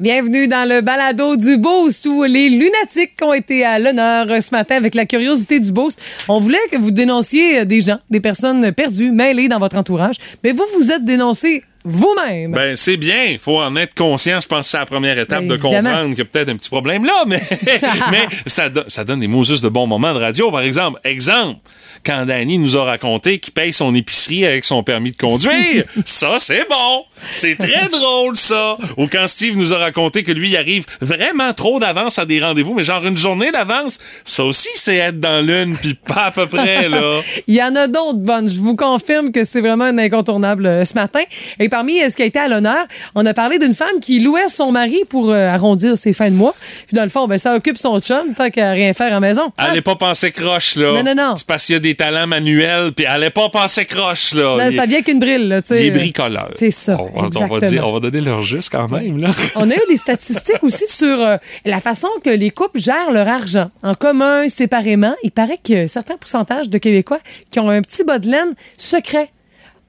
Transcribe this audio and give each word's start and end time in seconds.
Bienvenue 0.00 0.48
dans 0.48 0.68
le 0.68 0.80
balado 0.80 1.36
du 1.36 1.56
Boost 1.56 2.04
où 2.06 2.24
les 2.24 2.48
lunatiques 2.48 3.16
ont 3.22 3.32
été 3.32 3.64
à 3.64 3.78
l'honneur 3.78 4.26
ce 4.42 4.50
matin 4.50 4.74
avec 4.74 4.92
la 4.96 5.06
curiosité 5.06 5.60
du 5.60 5.70
Boost. 5.70 6.02
On 6.26 6.40
voulait 6.40 6.58
que 6.72 6.76
vous 6.76 6.90
dénonciez 6.90 7.64
des 7.64 7.80
gens, 7.80 8.00
des 8.10 8.18
personnes 8.18 8.72
perdues, 8.72 9.12
mêlées 9.12 9.46
dans 9.46 9.60
votre 9.60 9.76
entourage. 9.76 10.16
Mais 10.42 10.50
vous, 10.50 10.64
vous 10.76 10.90
êtes 10.90 11.04
dénoncé 11.04 11.62
vous-même. 11.84 12.52
Ben, 12.52 12.74
c'est 12.76 12.96
bien. 12.96 13.24
Il 13.24 13.38
faut 13.38 13.60
en 13.60 13.76
être 13.76 13.94
conscient. 13.94 14.40
Je 14.40 14.48
pense 14.48 14.66
que 14.66 14.70
c'est 14.70 14.78
la 14.78 14.86
première 14.86 15.18
étape 15.18 15.40
Ben, 15.42 15.48
de 15.48 15.56
comprendre 15.56 16.08
qu'il 16.10 16.18
y 16.18 16.20
a 16.22 16.24
peut-être 16.24 16.48
un 16.48 16.56
petit 16.56 16.70
problème 16.70 17.04
là, 17.04 17.24
mais, 17.26 17.40
mais 18.10 18.26
ça, 18.46 18.68
do- 18.68 18.84
ça 18.86 19.04
donne 19.04 19.20
des 19.20 19.26
mots 19.26 19.44
juste 19.44 19.62
de 19.62 19.68
bons 19.68 19.86
moments 19.86 20.14
de 20.14 20.18
radio, 20.18 20.50
par 20.50 20.62
exemple. 20.62 20.98
Exemple, 21.04 21.58
quand 22.04 22.26
Danny 22.26 22.58
nous 22.58 22.76
a 22.76 22.84
raconté 22.84 23.38
qu'il 23.38 23.52
paye 23.52 23.72
son 23.72 23.94
épicerie 23.94 24.44
avec 24.44 24.64
son 24.64 24.82
permis 24.82 25.12
de 25.12 25.16
conduire. 25.16 25.84
ça, 26.04 26.36
c'est 26.38 26.66
bon. 26.68 27.04
C'est 27.30 27.56
très 27.56 27.88
drôle, 27.88 28.36
ça. 28.36 28.76
Ou 28.96 29.06
quand 29.06 29.26
Steve 29.26 29.56
nous 29.56 29.72
a 29.72 29.78
raconté 29.78 30.22
que 30.22 30.32
lui, 30.32 30.50
il 30.50 30.56
arrive 30.56 30.84
vraiment 31.00 31.52
trop 31.54 31.80
d'avance 31.80 32.18
à 32.18 32.26
des 32.26 32.40
rendez-vous, 32.42 32.74
mais 32.74 32.84
genre 32.84 33.04
une 33.06 33.16
journée 33.16 33.50
d'avance. 33.52 33.98
Ça 34.24 34.44
aussi, 34.44 34.68
c'est 34.74 34.96
être 34.96 35.20
dans 35.20 35.44
l'une, 35.44 35.76
puis 35.76 35.94
pas 35.94 36.24
à 36.26 36.30
peu 36.30 36.46
près, 36.46 36.88
là. 36.88 37.20
Il 37.46 37.54
y 37.54 37.62
en 37.62 37.74
a 37.76 37.86
d'autres 37.88 38.18
bonnes. 38.18 38.48
Je 38.48 38.58
vous 38.58 38.76
confirme 38.76 39.32
que 39.32 39.44
c'est 39.44 39.60
vraiment 39.60 39.84
un 39.84 39.98
incontournable 39.98 40.66
euh, 40.66 40.84
ce 40.84 40.94
matin. 40.94 41.22
Et 41.58 41.68
parmi 41.74 42.00
euh, 42.00 42.08
ce 42.08 42.14
qui 42.14 42.22
a 42.22 42.26
été 42.26 42.38
à 42.38 42.46
l'honneur, 42.46 42.86
on 43.16 43.26
a 43.26 43.34
parlé 43.34 43.58
d'une 43.58 43.74
femme 43.74 43.98
qui 44.00 44.20
louait 44.20 44.48
son 44.48 44.70
mari 44.70 45.00
pour 45.08 45.30
euh, 45.32 45.48
arrondir 45.48 45.96
ses 45.96 46.12
fins 46.12 46.30
de 46.30 46.36
mois. 46.36 46.54
Puis 46.86 46.94
dans 46.94 47.02
le 47.02 47.08
fond, 47.08 47.26
ben, 47.26 47.36
ça 47.36 47.52
occupe 47.56 47.78
son 47.78 47.98
chum 48.00 48.32
tant 48.36 48.48
qu'à 48.48 48.70
rien 48.70 48.92
faire 48.94 49.08
à 49.08 49.10
la 49.10 49.20
maison. 49.20 49.52
Allez 49.58 49.80
pas 49.80 49.96
penser 49.96 50.30
croche, 50.30 50.76
là. 50.76 50.92
Non, 50.92 51.02
non, 51.02 51.14
non. 51.16 51.34
C'est 51.36 51.46
parce 51.46 51.66
qu'il 51.66 51.72
y 51.72 51.76
a 51.76 51.80
des 51.80 51.96
talents 51.96 52.28
manuels, 52.28 52.92
puis 52.94 53.06
allez 53.06 53.30
pas 53.30 53.48
penser 53.48 53.84
croche, 53.86 54.34
là. 54.34 54.56
Non, 54.56 54.70
Il- 54.70 54.76
ça 54.76 54.86
vient 54.86 55.02
qu'une 55.02 55.18
brille, 55.18 55.48
là, 55.48 55.62
tu 55.62 55.68
sais. 55.68 55.80
Les 55.80 55.90
bricoleurs. 55.90 56.50
C'est 56.56 56.70
ça, 56.70 56.96
On, 57.00 57.06
va- 57.06 57.10
on 57.12 57.20
va 57.20 57.26
exactement. 57.56 57.70
dire, 57.70 57.88
on 57.88 57.92
va 57.94 58.00
donner 58.00 58.20
leur 58.20 58.42
juste 58.42 58.70
quand 58.70 58.88
même, 58.88 59.18
là. 59.20 59.30
On 59.56 59.68
a 59.68 59.74
eu 59.74 59.80
des 59.88 59.96
statistiques 59.96 60.62
aussi 60.62 60.86
sur 60.86 61.20
euh, 61.20 61.36
la 61.64 61.80
façon 61.80 62.08
que 62.22 62.30
les 62.30 62.50
couples 62.50 62.78
gèrent 62.78 63.10
leur 63.10 63.26
argent. 63.28 63.70
En 63.82 63.94
commun, 63.94 64.48
séparément, 64.48 65.14
il 65.24 65.32
paraît 65.32 65.58
qu'il 65.60 65.74
y 65.76 65.78
a 65.80 65.82
un 65.82 65.88
certain 65.88 66.16
pourcentage 66.16 66.68
de 66.68 66.78
Québécois 66.78 67.18
qui 67.50 67.58
ont 67.58 67.68
un 67.68 67.82
petit 67.82 68.04
bas 68.04 68.18
de 68.20 68.30
laine 68.30 68.52
secret 68.76 69.30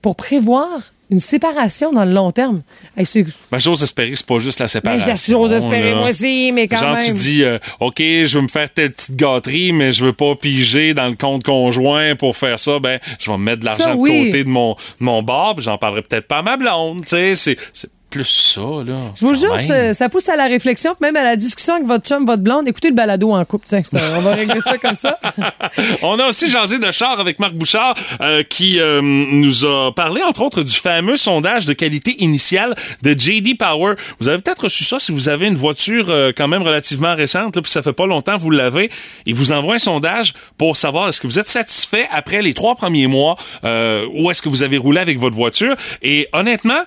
pour 0.01 0.15
prévoir 0.15 0.67
une 1.09 1.19
séparation 1.19 1.91
dans 1.93 2.05
le 2.05 2.11
long 2.13 2.31
terme. 2.31 2.61
Hey, 2.97 3.05
Ben, 3.51 3.59
j'ose 3.59 3.83
espérer 3.83 4.11
que 4.11 4.15
c'est 4.17 4.25
pas 4.25 4.39
juste 4.39 4.59
la 4.59 4.65
Ben, 4.65 4.99
séparation. 4.99 5.15
j'ose 5.39 5.53
espérer, 5.53 5.91
là. 5.91 5.97
moi 5.97 6.09
aussi, 6.09 6.51
mais 6.51 6.67
quand 6.67 6.77
Genre, 6.77 6.95
même. 6.95 7.03
tu 7.05 7.13
dis, 7.13 7.43
euh, 7.43 7.59
OK, 7.79 7.97
je 7.99 8.37
veux 8.37 8.41
me 8.43 8.47
faire 8.47 8.69
telle 8.73 8.91
petite 8.91 9.15
gâterie, 9.15 9.71
mais 9.71 9.91
je 9.91 10.05
veux 10.05 10.13
pas 10.13 10.35
piger 10.35 10.93
dans 10.93 11.07
le 11.07 11.15
compte 11.15 11.43
conjoint 11.43 12.15
pour 12.15 12.35
faire 12.35 12.57
ça. 12.57 12.79
Ben, 12.79 12.99
je 13.19 13.29
vais 13.31 13.37
me 13.37 13.43
mettre 13.43 13.61
de 13.61 13.65
l'argent 13.65 13.95
oui. 13.95 14.11
de 14.19 14.25
côté 14.31 14.43
de 14.43 14.49
mon, 14.49 14.73
de 14.73 14.77
mon 15.05 15.21
bar, 15.23 15.55
j'en 15.59 15.77
parlerai 15.77 16.01
peut-être 16.01 16.27
pas 16.27 16.37
à 16.37 16.41
ma 16.41 16.57
blonde. 16.57 17.05
Tu 17.05 17.35
sais, 17.35 17.35
c'est 17.73 17.89
plus 18.15 18.23
ça, 18.23 18.61
là. 18.61 18.95
Je 19.19 19.25
vous 19.25 19.35
jure, 19.35 19.57
ça, 19.59 19.93
ça 19.93 20.07
pousse 20.07 20.29
à 20.29 20.37
la 20.37 20.45
réflexion, 20.45 20.95
même 21.01 21.17
à 21.17 21.23
la 21.23 21.35
discussion 21.35 21.73
avec 21.73 21.85
votre 21.85 22.07
chum, 22.07 22.25
votre 22.25 22.41
blonde. 22.41 22.65
Écoutez 22.65 22.87
le 22.87 22.95
balado 22.95 23.31
en 23.31 23.43
couple. 23.43 23.65
Tiens, 23.67 23.83
ça, 23.83 23.99
on 24.15 24.21
va 24.21 24.35
régler 24.35 24.61
ça 24.61 24.77
comme 24.77 24.95
ça. 24.95 25.19
On 26.01 26.17
a 26.17 26.27
aussi 26.27 26.49
jasé 26.49 26.79
de 26.79 26.89
char 26.91 27.19
avec 27.19 27.39
Marc 27.39 27.53
Bouchard 27.55 27.93
euh, 28.21 28.41
qui 28.43 28.79
euh, 28.79 29.01
nous 29.03 29.65
a 29.65 29.91
parlé 29.93 30.23
entre 30.23 30.43
autres 30.43 30.63
du 30.63 30.71
fameux 30.71 31.17
sondage 31.17 31.65
de 31.65 31.73
qualité 31.73 32.15
initiale 32.23 32.73
de 33.01 33.11
JD 33.11 33.57
Power. 33.57 33.95
Vous 34.19 34.29
avez 34.29 34.41
peut-être 34.41 34.63
reçu 34.63 34.85
ça 34.85 34.97
si 34.97 35.11
vous 35.11 35.27
avez 35.27 35.47
une 35.47 35.57
voiture 35.57 36.09
euh, 36.09 36.31
quand 36.35 36.47
même 36.47 36.61
relativement 36.61 37.15
récente, 37.15 37.57
là, 37.57 37.61
puis 37.61 37.71
ça 37.71 37.81
fait 37.81 37.91
pas 37.91 38.07
longtemps 38.07 38.37
que 38.37 38.41
vous 38.41 38.51
l'avez. 38.51 38.89
Il 39.25 39.35
vous 39.35 39.51
envoie 39.51 39.75
un 39.75 39.79
sondage 39.79 40.33
pour 40.57 40.77
savoir 40.77 41.09
est-ce 41.09 41.19
que 41.19 41.27
vous 41.27 41.37
êtes 41.37 41.49
satisfait 41.49 42.07
après 42.11 42.41
les 42.41 42.53
trois 42.53 42.75
premiers 42.75 43.07
mois 43.07 43.35
ou 43.63 44.31
est-ce 44.31 44.41
que 44.41 44.47
vous 44.47 44.63
avez 44.63 44.77
roulé 44.77 45.01
avec 45.01 45.19
votre 45.19 45.35
voiture. 45.35 45.75
Et 46.01 46.29
honnêtement, 46.31 46.83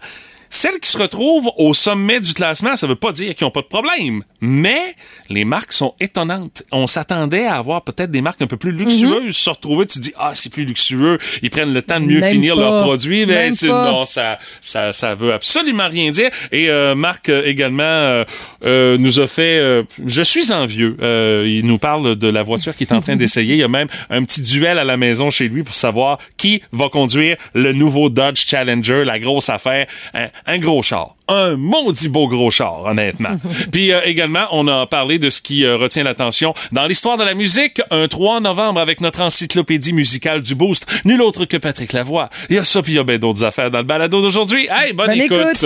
celles 0.51 0.79
qui 0.81 0.91
se 0.91 0.99
retrouvent 0.99 1.51
au 1.57 1.75
sommet 1.75 2.21
du 2.21 2.33
classement, 2.35 2.77
ça 2.77 2.87
veut 2.87 2.97
pas 2.97 3.13
dire 3.13 3.35
qu'ils 3.35 3.45
n'ont 3.45 3.51
pas 3.51 3.63
de 3.63 3.67
problème, 3.67 4.23
mais 4.41 4.95
les 5.29 5.45
marques 5.45 5.73
sont 5.73 5.95
étonnantes. 6.01 6.63
On 6.73 6.87
s'attendait 6.87 7.47
à 7.47 7.57
avoir 7.57 7.83
peut-être 7.83 8.11
des 8.11 8.21
marques 8.21 8.41
un 8.43 8.47
peu 8.47 8.57
plus 8.57 8.73
luxueuses 8.73 9.37
se 9.37 9.51
retrouver. 9.51 9.87
Tu 9.87 9.99
dis 9.99 10.13
ah 10.19 10.33
c'est 10.35 10.53
plus 10.53 10.65
luxueux, 10.65 11.19
ils 11.43 11.51
prennent 11.51 11.73
le 11.73 11.83
temps 11.83 12.01
de 12.01 12.07
mieux 12.07 12.21
Même 12.21 12.33
finir 12.33 12.55
pas. 12.55 12.61
leurs 12.63 12.83
produits, 12.85 13.27
mais 13.27 13.51
non 13.65 14.05
ça 14.05 14.39
ça 14.61 14.93
ça 14.93 15.15
veut 15.15 15.33
absolument 15.33 15.89
rien 15.89 16.11
dire. 16.11 16.31
Et 16.53 16.69
euh, 16.71 16.95
Marc 16.95 17.29
euh, 17.29 17.43
également 17.45 17.83
euh, 17.83 18.25
euh, 18.65 18.97
nous 18.99 19.21
a 19.21 19.27
fait 19.27 19.59
euh, 19.59 19.83
je 20.07 20.23
suis 20.23 20.53
envieux. 20.53 20.97
Euh, 21.03 21.45
il 21.47 21.67
nous 21.67 21.79
parle 21.79 22.17
de 22.17 22.29
la 22.29 22.43
voiture 22.43 22.75
qu'il 22.75 22.87
est 22.87 22.93
en 22.93 23.01
train 23.01 23.17
d'essayer. 23.23 23.55
Il 23.55 23.61
y 23.61 23.65
a 23.65 23.69
même 23.69 23.89
un 24.11 24.23
petit 24.25 24.43
duel 24.43 24.79
à 24.79 24.85
la 24.85 24.97
maison 24.97 25.31
chez 25.31 25.49
lui 25.49 25.63
pour 25.63 25.75
savoir 25.75 26.19
qui 26.37 26.63
va 26.73 26.89
conduire 26.89 27.37
le 27.55 27.73
nouveau 27.73 28.09
Dodge 28.11 28.45
Challenger, 28.47 29.05
la 29.05 29.19
grosse 29.19 29.49
affaire, 29.49 29.87
un, 30.15 30.29
un 30.47 30.59
gros 30.59 30.83
char. 30.83 31.15
Un 31.29 31.57
maudit 31.57 32.09
beau 32.09 32.27
gros 32.29 32.51
char, 32.51 32.85
honnêtement. 32.85 33.37
Puis 33.73 33.93
euh, 33.93 34.01
également, 34.05 34.47
on 34.53 34.67
a 34.69 34.87
parlé 34.87 35.19
de 35.19 35.31
ce 35.31 35.43
qui 35.43 35.65
euh, 35.65 35.77
retient 35.77 36.05
l'attention 36.05 36.55
dans 36.73 36.87
l'histoire 36.87 37.17
de 37.17 37.25
la 37.25 37.35
musique. 37.35 37.81
Un 37.91 38.09
3 38.09 38.41
novembre 38.41 38.81
avec 38.81 39.01
notre 39.01 39.21
encyclopédie 39.21 39.93
musicale 39.93 40.43
du 40.43 40.55
Boost. 40.55 41.03
Nul 41.05 41.21
autre 41.23 41.45
que 41.45 41.57
Patrick 41.57 41.93
Lavoie. 41.93 42.31
Il 42.51 42.57
y 42.57 42.59
a 42.59 42.65
ça, 42.65 42.83
puis 42.83 42.93
il 42.93 42.97
y 42.97 42.99
a 42.99 43.05
bien 43.05 43.19
d'autres 43.19 43.45
affaires 43.45 43.71
dans 43.71 43.79
le 43.79 43.85
balado 43.85 44.23
d'aujourd'hui. 44.23 44.69
Hey, 44.71 44.93
bonne, 44.93 45.09
Bonne 45.09 45.21
écoute. 45.21 45.65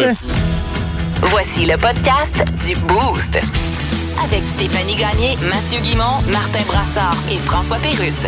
Voici 1.22 1.66
le 1.66 1.76
podcast 1.76 2.44
du 2.66 2.74
Boost. 2.82 3.38
Avec 4.24 4.42
Stéphanie 4.42 4.96
Gagné, 4.96 5.36
Mathieu 5.48 5.80
Guimont, 5.80 6.20
Martin 6.30 6.62
Brassard 6.66 7.16
et 7.30 7.38
François 7.38 7.78
Pérusse. 7.78 8.26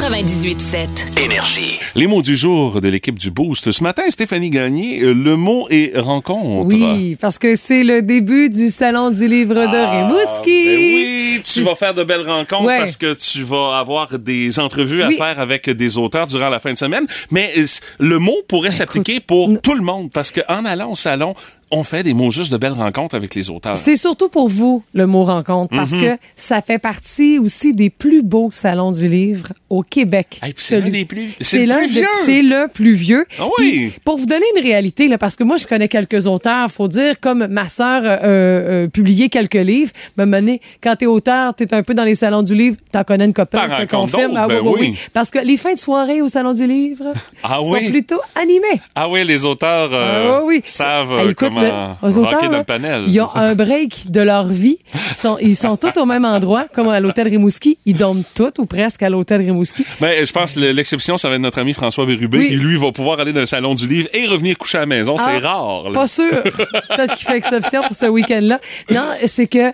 98.7. 0.00 1.20
Énergie. 1.22 1.78
Les 1.94 2.06
mots 2.06 2.22
du 2.22 2.34
jour 2.34 2.80
de 2.80 2.88
l'équipe 2.88 3.18
du 3.18 3.30
Boost. 3.30 3.70
Ce 3.70 3.82
matin, 3.82 4.04
Stéphanie 4.08 4.48
Gagné, 4.48 5.02
euh, 5.02 5.12
le 5.12 5.36
mot 5.36 5.66
est 5.68 5.92
rencontre. 5.98 6.74
Oui, 6.74 7.16
parce 7.20 7.38
que 7.38 7.54
c'est 7.54 7.84
le 7.84 8.00
début 8.00 8.48
du 8.48 8.68
Salon 8.70 9.10
du 9.10 9.28
livre 9.28 9.54
de 9.54 9.76
Ah, 9.76 9.90
Rimouski. 10.06 10.64
ben 10.64 10.78
oui, 10.78 11.40
tu 11.44 11.60
vas 11.60 11.74
faire 11.74 11.92
de 11.92 12.02
belles 12.02 12.26
rencontres 12.26 12.64
Ouais. 12.64 12.78
parce 12.78 12.96
que 12.96 13.12
tu 13.12 13.42
vas 13.42 13.76
avoir 13.78 14.18
des 14.18 14.58
entrevues 14.58 15.04
Oui. 15.06 15.16
à 15.20 15.26
faire 15.34 15.38
avec 15.38 15.68
des 15.68 15.98
auteurs 15.98 16.26
durant 16.26 16.48
la 16.48 16.60
fin 16.60 16.72
de 16.72 16.78
semaine. 16.78 17.04
Mais 17.30 17.50
euh, 17.58 17.66
le 17.98 18.18
mot 18.18 18.38
pourrait 18.48 18.70
s'appliquer 18.70 19.20
pour 19.20 19.52
tout 19.60 19.74
le 19.74 19.82
monde 19.82 20.08
parce 20.14 20.32
qu'en 20.32 20.64
allant 20.64 20.92
au 20.92 20.96
salon, 20.96 21.34
on 21.70 21.84
fait 21.84 22.02
des 22.02 22.14
mots 22.14 22.30
juste 22.30 22.50
de 22.52 22.56
belles 22.56 22.72
rencontres 22.72 23.14
avec 23.14 23.34
les 23.34 23.48
auteurs. 23.50 23.76
C'est 23.76 23.96
surtout 23.96 24.28
pour 24.28 24.48
vous, 24.48 24.82
le 24.92 25.06
mot 25.06 25.24
rencontre, 25.24 25.74
parce 25.74 25.92
Mhm. 25.92 26.00
que 26.00 26.16
ça 26.36 26.60
fait 26.62 26.78
partie 26.78 27.38
aussi 27.38 27.74
des 27.74 27.90
plus 27.90 28.22
beaux 28.22 28.50
salons 28.50 28.90
du 28.92 29.06
livre 29.08 29.48
au 29.68 29.82
Québec. 29.82 30.40
Hey, 30.42 30.52
c'est 30.56 30.76
Celui- 30.76 30.86
l'un 30.90 30.98
des 30.98 31.04
plus- 31.04 31.34
c'est 31.40 31.66
le 31.66 31.76
plus 31.76 31.86
de- 31.94 32.00
vieux. 32.00 32.08
C'est 32.24 32.42
le 32.42 32.66
plus 32.72 32.92
vieux. 32.92 33.24
Ah 33.38 33.44
oui. 33.58 33.92
Pour 34.04 34.16
vous 34.18 34.26
donner 34.26 34.44
une 34.56 34.62
réalité, 34.62 35.06
là, 35.08 35.16
parce 35.18 35.36
que 35.36 35.44
moi, 35.44 35.56
je 35.58 35.66
connais 35.66 35.88
quelques 35.88 36.26
auteurs, 36.26 36.70
faut 36.70 36.88
dire, 36.88 37.20
comme 37.20 37.46
ma 37.46 37.68
sœur 37.68 38.02
euh, 38.04 38.16
euh, 38.24 38.86
publié 38.88 39.28
quelques 39.28 39.54
livres, 39.54 39.92
me 40.16 40.24
mener, 40.24 40.60
quand 40.82 40.96
t'es 40.96 41.06
auteur, 41.06 41.54
t'es 41.54 41.72
un 41.72 41.82
peu 41.82 41.94
dans 41.94 42.04
les 42.04 42.14
salons 42.16 42.42
du 42.42 42.54
livre, 42.54 42.76
t'en 42.90 43.04
connais 43.04 43.26
une 43.26 43.32
copine, 43.32 43.60
je 43.78 43.84
te 43.84 43.90
confirme. 43.90 44.34
Ah, 44.36 44.46
ben 44.48 44.60
oui, 44.60 44.68
oui, 44.68 44.72
oui. 44.80 44.88
oui. 44.92 44.98
Parce 45.12 45.30
que 45.30 45.38
les 45.38 45.56
fins 45.56 45.74
de 45.74 45.78
soirée 45.78 46.20
au 46.22 46.28
salon 46.28 46.52
du 46.52 46.66
livre 46.66 47.04
Ah 47.42 47.58
sont 47.60 47.76
plutôt 47.90 48.20
animées. 48.34 48.80
Ah 48.94 49.08
oui, 49.08 49.24
les 49.24 49.44
auteurs 49.44 49.90
euh, 49.92 50.38
Ah 50.40 50.44
oui. 50.44 50.60
savent 50.64 51.12
euh, 51.12 51.30
écoute, 51.30 51.54
auteurs, 52.02 52.50
là, 52.50 52.64
panel. 52.64 53.04
ils 53.06 53.20
ont 53.20 53.34
un 53.36 53.54
break 53.54 54.10
de 54.10 54.20
leur 54.20 54.44
vie. 54.46 54.78
Ils 55.10 55.16
sont, 55.16 55.38
ils 55.40 55.56
sont 55.56 55.76
tous 55.76 55.98
au 56.00 56.06
même 56.06 56.24
endroit, 56.24 56.66
comme 56.72 56.88
à 56.88 57.00
l'hôtel 57.00 57.28
Rimouski. 57.28 57.78
Ils 57.86 57.96
dorment 57.96 58.22
tous 58.34 58.52
ou 58.58 58.66
presque 58.66 59.02
à 59.02 59.08
l'hôtel 59.10 59.40
Rimouski. 59.40 59.84
Ben, 60.00 60.24
je 60.24 60.32
pense 60.32 60.54
que 60.54 60.60
l'exception, 60.60 61.16
ça 61.16 61.28
va 61.28 61.36
être 61.36 61.40
notre 61.40 61.58
ami 61.60 61.72
François 61.72 62.06
Bérubé, 62.06 62.38
Oui. 62.38 62.48
qui 62.48 62.56
lui 62.56 62.76
va 62.76 62.92
pouvoir 62.92 63.20
aller 63.20 63.32
dans 63.32 63.40
le 63.40 63.46
salon 63.46 63.74
du 63.74 63.86
livre 63.86 64.08
et 64.12 64.26
revenir 64.26 64.56
coucher 64.58 64.78
à 64.78 64.82
la 64.82 64.86
maison. 64.86 65.16
Ah, 65.18 65.22
c'est 65.24 65.38
rare. 65.46 65.84
là. 65.84 65.92
Pas 65.92 66.06
sûr. 66.06 66.30
Peut-être 66.42 67.14
qu'il 67.14 67.26
fait 67.26 67.36
exception 67.36 67.82
pour 67.82 67.94
ce 67.96 68.06
week-end-là. 68.06 68.60
Non, 68.90 69.04
c'est 69.26 69.46
que 69.46 69.72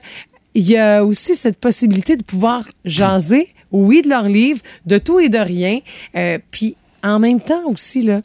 il 0.55 0.69
y 0.71 0.77
a 0.79 1.05
aussi 1.05 1.35
cette 1.35 1.59
possibilité 1.61 2.17
de 2.17 2.23
pouvoir 2.23 2.63
jaser, 2.85 3.49
oui, 3.73 4.01
de 4.03 4.09
leurs 4.09 4.29
livres, 4.29 4.61
de 4.87 4.97
tout 4.99 5.21
et 5.21 5.29
de 5.29 5.37
rien. 5.39 5.81
Euh, 6.17 6.39
puis 6.51 6.77
en 7.05 7.19
même 7.19 7.41
temps 7.41 7.63
aussi, 7.67 8.01
là, 8.03 8.21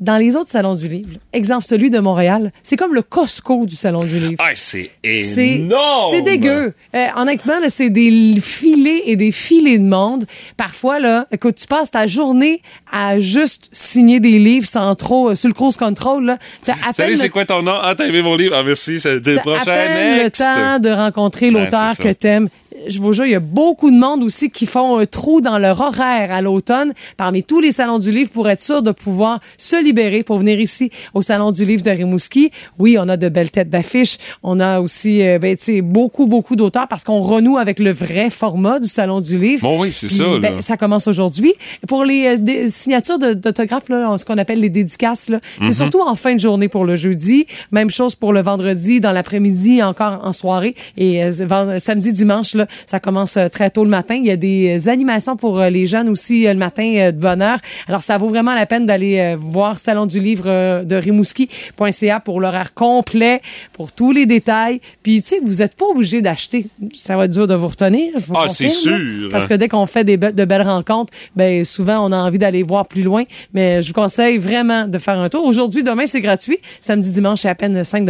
dans 0.00 0.16
les 0.18 0.34
autres 0.36 0.50
salons 0.50 0.74
du 0.74 0.88
livre, 0.88 1.10
exemple 1.32 1.64
celui 1.64 1.88
de 1.88 1.98
Montréal, 2.00 2.50
c'est 2.62 2.76
comme 2.76 2.94
le 2.94 3.02
Costco 3.02 3.64
du 3.64 3.76
salon 3.76 4.04
du 4.04 4.18
livre. 4.18 4.36
Ah, 4.44 4.50
c'est 4.54 4.90
énorme! 5.02 6.12
c'est 6.12 6.22
dégueu. 6.22 6.74
Euh, 6.94 7.06
honnêtement, 7.16 7.54
c'est 7.68 7.90
des 7.90 8.38
filets 8.40 9.02
et 9.06 9.16
des 9.16 9.32
filets 9.32 9.78
de 9.78 9.84
monde. 9.84 10.24
Parfois, 10.56 10.98
là, 10.98 11.26
écoute, 11.30 11.56
tu 11.56 11.66
passes 11.66 11.90
ta 11.90 12.06
journée 12.06 12.60
à 12.92 13.18
juste 13.20 13.68
signer 13.72 14.20
des 14.20 14.38
livres 14.38 14.66
sans 14.66 14.94
trop, 14.94 15.30
euh, 15.30 15.34
sur 15.34 15.48
le 15.48 15.54
cruise 15.54 15.76
control, 15.76 16.24
là. 16.26 16.38
T'as 16.64 16.74
à 16.86 16.92
Salut, 16.92 17.10
peine 17.12 17.16
c'est 17.16 17.26
le- 17.26 17.32
quoi 17.32 17.44
ton 17.44 17.62
nom? 17.62 17.74
Ah, 17.80 17.94
t'as 17.96 18.06
aimé 18.06 18.22
mon 18.22 18.34
livre? 18.36 18.54
Ah, 18.58 18.62
merci, 18.64 18.98
c'est 19.00 19.14
le 19.14 19.36
prochain. 19.38 19.64
le 19.74 20.28
temps 20.30 20.78
de 20.80 20.90
rencontrer 20.90 21.50
Ben, 21.50 21.64
l'auteur 21.64 21.90
ça. 21.90 22.02
que 22.02 22.12
t'aimes. 22.12 22.48
Je 22.88 22.98
vous 23.00 23.12
jure, 23.12 23.26
il 23.26 23.32
y 23.32 23.34
a 23.34 23.40
beaucoup 23.40 23.90
de 23.90 23.96
monde 23.96 24.22
aussi 24.22 24.50
qui 24.50 24.66
font 24.66 24.98
un 24.98 25.06
trou 25.06 25.40
dans 25.40 25.58
leur 25.58 25.80
horaire 25.80 26.32
à 26.32 26.42
l'automne 26.42 26.92
parmi 27.16 27.42
tous 27.42 27.60
les 27.60 27.72
salons 27.72 27.98
du 27.98 28.10
livre 28.10 28.30
pour 28.30 28.48
être 28.48 28.62
sûr 28.62 28.82
de 28.82 28.90
pouvoir 28.90 29.40
se 29.58 29.82
libérer 29.82 30.22
pour 30.22 30.38
venir 30.38 30.60
ici 30.60 30.90
au 31.14 31.22
Salon 31.22 31.52
du 31.52 31.64
Livre 31.64 31.82
de 31.82 31.90
Rimouski. 31.90 32.50
Oui, 32.78 32.96
on 32.98 33.08
a 33.08 33.16
de 33.16 33.28
belles 33.28 33.50
têtes 33.50 33.70
d'affiche. 33.70 34.18
On 34.42 34.60
a 34.60 34.80
aussi 34.80 35.22
euh, 35.22 35.38
ben, 35.38 35.56
tu 35.56 35.64
sais, 35.64 35.80
beaucoup, 35.80 36.26
beaucoup 36.26 36.56
d'auteurs 36.56 36.88
parce 36.88 37.04
qu'on 37.04 37.20
renoue 37.20 37.58
avec 37.58 37.78
le 37.78 37.92
vrai 37.92 38.30
format 38.30 38.78
du 38.80 38.88
Salon 38.88 39.20
du 39.20 39.38
Livre. 39.38 39.62
Bon, 39.62 39.80
oui, 39.80 39.92
c'est 39.92 40.08
ça, 40.08 40.24
là. 40.24 40.38
ben, 40.38 40.60
ça 40.60 40.76
commence 40.76 41.06
aujourd'hui. 41.08 41.54
Pour 41.88 42.04
les 42.04 42.36
euh, 42.38 42.66
signatures 42.68 43.18
d'autographes, 43.18 43.88
là, 43.88 44.16
ce 44.18 44.24
qu'on 44.24 44.38
appelle 44.38 44.60
les 44.60 44.70
dédicaces, 44.70 45.28
là, 45.28 45.40
Mhm. 45.60 45.66
c'est 45.66 45.72
surtout 45.72 46.00
en 46.00 46.14
fin 46.14 46.34
de 46.34 46.40
journée 46.40 46.68
pour 46.68 46.84
le 46.84 46.96
jeudi. 46.96 47.46
Même 47.70 47.90
chose 47.90 48.14
pour 48.14 48.32
le 48.32 48.42
vendredi, 48.42 49.00
dans 49.00 49.12
l'après-midi, 49.12 49.82
encore 49.82 50.20
en 50.22 50.32
soirée. 50.32 50.74
Et 50.96 51.22
euh, 51.24 51.78
samedi, 51.78 52.12
dimanche, 52.12 52.54
là, 52.54 52.66
ça 52.86 53.00
commence 53.00 53.36
euh, 53.36 53.48
très 53.48 53.70
tôt 53.70 53.84
le 53.84 53.90
matin. 53.90 54.14
Il 54.14 54.24
y 54.24 54.30
a 54.30 54.36
des 54.36 54.86
euh, 54.86 54.90
animations 54.90 55.36
pour 55.36 55.60
euh, 55.60 55.70
les 55.70 55.86
jeunes 55.86 56.08
aussi 56.08 56.44
le 56.44 56.54
matin 56.54 57.10
de 57.12 57.16
bonne 57.16 57.42
heure. 57.42 57.58
Alors, 57.88 58.02
ça 58.02 58.18
vaut 58.18 58.28
vraiment 58.28 58.54
la 58.54 58.66
peine 58.66 58.86
d'aller 58.86 59.36
voir 59.38 59.78
Salon 59.78 60.06
du 60.06 60.18
livre 60.18 60.82
de 60.84 60.96
rimouski.ca 60.96 62.20
pour 62.20 62.40
l'horaire 62.40 62.74
complet, 62.74 63.40
pour 63.72 63.92
tous 63.92 64.12
les 64.12 64.26
détails. 64.26 64.80
Puis, 65.02 65.22
tu 65.22 65.28
sais, 65.30 65.40
vous 65.44 65.54
n'êtes 65.56 65.76
pas 65.76 65.86
obligé 65.86 66.22
d'acheter. 66.22 66.66
Ça 66.92 67.16
va 67.16 67.24
être 67.26 67.32
dur 67.32 67.46
de 67.46 67.54
vous 67.54 67.68
retenir. 67.68 68.12
je 68.18 68.24
vous 68.26 68.34
Ah, 68.36 68.48
c'est 68.48 68.68
sûr. 68.68 69.28
Parce 69.30 69.46
que 69.46 69.54
dès 69.54 69.68
qu'on 69.68 69.86
fait 69.86 70.04
des 70.04 70.16
be- 70.16 70.32
de 70.32 70.44
belles 70.44 70.62
rencontres, 70.62 71.12
ben 71.36 71.64
souvent 71.64 72.06
on 72.06 72.12
a 72.12 72.16
envie 72.18 72.38
d'aller 72.38 72.62
voir 72.62 72.86
plus 72.86 73.02
loin. 73.02 73.24
Mais 73.52 73.82
je 73.82 73.88
vous 73.88 73.94
conseille 73.94 74.38
vraiment 74.38 74.86
de 74.86 74.98
faire 74.98 75.18
un 75.18 75.28
tour. 75.28 75.44
Aujourd'hui, 75.46 75.82
demain 75.82 76.06
c'est 76.06 76.20
gratuit. 76.20 76.58
Samedi, 76.80 77.10
dimanche, 77.10 77.40
c'est 77.40 77.48
à 77.48 77.54
peine 77.54 77.82
5 77.84 78.04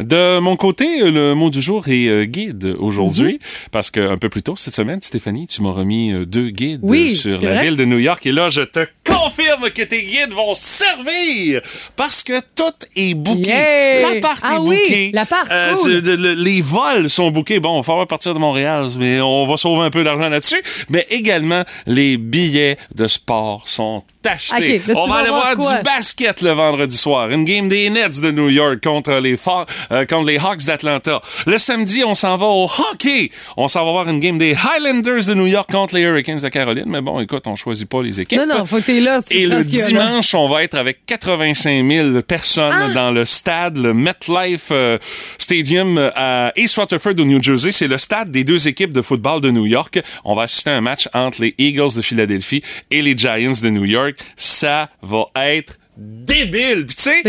De 0.00 0.38
mon 0.40 0.56
côté, 0.56 1.10
le 1.10 1.34
mot 1.34 1.50
du 1.50 1.60
jour 1.60 1.88
est 1.88 2.08
euh, 2.08 2.24
guide 2.24 2.74
aujourd'hui, 2.78 3.34
Mhm. 3.34 3.68
Parce 3.82 3.90
que 3.90 3.98
un 4.08 4.16
peu 4.16 4.28
plus 4.28 4.44
tôt 4.44 4.54
cette 4.54 4.76
semaine, 4.76 5.02
Stéphanie, 5.02 5.48
tu 5.48 5.60
m'as 5.60 5.72
remis 5.72 6.12
euh, 6.12 6.24
deux 6.24 6.50
guides 6.50 6.78
Oui, 6.84 7.10
sur 7.10 7.32
la 7.42 7.54
vrai. 7.54 7.64
ville 7.64 7.76
de 7.76 7.84
New 7.84 7.98
York. 7.98 8.24
Et 8.26 8.30
là, 8.30 8.48
je 8.48 8.60
te 8.60 8.78
confirme 9.06 9.70
que 9.70 9.82
tes 9.82 10.04
guides 10.04 10.32
vont 10.32 10.54
servir 10.54 11.60
parce 11.96 12.22
que 12.22 12.40
tout 12.54 12.72
est 12.96 13.14
booké. 13.14 13.48
Yeah! 13.48 14.14
L'appart 14.14 14.40
Ah 14.42 14.54
est 14.54 14.58
oui, 14.58 14.76
booké. 14.82 15.10
l'appart, 15.12 15.48
cool. 15.48 15.90
le- 16.04 16.34
les 16.34 16.60
vols 16.60 17.08
sont 17.10 17.30
bookés. 17.30 17.60
Bon, 17.60 17.80
il 17.80 17.86
va 17.86 18.06
partir 18.06 18.34
de 18.34 18.38
Montréal, 18.38 18.88
mais 18.98 19.20
on 19.20 19.46
va 19.46 19.56
sauver 19.56 19.84
un 19.86 19.90
peu 19.90 20.04
d'argent 20.04 20.28
là-dessus. 20.28 20.62
Mais 20.88 21.06
également, 21.10 21.64
les 21.86 22.16
billets 22.16 22.76
de 22.94 23.06
sport 23.06 23.62
sont 23.66 24.04
achetés. 24.24 24.80
On 24.94 25.06
va 25.08 25.16
aller 25.16 25.30
voir 25.30 25.56
du 25.56 25.82
basket 25.84 26.40
le 26.42 26.50
vendredi 26.50 26.96
soir. 26.96 27.30
Une 27.30 27.44
game 27.44 27.68
des 27.68 27.90
Nets 27.90 28.20
de 28.20 28.30
New 28.30 28.48
York 28.48 28.78
contre 28.82 29.14
les, 29.14 29.34
euh, 29.90 30.06
contre 30.06 30.26
les 30.28 30.38
Hawks 30.38 30.64
d'Atlanta. 30.64 31.20
Le 31.46 31.58
samedi, 31.58 32.04
on 32.04 32.14
s'en 32.14 32.36
va 32.36 32.46
au 32.46 32.64
hockey. 32.66 33.30
On 33.56 33.66
s'en 33.66 33.84
va 33.84 33.90
voir 33.90 34.08
une 34.08 34.20
game 34.20 34.38
des 34.38 34.54
Highlanders 34.54 35.26
de 35.26 35.34
New 35.34 35.46
York 35.46 35.68
contre 35.72 35.96
les 35.96 36.02
Hurricanes 36.02 36.38
de 36.38 36.48
Caroline. 36.48 36.84
Mais 36.86 37.00
bon, 37.00 37.18
écoute, 37.20 37.46
on 37.46 37.56
choisit 37.56 37.88
pas 37.88 38.00
les 38.02 38.20
équipes. 38.20 38.38
Non, 38.38 38.46
non, 38.46 38.64
faut 38.64 38.80
que 38.80 38.91
t'es 38.92 39.00
là. 39.00 39.18
c'est 39.24 39.34
Et 39.36 39.46
le 39.46 39.62
dimanche, 39.62 40.34
on 40.34 40.48
va 40.48 40.62
être 40.62 40.74
avec 40.74 41.04
85 41.06 41.88
000 41.88 42.22
personnes 42.22 42.72
Ah! 42.72 42.92
dans 42.92 43.10
le 43.10 43.24
stade, 43.24 43.76
le 43.78 43.94
MetLife 43.94 44.68
euh, 44.70 44.98
Stadium 45.38 45.98
euh, 45.98 46.10
à 46.14 46.52
East 46.56 46.76
Rutherford 46.76 47.14
au 47.18 47.24
New 47.24 47.42
Jersey. 47.42 47.72
C'est 47.72 47.88
le 47.88 47.98
stade 47.98 48.30
des 48.30 48.44
deux 48.44 48.68
équipes 48.68 48.92
de 48.92 49.02
football 49.02 49.40
de 49.40 49.50
New 49.50 49.66
York. 49.66 50.00
On 50.24 50.34
va 50.34 50.42
assister 50.42 50.70
à 50.70 50.76
un 50.76 50.80
match 50.80 51.08
entre 51.12 51.42
les 51.42 51.54
Eagles 51.58 51.94
de 51.96 52.02
Philadelphie 52.02 52.62
et 52.90 53.02
les 53.02 53.16
Giants 53.16 53.52
de 53.62 53.70
New 53.70 53.84
York. 53.84 54.16
Ça 54.36 54.88
va 55.02 55.26
être 55.36 55.78
débile. 56.02 56.86
Puis 56.86 56.96
tu 56.96 57.02
sais, 57.02 57.22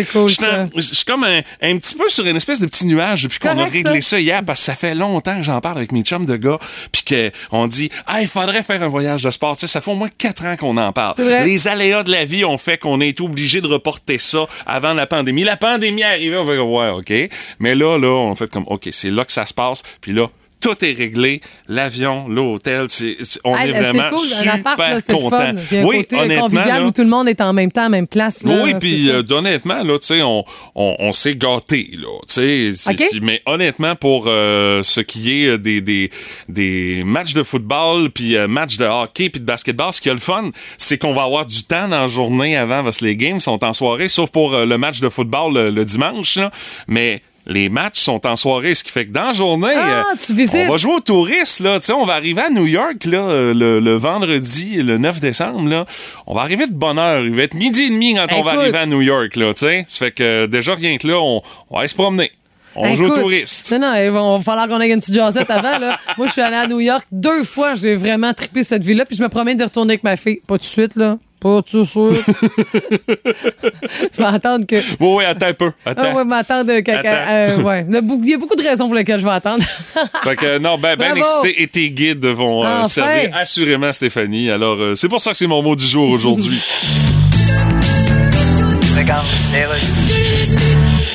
je 0.76 0.82
suis 0.82 1.06
comme 1.06 1.24
un, 1.24 1.42
un 1.62 1.78
petit 1.78 1.96
peu 1.96 2.08
sur 2.10 2.26
une 2.26 2.36
espèce 2.36 2.60
de 2.60 2.66
petit 2.68 2.86
nuage 2.86 3.24
depuis 3.24 3.40
qu'on 3.40 3.58
a 3.58 3.66
réglé 3.66 4.02
ça. 4.02 4.12
ça 4.12 4.20
hier 4.20 4.44
parce 4.46 4.60
que 4.60 4.66
ça 4.66 4.76
fait 4.76 4.96
longtemps 4.96 5.36
que 5.38 5.44
j'en 5.44 5.62
parle 5.62 5.78
avec 5.78 5.92
mes 5.92 6.02
chums 6.02 6.26
de 6.26 6.36
gars 6.36 6.58
puis 6.92 7.04
que 7.04 7.32
on 7.52 7.68
dit 7.68 7.90
ah 8.06 8.22
il 8.22 8.28
faudrait 8.28 8.64
faire 8.64 8.82
un 8.84 8.88
voyage 8.88 9.24
de 9.24 9.32
sport 9.32 9.58
ça 9.58 9.82
fait 9.82 9.92
au 9.92 9.96
moins 9.96 10.10
quatre 10.18 10.46
ans 10.46 10.56
qu'on 10.56 10.78
en 10.78 10.92
parle. 10.92 11.16
Les 11.18 11.68
aléas 11.68 12.04
de 12.04 12.12
la 12.12 12.26
vie 12.26 12.46
ont 12.46 12.58
fait 12.58 12.78
qu'on 12.78 13.02
a 13.02 13.06
été 13.06 13.24
obligé 13.24 13.62
de 13.62 13.68
reporter 13.68 14.18
ça 14.20 14.46
avant 14.66 14.94
la 14.94 15.08
pandémie. 15.08 15.44
La 15.44 15.58
pandémie 15.58 16.02
est 16.02 16.06
arrivée 16.06 16.38
on 16.38 16.46
fait 16.46 16.58
ouais 16.58 16.90
ok 16.90 17.30
mais 17.60 17.76
là 17.76 17.98
là 17.98 18.10
on 18.10 18.36
fait 18.36 18.50
comme 18.50 18.66
ok 18.68 18.88
c'est 18.92 19.10
là 19.10 19.26
que 19.26 19.32
ça 19.32 19.46
se 19.46 19.54
passe 19.54 19.84
puis 20.02 20.14
là 20.14 20.28
tout 20.64 20.84
est 20.86 20.94
réglé, 20.94 21.42
l'avion, 21.68 22.28
l'hôtel, 22.28 22.86
c'est, 22.90 23.18
on 23.44 23.54
Ah, 23.56 23.68
est 23.68 23.72
vraiment 23.72 24.18
c'est 24.18 24.44
cool, 24.44 24.52
super 24.54 24.76
content. 25.08 25.54
oui, 25.84 25.98
côté 25.98 26.16
honnêtement, 26.18 26.44
convivial 26.44 26.82
là, 26.82 26.88
où 26.88 26.92
tout 26.92 27.02
le 27.04 27.10
monde 27.10 27.28
est 27.28 27.42
en 27.42 27.54
même 27.54 27.72
temps, 27.72 27.90
même 27.90 28.08
place. 28.08 28.44
Là, 28.44 28.64
oui, 28.64 28.74
puis 28.80 29.10
euh, 29.10 29.22
honnêtement, 29.32 29.84
là, 29.84 30.00
tu 30.00 30.08
sais, 30.08 30.22
on, 30.22 30.44
on, 30.76 30.96
on 31.00 31.12
s'est 31.14 31.36
gâté, 31.36 31.92
là, 31.98 32.08
tu 32.28 32.74
sais. 32.74 33.20
Mais 33.22 33.42
honnêtement, 33.46 33.96
pour 33.96 34.26
euh, 34.28 34.82
ce 34.84 35.02
qui 35.02 35.44
est 35.44 35.48
euh, 35.50 35.58
des, 35.58 35.82
des, 35.82 36.10
des 36.50 37.04
matchs 37.06 37.34
de 37.34 37.44
football, 37.44 38.10
puis 38.12 38.36
euh, 38.36 38.48
matchs 38.48 38.78
de 38.78 38.86
hockey, 38.86 39.30
puis 39.30 39.40
de 39.42 39.46
basketball, 39.46 39.92
ce 39.94 40.02
qui 40.02 40.10
est 40.10 40.14
le 40.14 40.20
fun, 40.20 40.50
c'est 40.78 40.98
qu'on 40.98 41.14
va 41.14 41.24
avoir 41.24 41.46
du 41.46 41.64
temps 41.64 41.88
dans 41.88 42.02
la 42.02 42.08
journée 42.08 42.56
avant, 42.58 42.84
parce 42.84 42.98
que 42.98 43.06
les 43.06 43.16
games 43.18 43.40
sont 43.40 43.64
en 43.64 43.74
soirée, 43.74 44.08
sauf 44.08 44.30
pour 44.32 44.56
le 44.58 44.78
match 44.78 45.00
de 45.00 45.10
football 45.10 45.54
le, 45.54 45.70
le 45.70 45.86
dimanche, 45.86 46.38
là. 46.38 46.52
Mais 46.88 47.22
les 47.46 47.68
matchs 47.70 48.00
sont 48.00 48.26
en 48.26 48.36
soirée, 48.36 48.74
ce 48.74 48.84
qui 48.84 48.92
fait 48.92 49.06
que 49.06 49.12
dans 49.12 49.28
la 49.28 49.34
journée, 49.34 49.74
Ah, 49.76 50.06
euh, 50.12 50.16
tu 50.26 50.34
visites. 50.34 50.66
on 50.68 50.72
va 50.72 50.78
jouer 50.78 50.94
aux 50.94 51.00
touristes, 51.02 51.60
là. 51.60 51.80
On 51.96 52.06
va 52.06 52.14
arriver 52.14 52.42
à 52.42 52.50
New 52.50 52.66
York, 52.66 53.04
là, 53.06 53.20
euh, 53.20 53.54
le, 53.54 53.80
le 53.80 53.96
vendredi, 53.96 54.82
le 54.82 54.98
9 54.98 55.20
décembre, 55.20 55.68
là. 55.70 55.86
On 56.26 56.34
va 56.36 56.42
arriver 56.42 56.68
de 56.68 56.74
bonne 56.74 56.98
heure. 56.98 57.24
Il 57.24 57.36
va 57.36 57.44
être 57.44 57.54
midi 57.56 57.84
et 57.84 57.90
demi 57.90 58.16
quand 58.16 58.28
on 58.36 58.44
va 58.44 58.52
arriver 58.52 58.78
à 58.78 58.86
New 58.86 59.02
York, 59.02 59.36
là. 59.36 59.52
Ça 59.56 59.78
fait 59.98 60.12
que 60.12 60.24
euh, 60.24 60.48
déjà, 60.48 60.74
rien 60.76 60.98
que 60.98 61.08
là, 61.08 61.20
on, 61.20 61.42
on 61.70 61.74
va 61.74 61.80
aller 61.80 61.88
se 61.90 61.96
promener. 61.96 62.32
On 62.76 62.96
joue 62.96 63.06
aux 63.06 63.16
touristes. 63.16 63.72
Non, 63.74 63.80
non, 63.80 63.96
il 63.96 64.10
va 64.10 64.40
falloir 64.40 64.68
qu'on 64.68 64.82
ait 64.82 64.90
une 64.90 65.00
petite 65.00 65.14
jasette 65.14 65.50
avant. 65.52 65.78
Là. 65.78 66.00
Moi, 66.18 66.26
je 66.26 66.32
suis 66.32 66.42
allée 66.42 66.56
à 66.56 66.66
New 66.66 66.80
York 66.80 67.06
deux 67.12 67.44
fois. 67.44 67.76
J'ai 67.76 67.94
vraiment 67.94 68.34
trippé 68.34 68.64
cette 68.64 68.84
ville-là. 68.84 69.06
Puis 69.06 69.16
je 69.16 69.22
me 69.22 69.30
promets 69.30 69.54
de 69.54 69.64
retourner 69.64 69.92
avec 69.94 70.04
ma 70.04 70.18
fille. 70.18 70.40
Pas 70.48 70.56
tout 70.56 70.62
de 70.62 70.64
suite, 70.66 70.96
là. 70.96 71.20
Pas 71.44 71.62
tout 71.62 71.84
suite. 71.86 72.24
je 74.14 74.18
vais 74.18 74.24
attendre 74.24 74.66
que. 74.66 74.76
Oui, 74.76 75.08
oui, 75.18 75.24
attends 75.26 75.48
un 75.48 75.54
peu. 75.54 75.72
Attends. 75.86 76.02
Ah 76.12 76.16
ouais, 76.16 76.24
m'attendre 76.26 76.80
que. 76.80 76.92
euh, 76.92 77.62
ouais. 77.62 77.86
Il 77.90 77.94
y 77.94 77.98
a 78.34 78.38
beaucoup- 78.38 78.56
de 78.56 78.62
raisons 78.62 78.86
pour 78.88 78.96
lesquelles 78.96 79.20
je 79.20 79.26
vais 79.26 79.32
attendre. 79.32 79.64
Fait 80.24 80.36
que, 80.36 80.58
non, 80.60 80.78
ben, 80.78 80.96
ben 80.96 81.18
excité 81.18 81.62
et 81.62 81.68
tes 81.68 81.90
guides 81.92 82.26
vont 82.26 82.64
euh, 82.64 82.80
Enfin. 82.80 82.88
servir 82.88 83.36
assurément 83.36 83.92
Stéphanie. 83.92 84.50
Alors, 84.50 84.78
euh, 84.80 84.96
c'est 84.96 85.10
pour 85.10 85.20
ça 85.20 85.32
que 85.32 85.38
c'est 85.38 85.48
mon 85.48 85.62
mot 85.62 85.76
du 85.76 85.84
jour 85.86 86.10
aujourd'hui. 86.10 86.62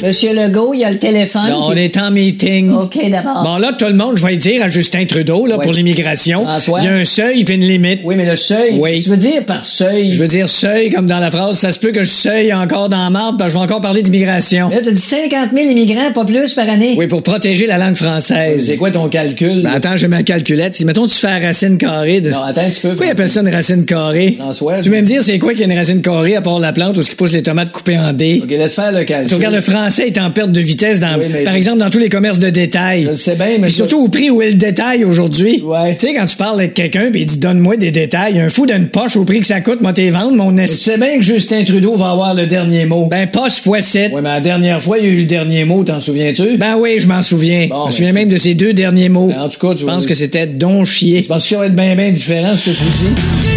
Monsieur 0.02 0.32
Legault, 0.32 0.74
il 0.74 0.80
y 0.80 0.84
a 0.84 0.90
le 0.90 0.98
téléphone. 0.98 1.48
Là, 1.48 1.56
on 1.58 1.72
est 1.72 1.96
en 1.96 2.12
meeting. 2.12 2.70
OK, 2.70 2.98
d'abord. 3.10 3.42
Bon, 3.42 3.56
là, 3.56 3.72
tout 3.76 3.86
le 3.86 3.94
monde, 3.94 4.16
je 4.16 4.24
vais 4.24 4.36
dire 4.36 4.62
à 4.62 4.68
Justin 4.68 5.04
Trudeau, 5.06 5.44
là, 5.46 5.58
pour 5.58 5.72
l'immigration. 5.72 6.46
Il 6.78 6.84
y 6.84 6.86
a 6.86 6.92
un 6.92 7.04
seuil 7.04 7.42
puis 7.42 7.56
une 7.56 7.64
limite. 7.64 8.00
Oui, 8.04 8.14
mais 8.16 8.24
le 8.24 8.36
seuil. 8.36 8.78
Oui. 8.78 9.02
Tu 9.02 9.10
veux 9.10 9.16
dire 9.16 9.44
par 9.44 9.64
seuil? 9.64 10.12
Je 10.12 10.20
veux 10.20 10.28
dire 10.28 10.48
seuil, 10.48 10.90
comme 10.90 11.08
dans 11.08 11.18
la 11.18 11.32
phrase, 11.32 11.58
ça 11.58 11.72
se 11.72 11.80
peut 11.80 11.90
que 11.90 12.04
je 12.04 12.10
seuille 12.10 12.54
encore 12.54 12.88
dans 12.88 13.02
la 13.02 13.10
marde, 13.10 13.38
parce 13.38 13.50
que 13.50 13.54
je 13.54 13.58
vais 13.58 13.64
encore 13.64 13.80
parler 13.80 14.02
d'immigration. 14.02 14.68
Là, 14.68 14.78
t'as 14.84 14.90
dit 14.92 15.00
50 15.00 15.50
000 15.52 15.68
immigrants, 15.70 16.12
pas 16.14 16.24
plus 16.24 16.54
par 16.54 16.68
année. 16.68 16.94
Oui, 16.96 17.08
pour 17.08 17.22
protéger 17.22 17.66
la 17.66 17.78
langue 17.78 17.96
française. 17.96 18.66
C'est 18.66 18.76
quoi 18.76 18.92
ton 18.92 19.08
calcul? 19.08 19.62
Ben, 19.62 19.72
attends, 19.72 19.96
j'ai 19.96 20.06
ma 20.08 20.22
calculette. 20.22 20.76
Si, 20.76 20.84
mettons, 20.84 21.08
tu 21.08 21.16
fais 21.16 21.40
la 21.40 21.46
racine 21.46 21.76
carrée 21.76 22.20
de... 22.20 22.30
Non, 22.30 22.42
attends 22.42 22.60
un 22.60 22.70
petit 22.70 22.80
peu. 22.80 22.88
Pourquoi 22.90 23.06
ils 23.06 23.10
appellent 23.10 23.30
ça 23.30 23.40
une 23.40 23.48
racine 23.48 23.84
carrée? 23.84 24.36
François, 24.38 24.80
Tu 24.80 24.90
veux 24.90 24.96
me 24.96 25.02
dire 25.02 25.24
c'est 25.24 25.40
quoi 25.40 25.52
qu'il 25.52 25.60
y 25.60 25.64
a 25.64 25.66
une 25.66 25.76
racine 25.76 26.02
carrée 26.02 26.36
à 26.36 26.40
part 26.40 26.60
la 26.60 26.72
plante 26.72 26.96
où 26.96 27.02
ce 27.02 27.10
qui 27.10 27.16
pousse 27.16 27.32
les 27.32 27.42
tomates 27.42 27.72
coupées 27.72 27.98
en 27.98 28.12
dés? 28.12 28.40
OK, 28.44 28.50
laisse 28.50 28.74
faire 28.74 28.92
le 28.92 29.04
calcul. 29.04 29.28
Tu 29.28 29.34
regardes 29.34 29.54
le 29.56 29.60
français 29.60 29.87
est 29.98 30.18
en 30.18 30.30
perte 30.30 30.52
de 30.52 30.60
vitesse 30.60 31.00
dans, 31.00 31.18
Oui, 31.18 31.44
par 31.44 31.54
exemple, 31.54 31.78
dans 31.78 31.90
tous 31.90 31.98
les 31.98 32.08
commerces 32.08 32.38
de 32.38 32.50
détail. 32.50 33.04
Je 33.04 33.08
le 33.10 33.14
sais 33.16 33.34
bien, 33.34 33.46
mais 33.58 33.66
Puis 33.66 33.72
surtout 33.72 33.98
au 33.98 34.08
prix 34.08 34.30
où 34.30 34.40
est 34.42 34.48
le 34.50 34.54
détail 34.54 35.04
aujourd'hui. 35.04 35.62
Ouais. 35.64 35.96
Tu 35.96 36.06
sais, 36.06 36.14
quand 36.14 36.26
tu 36.26 36.36
parles 36.36 36.58
avec 36.60 36.74
quelqu'un 36.74 37.10
puis 37.10 37.22
il 37.22 37.26
dit 37.26 37.38
donne-moi 37.38 37.76
des 37.76 37.90
détails, 37.90 38.38
un 38.40 38.48
fou 38.48 38.66
d'une 38.66 38.88
poche 38.88 39.16
au 39.16 39.24
prix 39.24 39.40
que 39.40 39.46
ça 39.46 39.60
coûte, 39.60 39.80
moi 39.80 39.92
t'es 39.92 40.10
vendre 40.10 40.32
mon 40.32 40.54
Tu 40.54 40.62
esti. 40.62 40.84
sais 40.84 40.96
bien 40.98 41.16
que 41.16 41.22
Justin 41.22 41.64
Trudeau 41.64 41.96
va 41.96 42.10
avoir 42.10 42.34
le 42.34 42.46
dernier 42.46 42.86
mot. 42.86 43.06
Ben, 43.06 43.28
poche 43.30 43.60
fois 43.60 43.80
7. 43.80 44.12
Oui, 44.14 44.20
mais 44.22 44.28
la 44.28 44.40
dernière 44.40 44.82
fois, 44.82 44.98
il 44.98 45.04
y 45.04 45.08
a 45.08 45.10
eu 45.10 45.18
le 45.20 45.24
dernier 45.26 45.64
mot, 45.64 45.84
t'en 45.84 46.00
souviens-tu? 46.00 46.56
Ben 46.56 46.76
oui, 46.78 46.98
je 46.98 47.08
m'en 47.08 47.22
souviens. 47.22 47.66
Bon, 47.68 47.76
je 47.76 47.80
me 47.80 47.84
ben, 47.86 47.90
souviens 47.90 48.12
même 48.12 48.28
de 48.28 48.36
ces 48.36 48.54
deux 48.54 48.72
derniers 48.72 49.08
mots. 49.08 49.28
Ben, 49.28 49.42
en 49.42 49.48
tout 49.48 49.58
cas, 49.58 49.74
tu 49.74 49.80
je 49.80 49.86
pense 49.86 50.06
que 50.06 50.14
c'était 50.14 50.46
don 50.46 50.84
chier. 50.84 51.22
Tu 51.22 51.28
penses 51.28 51.46
qu'il 51.46 51.56
va 51.56 51.66
être 51.66 51.74
bien, 51.76 51.94
bien 51.96 52.10
différent, 52.10 52.56
ce 52.56 52.70
coup-ci? 52.70 53.47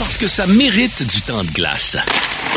Parce 0.00 0.16
que 0.16 0.28
ça 0.28 0.46
mérite 0.46 1.02
du 1.02 1.20
temps 1.20 1.44
de 1.44 1.50
glace. 1.50 1.98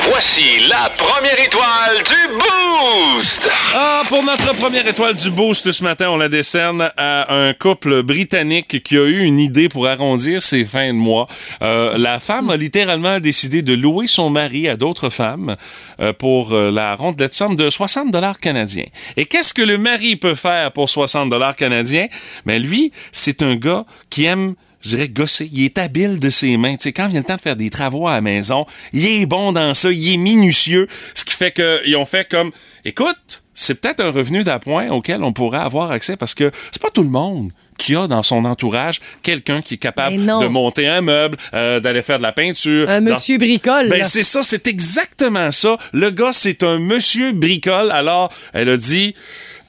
Voici 0.04 0.66
la 0.70 0.90
première 0.96 1.38
étoile 1.38 2.02
du 2.02 2.38
Boost! 2.38 3.50
Ah, 3.76 4.04
pour 4.08 4.24
notre 4.24 4.56
première 4.56 4.88
étoile 4.88 5.16
du 5.16 5.30
boost 5.30 5.70
ce 5.70 5.84
matin, 5.84 6.10
on 6.10 6.16
la 6.16 6.30
décerne 6.30 6.90
à 6.96 7.36
un 7.36 7.54
couple 7.54 8.02
britannique 8.02 8.82
qui 8.82 8.98
a 8.98 9.04
eu 9.04 9.26
une 9.26 9.42
idée 9.42 9.68
pour 9.68 9.88
arrondir 9.88 10.42
ses 10.42 10.64
fins 10.64 10.94
de 10.94 10.98
mois. 10.98 11.28
Euh, 11.62 11.98
la 11.98 12.20
femme 12.20 12.50
a 12.50 12.56
littéralement 12.56 13.20
décidé 13.20 13.62
de 13.62 13.74
louer 13.74 14.08
son 14.08 14.30
mari 14.30 14.70
à 14.70 14.78
d'autres 14.78 15.10
femmes 15.10 15.58
euh, 16.00 16.14
pour 16.14 16.54
euh, 16.54 16.72
la 16.72 16.96
rondelette 16.96 17.34
somme 17.34 17.58
de 17.58 17.70
60 17.70 18.10
dollars 18.10 18.40
canadiens. 18.40 18.88
Et 19.18 19.26
qu'est-ce 19.26 19.54
que 19.54 19.62
le 19.62 19.78
mari 19.78 20.16
peut 20.16 20.36
faire 20.36 20.72
pour 20.72 20.90
60 20.90 21.28
dollars 21.28 21.58
canadiens? 21.58 22.08
Ben 22.46 22.62
lui, 22.62 22.94
c'est 23.12 23.42
un 23.42 23.56
gars 23.56 23.84
qui 24.10 24.24
aime 24.24 24.56
je 24.84 24.90
dirais 24.90 25.10
gosser. 25.10 25.50
Il 25.52 25.64
est 25.64 25.78
habile 25.78 26.20
de 26.20 26.30
ses 26.30 26.58
mains. 26.58 26.74
Tu 26.76 26.84
sais, 26.84 26.94
quand 26.94 27.08
vient 27.08 27.20
le 27.20 27.26
temps 27.26 27.36
de 27.36 27.42
faire 27.42 27.56
des 27.56 27.70
travaux 27.70 28.08
à 28.08 28.14
la 28.14 28.22
maison, 28.22 28.66
il 28.92 29.06
est 29.06 29.26
bon 29.26 29.52
dans 29.52 29.74
ça, 29.74 29.92
il 29.92 30.14
est 30.14 30.18
minutieux, 30.18 30.88
ce 31.16 31.24
qui 31.26 31.34
fait 31.34 31.52
qu'ils 31.52 31.96
ont 31.96 32.06
fait 32.06 32.28
comme, 32.30 32.52
écoute, 32.86 33.44
c'est 33.56 33.80
peut-être 33.80 34.00
un 34.02 34.12
revenu 34.12 34.44
d'appoint 34.44 34.90
auquel 34.90 35.24
on 35.24 35.32
pourrait 35.32 35.60
avoir 35.60 35.92
accès 35.92 36.18
parce 36.18 36.34
que 36.34 36.52
c'est 36.72 36.82
pas 36.82 36.90
tout 36.90 37.04
le 37.04 37.10
monde 37.10 37.52
qui 37.78 37.96
a 37.96 38.08
dans 38.08 38.22
son 38.24 38.46
entourage 38.46 39.00
quelqu'un 39.24 39.62
qui 39.62 39.74
est 39.76 39.78
capable 39.78 40.16
de 40.16 40.48
monter 40.48 40.88
un 40.88 41.02
meuble, 41.02 41.38
euh, 41.54 41.80
d'aller 41.80 42.02
faire 42.02 42.18
de 42.18 42.24
la 42.24 42.32
peinture. 42.32 42.90
Un 42.90 43.02
dans- 43.02 43.12
monsieur 43.12 43.38
bricole. 43.38 43.90
ben 43.90 44.04
c'est 44.04 44.24
ça, 44.24 44.42
c'est 44.44 44.68
exactement 44.68 45.52
ça. 45.52 45.78
Le 45.92 46.10
gars, 46.12 46.32
c'est 46.34 46.64
un 46.64 46.80
monsieur 46.80 47.32
bricole. 47.32 47.92
Alors, 47.92 48.30
elle 48.54 48.70
a 48.70 48.78
dit 48.78 49.16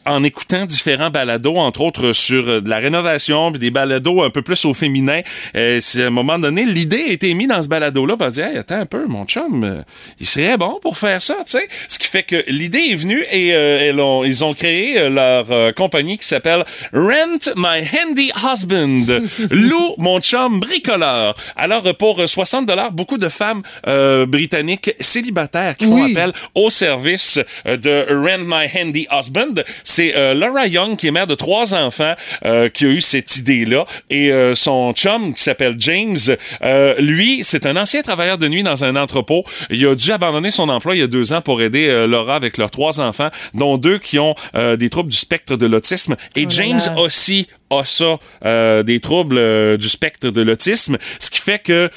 en 0.07 0.23
écoutant 0.25 0.65
différents 0.67 1.11
balados, 1.11 1.57
entre 1.57 1.81
autres 1.83 2.13
sur 2.13 2.47
euh, 2.49 2.61
de 2.61 2.69
la 2.69 2.79
rénovation, 2.79 3.51
puis 3.53 3.61
des 3.61 3.71
balados 3.71 4.23
un 4.23 4.31
peu 4.31 4.43
plus 4.43 4.65
au 4.65 4.75
féminin, 4.75 5.21
euh, 5.57 5.79
c'est 5.81 6.03
à 6.05 6.07
un 6.07 6.11
moment 6.11 6.39
donné, 6.39 6.65
l'idée 6.65 7.05
a 7.09 7.13
été 7.13 7.33
mise 7.35 7.49
dans 7.49 7.63
ce 7.63 7.69
balado-là, 7.69 8.17
puis 8.17 8.31
dit, 8.31 8.41
hey, 8.41 8.57
attends 8.59 8.77
un 8.81 8.87
peu, 8.87 9.07
mon 9.07 9.25
chum, 9.25 9.65
euh, 9.65 9.83
il 10.21 10.27
serait 10.27 10.57
bon 10.57 10.79
pour 10.83 10.99
faire 10.99 11.21
ça, 11.23 11.37
tu 11.47 11.53
sais. 11.53 11.69
Ce 11.89 11.99
qui 11.99 12.07
fait 12.09 12.23
que 12.23 12.45
l'idée 12.49 12.89
est 12.91 12.97
venue 12.97 13.25
et 13.31 13.55
euh, 13.55 13.79
elles 13.83 14.01
ont- 14.01 14.25
ils 14.25 14.45
ont 14.45 14.53
créé 14.55 14.99
euh, 14.99 15.11
leur 15.11 15.75
compagnie 15.75 16.19
qui 16.19 16.27
s'appelle 16.27 16.65
Rent 16.93 17.53
My 17.57 17.83
Handy 17.97 18.31
Husband. 18.43 19.07
Lou, 19.51 19.95
mon 19.99 20.21
chum 20.21 20.61
bricoleur. 20.61 21.35
Alors, 21.57 21.83
pour 21.97 22.21
euh, 22.21 22.27
60 22.27 22.67
dollars, 22.67 22.93
beaucoup 22.93 23.19
de 23.19 23.29
femmes 23.29 23.63
euh, 23.87 24.27
britanniques 24.27 24.95
célibataires 25.01 25.77
qui 25.77 25.85
font 25.87 26.03
Oui. 26.05 26.13
appel 26.13 26.33
au 26.55 26.71
service 26.71 27.39
de 27.65 28.07
Rent 28.09 28.45
My 28.45 28.67
Handy 28.77 29.07
Husband. 29.11 29.55
C'est 29.95 30.17
euh, 30.17 30.35
Laura 30.35 30.67
Young, 30.67 30.97
qui 30.97 31.07
est 31.07 31.13
mère 31.13 31.29
de 31.29 31.37
trois 31.37 31.73
enfants, 31.73 32.15
euh, 32.45 32.69
qui 32.69 32.85
a 32.85 32.89
eu 32.89 33.01
cette 33.01 33.37
idée-là. 33.37 33.85
Et 34.11 34.33
euh, 34.33 34.57
son 34.57 34.93
chum, 34.93 35.33
qui 35.33 35.41
s'appelle 35.41 35.77
James, 35.79 36.17
euh, 36.65 36.97
lui, 36.99 37.45
c'est 37.45 37.65
un 37.65 37.77
ancien 37.77 38.03
travailleur 38.03 38.37
de 38.37 38.49
nuit 38.49 38.65
dans 38.65 38.83
un 38.83 38.97
entrepôt. 38.97 39.45
Il 39.71 39.87
a 39.87 39.95
dû 39.95 40.11
abandonner 40.11 40.51
son 40.51 40.69
emploi 40.69 40.97
il 40.97 40.99
y 40.99 41.05
a 41.05 41.07
deux 41.07 41.33
ans 41.33 41.43
pour 41.43 41.63
aider 41.63 42.07
Laura 42.09 42.35
avec 42.35 42.57
leurs 42.57 42.73
trois 42.73 43.01
enfants, 43.01 43.31
dont 43.55 43.79
deux 43.79 43.99
qui 44.01 44.19
ont 44.19 44.35
euh, 44.57 44.75
des 44.75 44.91
troubles 44.91 45.11
du 45.11 45.17
spectre 45.17 45.55
de 45.55 45.67
l'autisme. 45.67 46.17
Et 46.35 46.47
Oh 46.47 46.51
James 46.51 46.81
là. 46.85 46.99
aussi 46.99 47.47
a 47.71 47.85
ça, 47.85 48.19
euh, 48.45 48.83
des 48.83 48.99
troubles 48.99 49.79
du 49.79 49.89
spectre 49.89 50.31
de 50.31 50.43
l'autisme, 50.43 50.99
ce 51.21 51.31
qui 51.31 51.39
fait 51.39 51.61
que 51.61 51.89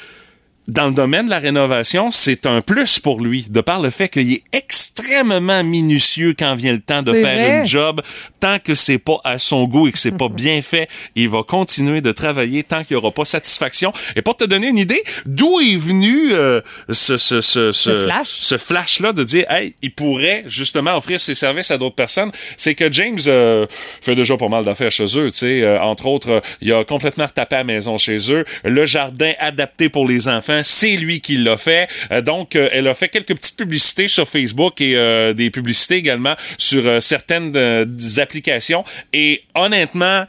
dans 0.68 0.86
le 0.86 0.92
domaine 0.92 1.26
de 1.26 1.30
la 1.30 1.38
rénovation, 1.38 2.10
c'est 2.10 2.46
un 2.46 2.60
plus 2.60 2.98
pour 2.98 3.20
lui, 3.20 3.46
de 3.48 3.60
par 3.60 3.80
le 3.80 3.90
fait 3.90 4.08
qu'il 4.08 4.32
est 4.32 4.42
extrêmement 4.52 5.64
minutieux 5.64 6.34
quand 6.38 6.54
vient 6.54 6.72
le 6.72 6.80
temps 6.80 7.02
de 7.02 7.12
faire 7.14 7.22
vrai. 7.22 7.58
une 7.60 7.66
job. 7.66 8.02
Tant 8.38 8.58
que 8.58 8.74
c'est 8.74 8.98
pas 8.98 9.18
à 9.24 9.38
son 9.38 9.64
goût 9.64 9.88
et 9.88 9.92
que 9.92 9.98
c'est 9.98 10.16
pas 10.16 10.28
bien 10.32 10.60
fait, 10.60 10.88
il 11.14 11.28
va 11.28 11.42
continuer 11.42 12.00
de 12.00 12.12
travailler 12.12 12.62
tant 12.62 12.84
qu'il 12.84 12.96
n'y 12.96 13.02
aura 13.02 13.10
pas 13.10 13.24
satisfaction. 13.24 13.92
Et 14.14 14.22
pour 14.22 14.36
te 14.36 14.44
donner 14.44 14.68
une 14.68 14.78
idée, 14.78 15.02
d'où 15.26 15.58
est 15.60 15.76
venu 15.76 16.32
euh, 16.32 16.60
ce, 16.90 17.16
ce, 17.16 17.40
ce, 17.40 17.72
Ce 17.72 18.04
flash? 18.04 18.28
ce 18.28 18.58
flash-là 18.58 19.12
de 19.12 19.24
dire, 19.24 19.46
hey, 19.50 19.74
il 19.82 19.92
pourrait 19.92 20.44
justement 20.46 20.96
offrir 20.96 21.18
ses 21.18 21.34
services 21.34 21.70
à 21.70 21.78
d'autres 21.78 21.94
personnes, 21.94 22.30
c'est 22.56 22.74
que 22.74 22.90
James 22.92 23.18
euh, 23.26 23.66
fait 23.70 24.14
déjà 24.14 24.36
pas 24.36 24.48
mal 24.48 24.64
d'affaires 24.64 24.90
chez 24.90 25.18
eux, 25.18 25.30
tu 25.30 25.38
sais. 25.38 25.62
Euh, 25.62 25.80
entre 25.80 26.06
autres, 26.06 26.30
euh, 26.30 26.40
il 26.60 26.72
a 26.72 26.84
complètement 26.84 27.26
retapé 27.26 27.56
à 27.56 27.58
la 27.58 27.64
maison 27.64 27.98
chez 27.98 28.32
eux. 28.32 28.44
Le 28.64 28.84
jardin 28.84 29.32
adapté 29.38 29.88
pour 29.88 30.06
les 30.06 30.28
enfants, 30.28 30.57
c'est 30.62 30.96
lui 30.96 31.20
qui 31.20 31.38
l'a 31.38 31.56
fait. 31.56 31.88
Euh, 32.10 32.20
donc, 32.20 32.56
euh, 32.56 32.68
elle 32.72 32.88
a 32.88 32.94
fait 32.94 33.08
quelques 33.08 33.34
petites 33.34 33.56
publicités 33.56 34.08
sur 34.08 34.28
Facebook 34.28 34.80
et 34.80 34.96
euh, 34.96 35.32
des 35.32 35.50
publicités 35.50 35.96
également 35.96 36.34
sur 36.56 36.86
euh, 36.86 37.00
certaines 37.00 37.52
euh, 37.56 37.86
applications. 38.18 38.84
Et 39.12 39.42
honnêtement, 39.54 40.24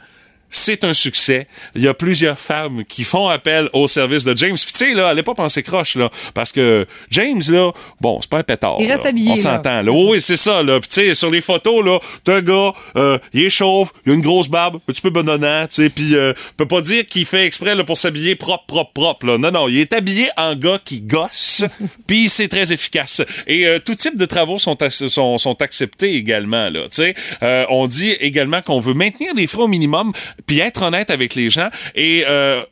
c'est 0.50 0.84
un 0.84 0.92
succès. 0.92 1.46
Il 1.74 1.82
y 1.82 1.88
a 1.88 1.94
plusieurs 1.94 2.38
femmes 2.38 2.84
qui 2.84 3.04
font 3.04 3.28
appel 3.28 3.70
au 3.72 3.86
service 3.88 4.24
de 4.24 4.36
James. 4.36 4.56
Puis 4.56 4.72
tu 4.72 4.78
sais, 4.78 4.94
là, 4.94 5.08
allez 5.08 5.22
pas 5.22 5.34
penser 5.34 5.62
croche, 5.62 5.94
là. 5.96 6.10
Parce 6.34 6.52
que 6.52 6.86
James, 7.10 7.40
là, 7.48 7.70
bon, 8.00 8.18
c'est 8.20 8.30
pas 8.30 8.38
un 8.38 8.42
pétard. 8.42 8.76
Il 8.80 8.90
reste 8.90 9.04
là. 9.04 9.10
habillé, 9.10 9.30
On 9.30 9.36
s'entend, 9.36 9.82
là. 9.82 9.90
Oui, 9.92 10.06
oui, 10.10 10.20
c'est 10.20 10.36
ça, 10.36 10.62
là. 10.62 10.80
Puis 10.80 10.88
tu 10.88 10.94
sais, 10.94 11.14
sur 11.14 11.30
les 11.30 11.40
photos, 11.40 11.84
là, 11.84 11.98
t'as 12.24 12.36
un 12.36 12.42
gars, 12.42 12.72
euh, 12.96 13.18
il 13.32 13.44
est 13.44 13.50
chauve, 13.50 13.92
il 14.04 14.12
a 14.12 14.14
une 14.14 14.20
grosse 14.20 14.48
barbe, 14.48 14.76
un 14.76 14.92
petit 14.92 15.00
peu 15.00 15.10
bedonnant, 15.10 15.66
tu 15.68 15.82
sais. 15.82 15.90
Puis 15.90 16.14
euh, 16.14 16.32
peut 16.56 16.66
pas 16.66 16.80
dire 16.80 17.06
qu'il 17.06 17.24
fait 17.24 17.46
exprès, 17.46 17.74
là, 17.74 17.84
pour 17.84 17.96
s'habiller 17.96 18.34
propre, 18.36 18.64
propre, 18.66 18.92
propre, 18.92 19.26
là. 19.26 19.38
Non, 19.38 19.50
non, 19.50 19.68
il 19.68 19.78
est 19.78 19.92
habillé 19.92 20.28
en 20.36 20.54
gars 20.56 20.80
qui 20.84 21.00
gosse. 21.00 21.64
Puis 22.06 22.28
c'est 22.28 22.48
très 22.48 22.72
efficace. 22.72 23.22
Et 23.46 23.66
euh, 23.66 23.78
tout 23.78 23.94
type 23.94 24.16
de 24.16 24.24
travaux 24.26 24.58
sont, 24.58 24.76
sont, 24.88 25.38
sont 25.38 25.62
acceptés 25.62 26.14
également, 26.14 26.68
là. 26.70 26.82
Tu 26.84 26.96
sais, 26.96 27.14
Euh, 27.42 27.64
on 27.70 27.86
dit 27.86 28.10
également 28.10 28.60
qu'on 28.62 28.80
veut 28.80 28.94
maintenir 28.94 29.32
les 29.34 29.46
frais 29.46 29.62
au 29.62 29.68
minimum, 29.68 30.12
puis 30.46 30.60
être 30.60 30.82
honnête 30.82 31.10
avec 31.10 31.34
les 31.34 31.50
gens. 31.50 31.68
Et 31.94 32.24
euh, 32.28 32.62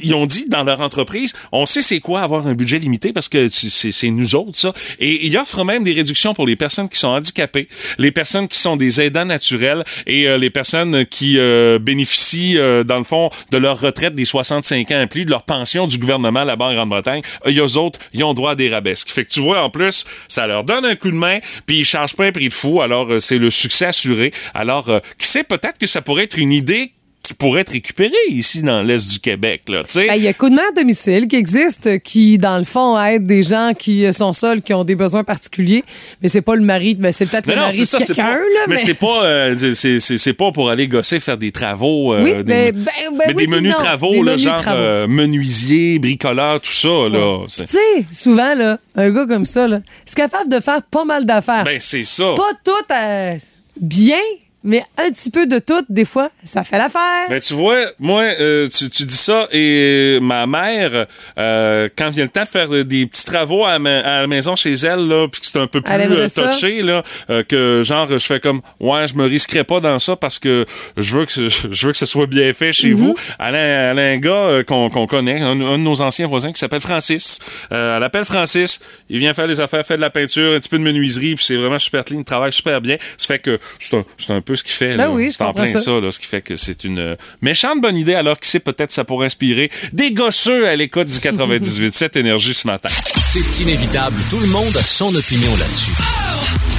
ils 0.00 0.14
ont 0.14 0.26
dit 0.26 0.46
dans 0.48 0.64
leur 0.64 0.80
entreprise, 0.80 1.34
on 1.52 1.66
sait 1.66 1.82
c'est 1.82 2.00
quoi 2.00 2.22
avoir 2.22 2.46
un 2.46 2.54
budget 2.54 2.78
limité 2.78 3.12
parce 3.12 3.28
que 3.28 3.48
c'est 3.48 4.10
nous 4.10 4.34
autres 4.34 4.58
ça. 4.58 4.72
Et 4.98 5.26
ils 5.26 5.36
offrent 5.36 5.64
même 5.64 5.84
des 5.84 5.92
réductions 5.92 6.34
pour 6.34 6.46
les 6.46 6.56
personnes 6.56 6.88
qui 6.88 6.98
sont 6.98 7.08
handicapées, 7.08 7.68
les 7.98 8.10
personnes 8.10 8.48
qui 8.48 8.58
sont 8.58 8.76
des 8.76 9.00
aidants 9.00 9.24
naturels 9.24 9.84
et 10.06 10.26
euh, 10.26 10.38
les 10.38 10.50
personnes 10.50 11.04
qui 11.06 11.38
euh, 11.38 11.78
bénéficient 11.78 12.58
euh, 12.58 12.82
dans 12.82 12.98
le 12.98 13.04
fond 13.04 13.30
de 13.50 13.58
leur 13.58 13.80
retraite 13.80 14.14
des 14.14 14.24
65 14.24 14.90
ans 14.90 15.02
et 15.02 15.06
plus, 15.06 15.24
de 15.24 15.30
leur 15.30 15.42
pension 15.42 15.86
du 15.86 15.98
gouvernement 15.98 16.44
là-bas 16.44 16.66
en 16.66 16.74
Grande-Bretagne. 16.74 17.22
Euh, 17.46 17.66
Eux 17.66 17.76
autres, 17.76 17.98
ils 18.12 18.24
ont 18.24 18.34
droit 18.34 18.52
à 18.52 18.54
des 18.54 18.68
rabais. 18.68 18.94
Ce 18.94 19.04
qui 19.04 19.12
fait 19.12 19.24
que 19.24 19.32
tu 19.32 19.40
vois 19.40 19.62
en 19.62 19.70
plus, 19.70 20.04
ça 20.28 20.46
leur 20.46 20.64
donne 20.64 20.84
un 20.84 20.96
coup 20.96 21.10
de 21.10 21.16
main, 21.16 21.38
puis 21.66 21.80
ils 21.80 21.84
chargent 21.84 22.16
pas 22.16 22.24
un 22.24 22.32
prix 22.32 22.48
de 22.48 22.54
fou. 22.54 22.80
Alors 22.80 23.12
euh, 23.12 23.18
c'est 23.18 23.38
le 23.38 23.50
succès 23.50 23.86
assuré. 23.86 24.32
Alors 24.54 24.88
euh, 24.88 25.00
qui 25.18 25.26
sait 25.26 25.44
peut-être 25.44 25.78
que 25.78 25.86
ça 25.86 26.00
pourrait 26.00 26.24
être 26.24 26.38
une 26.38 26.52
idée 26.52 26.92
qui 27.24 27.32
pourrait 27.34 27.62
être 27.62 27.70
récupérée 27.72 28.12
ici 28.28 28.62
dans 28.62 28.82
l'est 28.82 29.10
du 29.10 29.18
Québec 29.18 29.62
là. 29.68 29.82
Ben, 29.94 30.14
Il 30.14 30.22
y 30.22 30.28
a 30.28 30.34
coup 30.34 30.50
de 30.50 30.54
main 30.54 30.62
à 30.70 30.72
domicile 30.78 31.26
qui 31.26 31.36
existe, 31.36 31.98
qui, 32.02 32.36
dans 32.36 32.58
le 32.58 32.64
fond, 32.64 33.00
aide 33.02 33.24
des 33.26 33.42
gens 33.42 33.72
qui 33.76 34.12
sont 34.12 34.34
seuls, 34.34 34.60
qui 34.60 34.74
ont 34.74 34.84
des 34.84 34.94
besoins 34.94 35.24
particuliers. 35.24 35.82
Mais 36.22 36.28
c'est 36.28 36.42
pas 36.42 36.54
le 36.54 36.60
mari, 36.62 36.94
ben, 36.96 37.12
c'est 37.12 37.24
peut-être 37.26 37.46
Mais 37.46 37.54
le 37.54 37.60
non, 37.60 37.66
mari 37.66 37.78
de 37.78 37.96
quelqu'un, 38.06 38.34
là. 38.34 38.60
Mais, 38.68 38.76
c'est 38.76 38.92
pas, 38.94 39.24
euh, 39.24 39.72
c'est, 39.74 40.32
pas 40.34 40.52
pour 40.52 40.68
aller 40.68 40.86
gosser 40.86 41.18
faire 41.18 41.38
des 41.38 41.50
travaux. 41.50 42.12
euh, 42.12 42.22
Oui, 42.22 42.34
des, 42.34 42.42
ben- 42.72 42.74
mais 43.16 43.24
oui, 43.28 43.34
des 43.34 43.46
menus 43.46 43.72
non. 43.72 43.78
travaux, 43.78 44.12
Des 44.12 44.18
là, 44.22 44.32
menus 44.32 44.42
genre 44.44 44.60
travaux. 44.60 44.78
euh, 44.78 45.06
menuisier, 45.08 45.98
bricoleur, 45.98 46.60
tout 46.60 46.72
ça. 46.72 46.88
Là, 47.10 47.38
Tu 47.46 47.66
sais, 47.66 47.78
souvent, 48.12 48.54
là, 48.54 48.78
un 48.96 49.10
gars 49.10 49.24
comme 49.26 49.46
ça, 49.46 49.66
là, 49.66 49.80
c'est 50.04 50.16
capable 50.16 50.50
de 50.50 50.60
faire 50.60 50.82
pas 50.82 51.04
mal 51.06 51.24
d'affaires. 51.24 51.64
Ben, 51.64 51.80
c'est 51.80 52.04
ça. 52.04 52.34
pas 52.36 52.50
tout 52.62 52.92
euh, 52.92 53.34
bien, 53.80 54.18
mais 54.64 54.82
un 54.98 55.10
petit 55.10 55.30
peu 55.30 55.46
de 55.46 55.58
tout, 55.58 55.84
des 55.88 56.04
fois, 56.04 56.30
ça 56.42 56.64
fait 56.64 56.78
l'affaire. 56.78 57.28
Ben, 57.28 57.38
tu 57.40 57.54
vois, 57.54 57.76
moi, 57.98 58.22
euh, 58.22 58.66
tu, 58.66 58.88
tu 58.90 59.04
dis 59.04 59.14
ça, 59.14 59.46
et 59.52 60.18
ma 60.22 60.46
mère, 60.46 61.06
euh, 61.38 61.88
quand 61.96 62.10
vient 62.10 62.24
le 62.24 62.30
temps 62.30 62.42
de 62.44 62.48
faire 62.48 62.68
des 62.84 63.06
petits 63.06 63.24
travaux 63.24 63.64
à, 63.64 63.78
ma- 63.78 64.00
à 64.00 64.20
la 64.22 64.26
maison 64.26 64.56
chez 64.56 64.72
elle, 64.72 65.06
là, 65.06 65.28
puis 65.30 65.40
que 65.42 65.46
c'est 65.46 65.58
un 65.60 65.66
peu 65.66 65.80
plus 65.82 65.92
euh, 65.94 66.28
touché, 66.28 66.82
là, 66.82 67.02
euh, 67.30 67.42
que 67.42 67.82
genre, 67.84 68.08
je 68.08 68.18
fais 68.18 68.40
comme, 68.40 68.62
ouais, 68.80 69.06
je 69.06 69.14
me 69.14 69.24
risquerais 69.26 69.64
pas 69.64 69.80
dans 69.80 69.98
ça 69.98 70.16
parce 70.16 70.38
que 70.38 70.64
je 70.96 71.18
veux 71.18 71.26
que, 71.26 71.48
je 71.70 71.86
veux 71.86 71.92
que 71.92 71.98
ce 71.98 72.06
soit 72.06 72.26
bien 72.26 72.52
fait 72.52 72.72
chez 72.72 72.84
Mm-hmm. 72.90 72.94
vous. 72.94 73.14
Elle 73.38 73.54
a, 73.54 73.58
elle 73.90 73.98
a 73.98 74.02
un 74.02 74.16
gars 74.18 74.30
euh, 74.32 74.62
qu'on 74.62 74.88
qu'on 74.90 75.06
connaît, 75.06 75.40
un, 75.40 75.60
un 75.60 75.78
de 75.78 75.82
nos 75.82 76.00
anciens 76.00 76.26
voisins 76.26 76.52
qui 76.52 76.58
s'appelle 76.58 76.80
Francis. 76.80 77.38
Euh, 77.72 77.96
elle 77.96 78.02
appelle 78.02 78.24
Francis, 78.24 78.78
il 79.08 79.18
vient 79.18 79.34
faire 79.34 79.46
les 79.46 79.60
affaires, 79.60 79.84
fait 79.84 79.96
de 79.96 80.00
la 80.00 80.10
peinture, 80.10 80.54
un 80.54 80.60
petit 80.60 80.68
peu 80.68 80.78
de 80.78 80.82
menuiserie, 80.84 81.34
puis 81.34 81.44
c'est 81.44 81.56
vraiment 81.56 81.78
super 81.78 82.04
clean, 82.04 82.18
il 82.20 82.24
travaille 82.24 82.52
super 82.52 82.80
bien. 82.80 82.96
Ça 83.16 83.26
fait 83.26 83.38
que 83.38 83.58
c'est 83.80 83.96
un, 83.96 84.04
c'est 84.18 84.32
un 84.32 84.40
peu 84.40 84.53
ce 84.56 84.64
qu'il 84.64 84.72
fait, 84.74 84.96
Ben 84.96 85.08
oui, 85.10 85.30
c'est 85.32 85.42
en 85.42 85.52
plein 85.52 85.66
ça. 85.66 85.78
ça, 85.78 86.00
là, 86.00 86.10
ce 86.10 86.18
qui 86.18 86.26
fait 86.26 86.42
que 86.42 86.56
c'est 86.56 86.84
une 86.84 86.98
euh, 86.98 87.16
méchante 87.42 87.80
bonne 87.80 87.96
idée, 87.96 88.14
alors 88.14 88.38
qui 88.38 88.48
sait, 88.48 88.60
peut-être 88.60 88.92
ça 88.92 89.04
pourrait 89.04 89.26
inspirer 89.26 89.70
des 89.92 90.12
gosseux 90.12 90.66
à 90.68 90.76
l'écoute 90.76 91.08
du 91.08 91.18
98 91.20 91.94
cette 91.94 92.16
énergie 92.16 92.54
ce 92.54 92.66
matin. 92.66 92.88
C'est 93.22 93.60
inévitable, 93.60 94.16
tout 94.30 94.38
le 94.38 94.46
monde 94.46 94.76
a 94.76 94.82
son 94.82 95.14
opinion 95.14 95.50
là-dessus. 95.56 95.92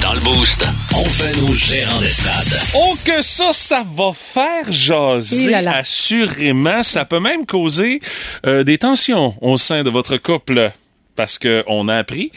Dans 0.02 0.12
le 0.12 0.20
boost, 0.20 0.64
on 0.94 1.04
fait 1.04 1.34
nos 1.38 1.52
gérants 1.52 2.00
d'estrade. 2.00 2.46
Oh 2.74 2.94
que 3.04 3.22
ça, 3.22 3.52
ça 3.52 3.84
va 3.96 4.12
faire 4.14 4.70
jaser, 4.70 5.48
Et 5.48 5.50
là 5.50 5.62
là. 5.62 5.76
assurément. 5.78 6.82
Ça 6.82 7.04
peut 7.04 7.18
même 7.18 7.44
causer 7.46 8.00
euh, 8.46 8.62
des 8.62 8.78
tensions 8.78 9.34
au 9.40 9.56
sein 9.56 9.82
de 9.82 9.90
votre 9.90 10.16
couple. 10.18 10.70
Parce 11.16 11.38
qu'on 11.38 11.88
a 11.88 11.96
appris 11.96 12.30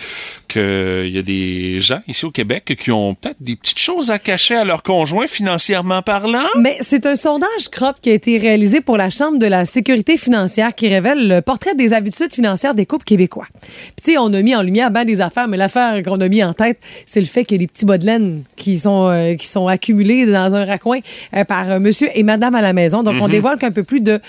qu'il 0.47 1.09
y 1.09 1.17
a 1.17 1.21
des 1.21 1.79
gens 1.79 1.99
ici 2.07 2.25
au 2.25 2.31
Québec 2.31 2.75
qui 2.79 2.91
ont 2.91 3.13
peut-être 3.13 3.37
des 3.39 3.55
petites 3.55 3.79
choses 3.79 4.09
à 4.09 4.17
cacher 4.17 4.55
à 4.55 4.65
leur 4.65 4.83
conjoint 4.83 5.27
financièrement 5.27 6.01
parlant. 6.01 6.47
Mais 6.57 6.77
c'est 6.81 7.05
un 7.05 7.15
sondage 7.15 7.69
CROP 7.71 7.97
qui 8.01 8.09
a 8.09 8.13
été 8.13 8.37
réalisé 8.37 8.81
pour 8.81 8.97
la 8.97 9.09
Chambre 9.09 9.37
de 9.37 9.45
la 9.45 9.65
sécurité 9.65 10.17
financière 10.17 10.73
qui 10.73 10.87
révèle 10.87 11.27
le 11.27 11.41
portrait 11.41 11.75
des 11.75 11.93
habitudes 11.93 12.33
financières 12.33 12.73
des 12.73 12.85
couples 12.85 13.03
québécois. 13.03 13.47
Puis 13.61 13.93
tu 14.03 14.11
sais, 14.11 14.17
on 14.17 14.33
a 14.33 14.41
mis 14.41 14.55
en 14.55 14.63
lumière 14.63 14.91
ben 14.91 15.05
des 15.05 15.21
affaires, 15.21 15.47
mais 15.47 15.57
l'affaire 15.57 16.01
qu'on 16.03 16.19
a 16.19 16.27
mis 16.27 16.43
en 16.43 16.53
tête, 16.53 16.79
c'est 17.05 17.19
le 17.19 17.27
fait 17.27 17.45
qu'il 17.45 17.57
y 17.57 17.59
a 17.59 17.65
des 17.65 17.67
petits 17.67 17.85
bas 17.85 17.97
de 17.97 18.05
laine 18.05 18.43
qui 18.55 18.79
sont, 18.79 19.07
euh, 19.07 19.35
qui 19.35 19.47
sont 19.47 19.67
accumulés 19.67 20.25
dans 20.25 20.53
un 20.53 20.65
raccoin 20.65 20.99
euh, 21.35 21.43
par 21.43 21.69
euh, 21.69 21.79
monsieur 21.79 22.09
et 22.15 22.23
madame 22.23 22.55
à 22.55 22.61
la 22.61 22.73
maison. 22.73 23.03
Donc, 23.03 23.15
on 23.21 23.27
dévoile 23.27 23.57
qu'un 23.57 23.71
peu 23.71 23.83
plus 23.83 24.01
de 24.01 24.19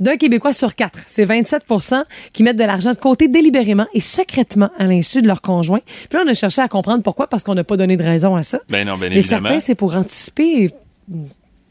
d'un 0.00 0.16
Québécois 0.16 0.52
sur 0.52 0.74
quatre, 0.74 0.98
c'est 1.06 1.24
27% 1.24 2.04
qui 2.32 2.42
mettent 2.42 2.56
de 2.56 2.64
l'argent 2.64 2.92
de 2.92 2.98
côté 2.98 3.28
délibérément 3.28 3.86
et 3.94 4.00
secrètement 4.00 4.70
à 4.78 4.86
l'insu 4.86 5.22
de 5.22 5.26
leur 5.26 5.40
conjoint. 5.42 5.80
Puis 5.84 6.18
là, 6.18 6.22
on 6.24 6.28
a 6.28 6.34
cherché 6.34 6.62
à 6.62 6.68
comprendre 6.68 7.02
pourquoi, 7.02 7.26
parce 7.26 7.42
qu'on 7.42 7.54
n'a 7.54 7.64
pas 7.64 7.76
donné 7.76 7.96
de 7.96 8.02
raison 8.02 8.36
à 8.36 8.42
ça. 8.42 8.60
Ben 8.68 8.86
non, 8.86 8.96
ben 8.96 9.10
Mais 9.10 9.18
évidemment. 9.18 9.40
certains, 9.48 9.60
c'est 9.60 9.74
pour 9.74 9.96
anticiper 9.96 10.72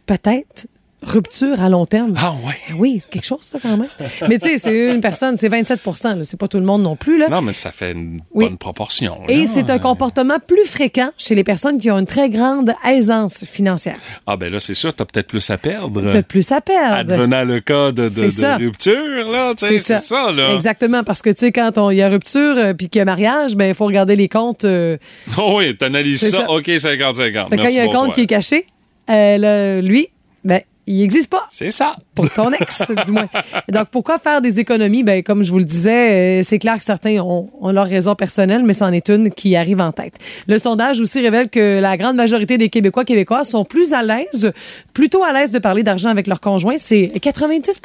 peut-être 0.06 0.68
rupture 1.04 1.62
à 1.62 1.70
long 1.70 1.86
terme. 1.86 2.16
Ah 2.18 2.34
ouais. 2.46 2.76
Oui, 2.78 2.98
c'est 3.00 3.10
quelque 3.12 3.26
chose, 3.26 3.40
ça, 3.42 3.60
quand 3.62 3.78
même. 3.78 3.88
Mais 4.28 4.40
tu 4.40 4.48
sais, 4.48 4.58
c'est 4.58 4.94
une 4.96 5.00
personne, 5.00 5.38
c'est 5.38 5.48
27 5.48 5.80
là. 6.04 6.16
C'est 6.24 6.40
pas 6.40 6.48
tout 6.48 6.58
le 6.60 6.66
monde 6.66 6.82
non 6.82 6.96
plus, 6.96 7.20
là. 7.20 7.30
Non, 7.30 7.42
mais 7.42 7.54
ça 7.54 7.70
fait 7.72 7.92
une 7.92 8.22
Oui. 8.34 8.46
bonne 8.46 8.58
proportion. 8.58 9.22
Et 9.28 9.46
c'est 9.46 9.70
un 9.70 9.78
comportement 9.80 10.38
plus 10.46 10.66
fréquent 10.66 11.10
chez 11.18 11.36
les 11.36 11.44
personnes 11.44 11.78
qui 11.78 11.92
ont 11.92 12.00
une 12.00 12.08
très 12.08 12.30
grande 12.30 12.74
aisance 12.86 13.46
financière. 13.46 13.96
Ah 14.26 14.38
ben 14.38 14.52
là, 14.52 14.60
c'est 14.60 14.74
sûr, 14.74 14.94
t'as 14.94 15.06
peut-être 15.06 15.28
plus 15.28 15.48
à 15.52 15.58
perdre. 15.58 16.02
Peut-être 16.02 16.28
plus 16.28 16.52
à 16.52 16.62
perdre. 16.62 17.14
Advenant 17.14 17.44
le 17.44 17.60
cas 17.60 17.92
de, 17.92 18.10
de, 18.10 18.10
de 18.10 18.66
rupture, 18.66 19.32
là, 19.32 19.54
tu 19.56 19.68
sais, 19.68 19.78
c'est 19.80 20.00
ça. 20.00 20.32
là. 20.32 20.54
Exactement, 20.56 21.04
parce 21.04 21.22
que, 21.22 21.30
tu 21.30 21.42
sais, 21.46 21.52
quand 21.52 21.78
on- 21.78 21.92
il 21.92 21.98
y 21.98 22.02
a 22.02 22.10
rupture 22.10 22.58
euh, 22.58 22.74
puis 22.74 22.90
qu'il 22.90 23.00
y 23.00 23.02
a 23.02 23.06
mariage, 23.06 23.56
ben, 23.56 23.68
il 23.68 23.76
faut 23.76 23.86
regarder 23.86 24.16
les 24.16 24.28
comptes. 24.30 24.66
euh, 24.66 24.98
Oh 25.38 25.56
oui, 25.58 25.78
t'analyses 25.78 26.22
C'est 26.22 26.32
ça. 26.32 26.38
ça. 26.40 26.50
OK, 26.52 26.68
50-50. 26.68 27.14
fait 27.16 27.32
quand 27.34 27.48
il 27.52 27.58
Merci, 27.58 27.76
y 27.76 27.80
a 27.80 27.84
un 27.84 27.88
compte 27.88 28.14
qui 28.14 28.22
est 28.22 28.26
caché, 28.26 28.66
euh, 29.10 29.38
là, 29.38 29.82
lui, 29.82 30.08
ben, 30.44 30.62
il 30.88 31.00
n'existe 31.00 31.30
pas. 31.30 31.46
C'est 31.50 31.70
ça. 31.70 31.96
Pour 32.16 32.30
ton 32.32 32.52
ex, 32.54 32.92
du 33.06 33.12
moins. 33.12 33.28
Et 33.68 33.72
donc, 33.72 33.90
pourquoi 33.92 34.18
faire 34.18 34.42
des 34.42 34.60
économies? 34.60 35.04
Ben, 35.04 35.22
comme 35.22 35.44
je 35.44 35.52
vous 35.52 35.60
le 35.60 35.66
disais, 35.66 36.40
euh, 36.40 36.44
c'est 36.44 36.60
clair 36.60 36.78
que 36.78 36.84
certains 36.84 37.20
ont, 37.20 37.46
ont 37.62 37.72
leur 37.72 37.86
raison 37.88 38.16
personnelle, 38.16 38.64
mais 38.66 38.74
c'en 38.74 38.92
est 38.92 39.10
une 39.10 39.32
qui 39.32 39.56
arrive 39.56 39.80
en 39.82 39.92
tête. 39.92 40.14
Le 40.48 40.58
sondage 40.60 41.00
aussi 41.02 41.20
révèle 41.20 41.50
que 41.50 41.80
la 41.80 41.98
grande 41.98 42.16
majorité 42.16 42.58
des 42.58 42.70
Québécois 42.70 43.06
québécoises 43.06 43.50
sont 43.50 43.66
plus 43.66 43.94
à 43.94 44.02
l'aise, 44.04 44.52
plutôt 44.94 45.24
à 45.24 45.34
l'aise 45.34 45.52
de 45.52 45.60
parler 45.60 45.84
d'argent 45.84 46.10
avec 46.10 46.28
leur 46.28 46.40
conjoint. 46.40 46.76
C'est 46.78 47.12
90 47.22 47.80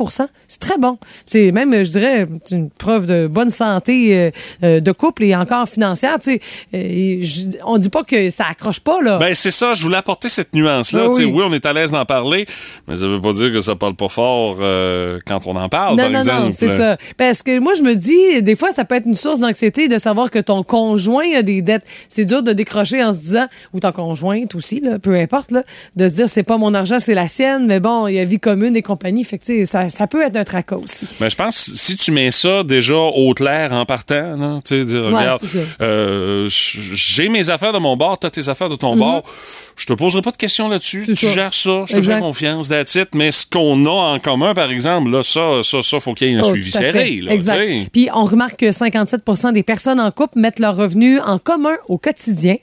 C'est 0.48 0.60
très 0.60 0.78
bon. 0.78 0.98
C'est 1.26 1.52
même, 1.52 1.84
je 1.84 1.90
dirais, 1.90 2.26
une 2.50 2.70
preuve 2.70 3.06
de 3.06 3.26
bonne 3.26 3.50
santé 3.50 4.16
euh, 4.16 4.30
euh, 4.62 4.80
de 4.80 4.92
couple 4.92 5.24
et 5.24 5.34
encore 5.36 5.68
financière. 5.68 6.18
Tu 6.18 6.34
sais, 6.34 6.40
Euh, 6.74 7.18
je- 7.22 7.58
on 7.64 7.78
dit 7.78 7.88
pas 7.90 8.02
que 8.04 8.30
ça 8.30 8.44
accroche 8.50 8.80
pas, 8.80 9.00
là. 9.02 9.18
Ben, 9.18 9.34
c'est 9.34 9.50
ça, 9.50 9.74
je 9.74 9.82
voulais 9.82 9.96
apporter 9.96 10.28
cette 10.28 10.54
nuance-là. 10.54 11.12
Sais, 11.12 11.24
oui. 11.24 11.32
oui, 11.34 11.44
on 11.46 11.52
est 11.52 11.66
à 11.66 11.72
l'aise 11.72 11.90
d'en 11.90 12.04
parler, 12.04 12.46
mais 12.88 12.91
ça 12.96 13.06
veut 13.06 13.20
pas 13.20 13.32
dire 13.32 13.52
que 13.52 13.60
ça 13.60 13.74
parle 13.76 13.94
pas 13.94 14.08
fort 14.08 14.56
euh, 14.60 15.18
quand 15.26 15.46
on 15.46 15.56
en 15.56 15.68
parle, 15.68 15.96
Non, 15.96 16.04
par 16.04 16.10
non, 16.12 16.18
exemple. 16.20 16.42
non, 16.44 16.50
c'est 16.52 16.68
ça. 16.68 16.96
Parce 17.16 17.42
que 17.42 17.58
moi, 17.58 17.74
je 17.74 17.82
me 17.82 17.94
dis, 17.94 18.42
des 18.42 18.56
fois, 18.56 18.72
ça 18.72 18.84
peut 18.84 18.94
être 18.96 19.06
une 19.06 19.14
source 19.14 19.40
d'anxiété 19.40 19.88
de 19.88 19.98
savoir 19.98 20.30
que 20.30 20.38
ton 20.38 20.62
conjoint 20.62 21.24
a 21.36 21.42
des 21.42 21.62
dettes. 21.62 21.84
C'est 22.08 22.24
dur 22.24 22.42
de 22.42 22.52
décrocher 22.52 23.02
en 23.02 23.12
se 23.12 23.18
disant, 23.18 23.46
ou 23.72 23.80
ton 23.80 23.92
conjointe 23.92 24.54
aussi, 24.54 24.80
là, 24.80 24.98
peu 24.98 25.14
importe, 25.16 25.50
là, 25.50 25.62
de 25.96 26.08
se 26.08 26.14
dire, 26.14 26.28
c'est 26.28 26.42
pas 26.42 26.56
mon 26.58 26.74
argent, 26.74 26.98
c'est 26.98 27.14
la 27.14 27.28
sienne, 27.28 27.66
mais 27.66 27.80
bon, 27.80 28.06
il 28.06 28.14
y 28.14 28.18
a 28.18 28.24
vie 28.24 28.38
commune 28.40 28.76
et 28.76 28.82
compagnie. 28.82 29.24
Fait 29.24 29.38
que, 29.38 29.64
ça, 29.64 29.88
ça 29.88 30.06
peut 30.06 30.22
être 30.22 30.36
un 30.36 30.44
tracas 30.44 30.76
aussi. 30.76 31.06
Mais 31.20 31.30
je 31.30 31.36
pense 31.36 31.56
si 31.56 31.96
tu 31.96 32.10
mets 32.12 32.30
ça 32.30 32.62
déjà 32.64 32.94
au 32.96 33.32
clair 33.34 33.72
en 33.72 33.84
partant, 33.84 34.60
tu 34.64 34.68
sais, 34.76 34.84
dire, 34.84 35.00
Ouais, 35.06 35.18
regarde, 35.18 35.42
euh, 35.80 36.46
j'ai 36.48 37.28
mes 37.28 37.50
affaires 37.50 37.72
de 37.72 37.78
mon 37.78 37.96
bord, 37.96 38.18
t'as 38.18 38.30
tes 38.30 38.48
affaires 38.48 38.68
de 38.68 38.76
ton 38.76 38.96
bord, 38.96 39.22
je 39.76 39.86
te 39.86 39.92
poserai 39.92 40.22
pas 40.22 40.30
de 40.30 40.36
questions 40.36 40.68
là-dessus, 40.68 41.00
Mhm. 41.08 41.14
Tu 41.14 41.26
ça. 41.26 41.32
gères 41.32 41.54
ça, 41.54 41.84
je 41.86 41.96
te 41.96 42.02
fais 42.02 42.18
confiance, 42.20 42.68
mais 43.14 43.32
ce 43.32 43.46
qu'on 43.46 43.86
a 43.86 44.14
en 44.14 44.18
commun, 44.18 44.54
par 44.54 44.70
exemple, 44.70 45.10
là, 45.10 45.22
ça, 45.22 45.62
ça, 45.62 45.82
ça, 45.82 46.00
faut 46.00 46.14
qu'il 46.14 46.28
y 46.28 46.34
ait 46.34 46.38
un 46.38 46.42
Oh, 46.42 46.52
suivi 46.52 46.70
serré, 46.70 47.20
là, 47.20 47.32
Exact. 47.32 47.90
Puis 47.92 48.08
on 48.14 48.24
remarque 48.24 48.56
que 48.58 48.66
57% 48.66 49.52
des 49.52 49.62
personnes 49.62 50.00
en 50.00 50.10
couple 50.10 50.38
mettent 50.38 50.58
leurs 50.58 50.76
revenus 50.76 51.20
en 51.24 51.38
commun 51.38 51.76
au 51.88 51.98
quotidien. 51.98 52.56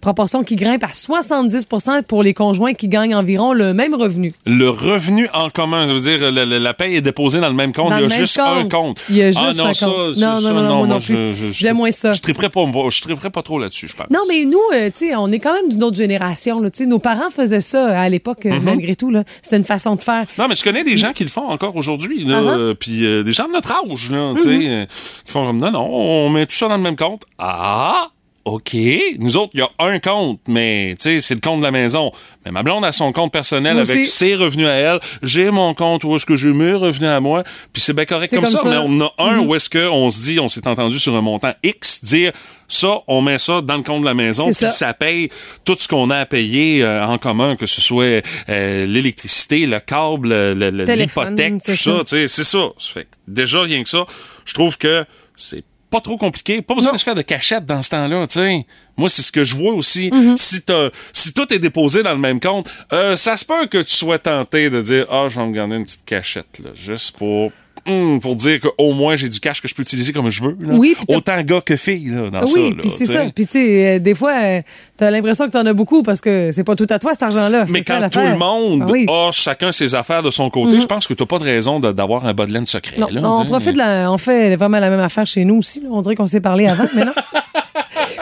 Proportion 0.00 0.42
qui 0.44 0.56
grimpe 0.56 0.84
à 0.84 0.88
70% 0.88 2.02
pour 2.02 2.22
les 2.22 2.34
conjoints 2.34 2.74
qui 2.74 2.88
gagnent 2.88 3.14
environ 3.14 3.52
le 3.52 3.72
même 3.74 3.94
revenu. 3.94 4.34
Le 4.46 4.68
revenu 4.68 5.28
en 5.34 5.48
commun, 5.50 5.86
ça 5.86 5.92
veut 5.92 6.00
dire 6.00 6.30
la, 6.32 6.44
la- 6.44 6.58
la 6.58 6.74
paye 6.74 6.96
est 6.96 7.00
déposée 7.00 7.40
dans 7.40 7.48
le 7.48 7.54
même 7.54 7.72
compte, 7.72 7.90
Dans 7.90 7.96
il 7.98 8.02
y 8.10 8.12
a 8.12 8.18
juste 8.18 8.38
un 8.38 8.68
compte. 8.68 9.02
Il 9.08 9.16
y 9.16 9.22
a 9.22 9.26
Ah 9.28 9.30
juste 9.46 9.58
non, 9.58 9.66
un 9.66 9.72
ça, 9.74 9.86
compte. 9.86 9.96
Non, 10.16 10.40
ça, 10.40 10.40
non, 10.40 10.62
non, 10.62 10.76
moi 10.78 10.86
non 10.86 10.98
plus. 10.98 11.52
J'aime 11.52 11.76
moins 11.76 11.90
ça. 11.90 12.12
Je 12.12 12.20
triperais 12.20 12.48
pas, 12.50 12.64
je 12.90 13.00
triperais 13.00 13.30
pas 13.30 13.42
trop 13.42 13.58
là-dessus, 13.58 13.88
je 13.88 13.96
pense. 13.96 14.06
Non, 14.10 14.20
mais 14.28 14.44
nous, 14.44 14.58
euh, 14.74 14.86
tu 14.90 15.08
sais, 15.08 15.14
on 15.16 15.30
est 15.32 15.38
quand 15.38 15.52
même 15.54 15.68
d'une 15.68 15.82
autre 15.84 15.96
génération. 15.96 16.60
Là, 16.60 16.70
Tu 16.70 16.78
sais, 16.84 16.86
nos 16.86 16.98
parents 16.98 17.30
faisaient 17.30 17.60
ça 17.60 17.98
à 18.00 18.08
l'époque, 18.08 18.44
Mm-hmm. 18.44 18.52
euh, 18.56 18.60
malgré 18.60 18.96
tout. 18.96 19.10
là. 19.10 19.24
C'était 19.42 19.58
une 19.58 19.64
façon 19.64 19.94
de 19.94 20.02
faire. 20.02 20.24
Non, 20.38 20.48
mais 20.48 20.54
je 20.54 20.64
connais 20.64 20.84
des 20.84 20.96
gens 20.96 21.12
qui 21.12 21.22
le 21.22 21.28
font 21.30 21.48
encore 21.48 21.76
aujourd'hui, 21.76 22.26
Ah 22.28 22.32
ah. 22.34 22.48
euh, 22.50 22.74
puis 22.74 23.04
euh, 23.04 23.22
des 23.22 23.32
gens 23.32 23.46
de 23.46 23.52
notre 23.52 23.70
âge, 23.72 24.10
là, 24.10 24.32
tu 24.36 24.42
sais, 24.42 24.48
euh, 24.68 24.86
qui 25.24 25.30
font 25.32 25.46
comme 25.46 25.58
non, 25.60 25.70
non, 25.70 25.84
on 25.86 26.28
met 26.30 26.46
tout 26.46 26.54
ça 26.54 26.68
dans 26.68 26.76
le 26.76 26.82
même 26.82 26.96
compte. 26.96 27.22
Ah, 27.38 28.08
OK. 28.44 28.76
Nous 29.18 29.36
autres, 29.36 29.52
il 29.54 29.60
y 29.60 29.62
a 29.62 29.70
un 29.78 30.00
compte, 30.00 30.40
mais 30.48 30.94
tu 30.98 31.04
sais, 31.04 31.18
c'est 31.20 31.34
le 31.34 31.40
compte 31.40 31.60
de 31.60 31.64
la 31.64 31.70
maison. 31.70 32.10
Mais 32.44 32.50
ma 32.50 32.62
blonde 32.64 32.84
a 32.84 32.90
son 32.90 33.12
compte 33.12 33.32
personnel 33.32 33.74
Moi 33.74 33.82
avec 33.82 34.00
aussi. 34.00 34.10
ses 34.10 34.34
revenus 34.34 34.66
à 34.66 34.72
elle. 34.72 34.98
J'ai 35.22 35.50
mon 35.52 35.74
compte 35.74 36.02
où 36.04 36.16
est-ce 36.16 36.26
que 36.26 36.34
j'ai 36.34 36.52
mes 36.52 36.72
revenus 36.72 37.08
à 37.08 37.20
moi. 37.20 37.44
Puis 37.72 37.80
c'est 37.80 37.92
bien 37.92 38.04
correct 38.04 38.30
comme, 38.34 38.40
comme 38.42 38.50
ça, 38.50 38.58
ça. 38.62 38.68
Mais 38.68 38.76
on 38.78 39.00
a 39.00 39.12
un 39.18 39.36
Mhm. 39.42 39.46
où 39.48 39.54
est-ce 39.54 39.70
qu'on 39.70 40.10
se 40.10 40.22
dit, 40.22 40.40
on 40.40 40.48
s'est 40.48 40.66
entendu 40.66 40.98
sur 40.98 41.14
un 41.14 41.20
montant 41.20 41.52
X, 41.62 42.02
dire 42.04 42.32
ça, 42.66 43.00
on 43.06 43.20
met 43.22 43.38
ça 43.38 43.60
dans 43.60 43.76
le 43.76 43.82
compte 43.82 44.00
de 44.00 44.06
la 44.06 44.14
maison, 44.14 44.46
puis 44.46 44.54
ça. 44.54 44.70
ça 44.70 44.94
paye 44.94 45.28
tout 45.64 45.76
ce 45.78 45.86
qu'on 45.86 46.10
a 46.10 46.16
à 46.16 46.26
payer 46.26 46.82
euh, 46.82 47.04
en 47.06 47.18
commun, 47.18 47.54
que 47.54 47.66
ce 47.66 47.80
soit 47.80 48.24
euh, 48.48 48.86
l'électricité, 48.86 49.66
le 49.66 49.78
câble, 49.78 50.32
l'hypothèque, 50.54 51.62
tout 51.64 51.76
ça. 51.76 51.98
ça. 51.98 51.98
tu 52.00 52.06
sais, 52.06 52.26
C'est 52.26 52.44
ça. 52.44 52.70
Ça 52.78 52.92
fait 52.94 53.04
que 53.04 53.08
déjà, 53.28 53.62
rien 53.62 53.82
que 53.82 53.88
ça, 53.88 54.04
je 54.44 54.54
trouve 54.54 54.76
que 54.78 55.04
c'est 55.36 55.62
pas 55.92 56.00
trop 56.00 56.16
compliqué. 56.16 56.62
Pas 56.62 56.74
besoin 56.74 56.92
de 56.92 56.96
se 56.96 57.04
faire 57.04 57.14
de 57.14 57.22
cachette 57.22 57.64
dans 57.66 57.82
ce 57.82 57.90
temps-là, 57.90 58.26
tu 58.26 58.34
sais. 58.34 58.66
Moi, 58.96 59.08
c'est 59.08 59.22
ce 59.22 59.30
que 59.30 59.44
je 59.44 59.54
vois 59.54 59.74
aussi. 59.74 60.08
Mm-hmm. 60.10 60.36
Si, 60.36 60.62
t'as- 60.62 60.90
si 61.12 61.32
tout 61.32 61.52
est 61.52 61.58
déposé 61.58 62.02
dans 62.02 62.12
le 62.14 62.18
même 62.18 62.40
compte, 62.40 62.68
euh, 62.92 63.14
ça 63.14 63.36
se 63.36 63.44
peut 63.44 63.66
que 63.66 63.78
tu 63.82 63.94
sois 63.94 64.18
tenté 64.18 64.70
de 64.70 64.80
dire 64.80 65.06
«Ah, 65.10 65.26
je 65.28 65.38
vais 65.38 65.46
me 65.46 65.52
garder 65.52 65.76
une 65.76 65.84
petite 65.84 66.04
cachette, 66.04 66.60
là, 66.64 66.70
juste 66.74 67.16
pour... 67.16 67.52
hum, 67.86 68.20
pour 68.20 68.36
dire 68.36 68.60
qu'au 68.60 68.92
moins 68.92 69.14
j'ai 69.16 69.28
du 69.28 69.40
cash 69.40 69.60
que 69.60 69.68
je 69.68 69.74
peux 69.74 69.82
utiliser 69.82 70.12
comme 70.12 70.30
je 70.30 70.42
veux. 70.42 70.56
là. 70.60 70.74
Oui, 70.74 70.94
Autant 71.08 71.40
gars 71.42 71.60
que 71.60 71.76
filles 71.76 72.08
là, 72.10 72.30
dans 72.30 72.46
ça. 72.46 72.58
oui, 72.58 72.74
puis 72.74 72.88
c'est 72.88 73.06
ça. 73.06 73.24
Puis 73.34 73.46
tu 73.46 73.52
sais, 73.52 73.96
euh, 73.96 73.98
des 73.98 74.14
fois, 74.14 74.32
euh, 74.42 74.62
t'as 74.96 75.10
l'impression 75.10 75.46
que 75.46 75.52
t'en 75.52 75.66
as 75.66 75.72
beaucoup 75.72 76.02
parce 76.02 76.20
que 76.20 76.50
c'est 76.52 76.64
pas 76.64 76.76
tout 76.76 76.86
à 76.90 76.98
toi 76.98 77.12
cet 77.12 77.22
argent-là. 77.24 77.66
Mais 77.68 77.82
ça, 77.82 77.98
quand 78.00 78.08
tout 78.10 78.20
le 78.20 78.36
monde 78.36 78.84
Ah 78.86 78.90
oui. 78.90 79.06
A 79.08 79.30
chacun 79.32 79.72
ses 79.72 79.94
affaires 79.94 80.22
de 80.22 80.30
son 80.30 80.48
côté, 80.50 80.80
je 80.80 80.86
pense 80.86 81.06
que 81.06 81.14
t'as 81.14 81.26
pas 81.26 81.38
de 81.38 81.44
raison 81.44 81.80
d'avoir 81.80 82.26
un 82.26 82.34
bas 82.34 82.46
de 82.46 82.52
laine 82.52 82.66
secret. 82.66 82.96
Non, 82.98 83.08
là, 83.10 83.20
on 83.24 83.44
profite 83.44 83.72
de 83.72 83.78
la, 83.78 84.10
on 84.12 84.18
fait 84.18 84.56
vraiment 84.56 84.78
la 84.78 84.90
même 84.90 85.00
affaire 85.00 85.26
chez 85.26 85.44
nous 85.44 85.56
aussi. 85.56 85.80
là. 85.80 85.88
On 85.90 86.02
dirait 86.02 86.14
qu'on 86.14 86.26
s'est 86.26 86.40
parlé 86.40 86.66
avant, 86.68 86.86
mais 86.94 87.04
non. 87.04 87.12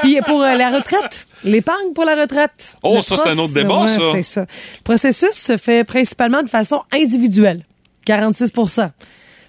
Puis 0.02 0.18
pour 0.26 0.40
euh, 0.42 0.54
la 0.54 0.70
retraite, 0.70 1.26
l'épargne 1.44 1.92
pour 1.94 2.04
la 2.06 2.14
retraite. 2.14 2.76
Oh, 2.82 2.96
Le 2.96 3.02
ça, 3.02 3.16
c'est 3.16 3.28
un 3.28 3.38
autre 3.38 3.52
débat, 3.52 3.80
ouais, 3.82 3.86
ça. 3.86 4.00
C'est 4.12 4.22
ça. 4.22 4.40
Le 4.42 4.82
processus 4.82 5.32
se 5.32 5.56
fait 5.58 5.84
principalement 5.84 6.42
de 6.42 6.48
façon 6.48 6.80
individuelle, 6.92 7.64
46 8.06 8.50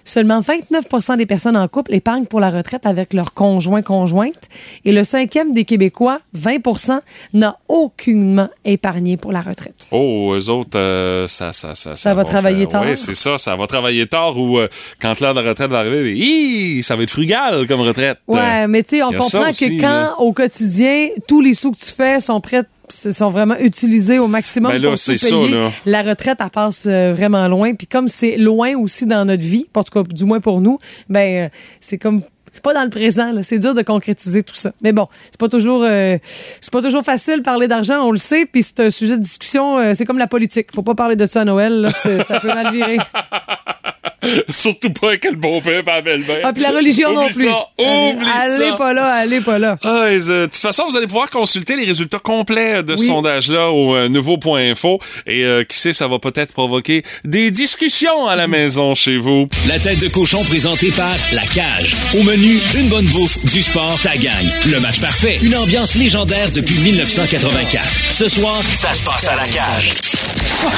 Seulement 0.04 0.40
29% 0.40 1.16
des 1.16 1.26
personnes 1.26 1.56
en 1.56 1.68
couple 1.68 1.94
épargnent 1.94 2.26
pour 2.26 2.40
la 2.40 2.50
retraite 2.50 2.86
avec 2.86 3.14
leur 3.14 3.34
conjoint-conjointe. 3.34 4.48
Et 4.84 4.92
le 4.92 5.04
cinquième 5.04 5.52
des 5.52 5.64
Québécois, 5.64 6.20
20% 6.36 7.00
n'a 7.34 7.56
aucunement 7.68 8.48
épargné 8.64 9.16
pour 9.16 9.32
la 9.32 9.40
retraite. 9.40 9.86
Oh, 9.90 10.34
eux 10.34 10.50
autres, 10.50 10.78
euh, 10.78 11.26
ça, 11.28 11.52
ça, 11.52 11.74
ça, 11.74 11.94
Ça 11.94 12.14
va 12.14 12.24
travailler 12.24 12.66
tard. 12.66 12.84
Oui, 12.84 12.96
c'est 12.96 13.14
ça, 13.14 13.38
ça 13.38 13.56
va 13.56 13.66
travailler 13.66 14.06
tard 14.06 14.38
ou 14.38 14.58
euh, 14.58 14.68
quand 15.00 15.18
l'heure 15.20 15.34
de 15.34 15.40
la 15.40 15.50
retraite 15.50 15.70
va 15.70 15.78
arriver, 15.80 16.14
hi, 16.16 16.82
ça 16.82 16.96
va 16.96 17.02
être 17.02 17.10
frugal 17.10 17.66
comme 17.66 17.80
retraite. 17.80 18.18
Ouais, 18.26 18.66
mais 18.68 18.82
tu 18.82 18.96
sais, 18.96 19.02
on 19.02 19.12
comprend 19.12 19.48
aussi, 19.48 19.76
que 19.76 19.82
quand, 19.82 19.88
là. 19.88 20.14
au 20.18 20.32
quotidien, 20.32 21.08
tous 21.26 21.40
les 21.40 21.54
sous 21.54 21.72
que 21.72 21.78
tu 21.78 21.92
fais 21.92 22.20
sont 22.20 22.40
prêts 22.40 22.62
sont 22.88 23.30
vraiment 23.30 23.56
utilisés 23.58 24.18
au 24.18 24.28
maximum 24.28 24.72
Ben 24.72 24.80
là, 24.80 24.88
pour 24.88 24.98
ça, 24.98 25.14
là. 25.14 25.70
La 25.86 26.02
retraite, 26.02 26.38
elle 26.40 26.50
passe 26.50 26.86
euh, 26.86 27.12
vraiment 27.14 27.46
loin. 27.48 27.74
Puis 27.74 27.86
comme 27.86 28.08
c'est 28.08 28.36
loin 28.36 28.76
aussi 28.76 29.06
dans 29.06 29.24
notre 29.24 29.42
vie, 29.42 29.66
en 29.74 29.82
tout 29.82 29.92
cas, 29.92 30.08
du 30.08 30.24
moins 30.24 30.40
pour 30.40 30.60
nous, 30.60 30.78
ben 31.08 31.46
euh, 31.46 31.48
c'est 31.80 31.98
comme 31.98 32.22
c'est 32.52 32.62
pas 32.62 32.74
dans 32.74 32.84
le 32.84 32.90
présent, 32.90 33.32
là. 33.32 33.42
c'est 33.42 33.58
dur 33.58 33.74
de 33.74 33.80
concrétiser 33.80 34.42
tout 34.42 34.54
ça. 34.54 34.72
Mais 34.82 34.92
bon, 34.92 35.08
c'est 35.24 35.38
pas 35.38 35.48
toujours 35.48 35.82
euh, 35.84 36.18
c'est 36.60 36.72
pas 36.72 36.82
toujours 36.82 37.02
facile 37.02 37.38
de 37.38 37.42
parler 37.42 37.66
d'argent, 37.66 38.02
on 38.02 38.10
le 38.10 38.18
sait, 38.18 38.46
puis 38.46 38.62
c'est 38.62 38.80
un 38.80 38.90
sujet 38.90 39.16
de 39.16 39.22
discussion, 39.22 39.78
euh, 39.78 39.94
c'est 39.94 40.04
comme 40.04 40.18
la 40.18 40.26
politique. 40.26 40.68
Faut 40.74 40.82
pas 40.82 40.94
parler 40.94 41.16
de 41.16 41.26
ça 41.26 41.40
à 41.40 41.44
Noël, 41.44 41.80
là, 41.80 41.90
ça 41.90 42.40
peut 42.40 42.48
mal 42.48 42.70
virer. 42.72 42.98
Surtout 44.48 44.90
pas 44.90 45.08
avec 45.08 45.24
le 45.24 45.36
beau-père 45.36 45.82
et 45.88 46.02
belle-mère. 46.02 46.40
Ah, 46.44 46.52
puis 46.52 46.62
la 46.62 46.70
religion 46.70 47.10
Oublie 47.10 47.20
non 47.20 47.26
plus. 47.26 47.44
Ça, 47.44 47.68
oublie 47.78 48.28
allez 48.40 48.70
ça. 48.70 48.76
pas 48.76 48.92
là, 48.92 49.06
allez 49.14 49.40
pas 49.40 49.58
là. 49.58 49.76
Ah, 49.82 50.06
et, 50.10 50.18
euh, 50.28 50.42
de 50.42 50.44
toute 50.46 50.54
façon, 50.56 50.84
vous 50.88 50.96
allez 50.96 51.06
pouvoir 51.06 51.30
consulter 51.30 51.76
les 51.76 51.84
résultats 51.84 52.18
complets 52.18 52.82
de 52.82 52.96
ce 52.96 53.06
sondage-là 53.06 53.70
au 53.70 53.94
euh, 53.94 54.08
nouveau.info. 54.08 55.00
Et 55.26 55.44
euh, 55.44 55.64
qui 55.64 55.76
sait, 55.76 55.92
ça 55.92 56.06
va 56.06 56.18
peut-être 56.18 56.52
provoquer 56.52 57.02
des 57.24 57.50
discussions 57.50 58.26
à 58.26 58.36
la 58.36 58.46
maison 58.46 58.94
chez 58.94 59.16
vous. 59.16 59.48
La 59.66 59.78
tête 59.78 59.98
de 59.98 60.08
cochon 60.08 60.44
présentée 60.44 60.90
par 60.92 61.14
La 61.32 61.42
Cage. 61.46 61.96
Au 62.18 62.22
menu, 62.22 62.58
une 62.76 62.88
bonne 62.88 63.06
bouffe, 63.06 63.44
du 63.46 63.62
sport, 63.62 63.98
ta 64.02 64.16
gagne. 64.16 64.50
Le 64.70 64.78
match 64.80 65.00
parfait, 65.00 65.38
une 65.42 65.56
ambiance 65.56 65.94
légendaire 65.94 66.48
depuis 66.54 66.76
1984. 66.76 67.84
Ce 68.10 68.28
soir, 68.28 68.62
ça 68.72 68.92
se 68.92 69.02
passe 69.02 69.28
à 69.28 69.36
La 69.36 69.48
Cage. 69.48 70.21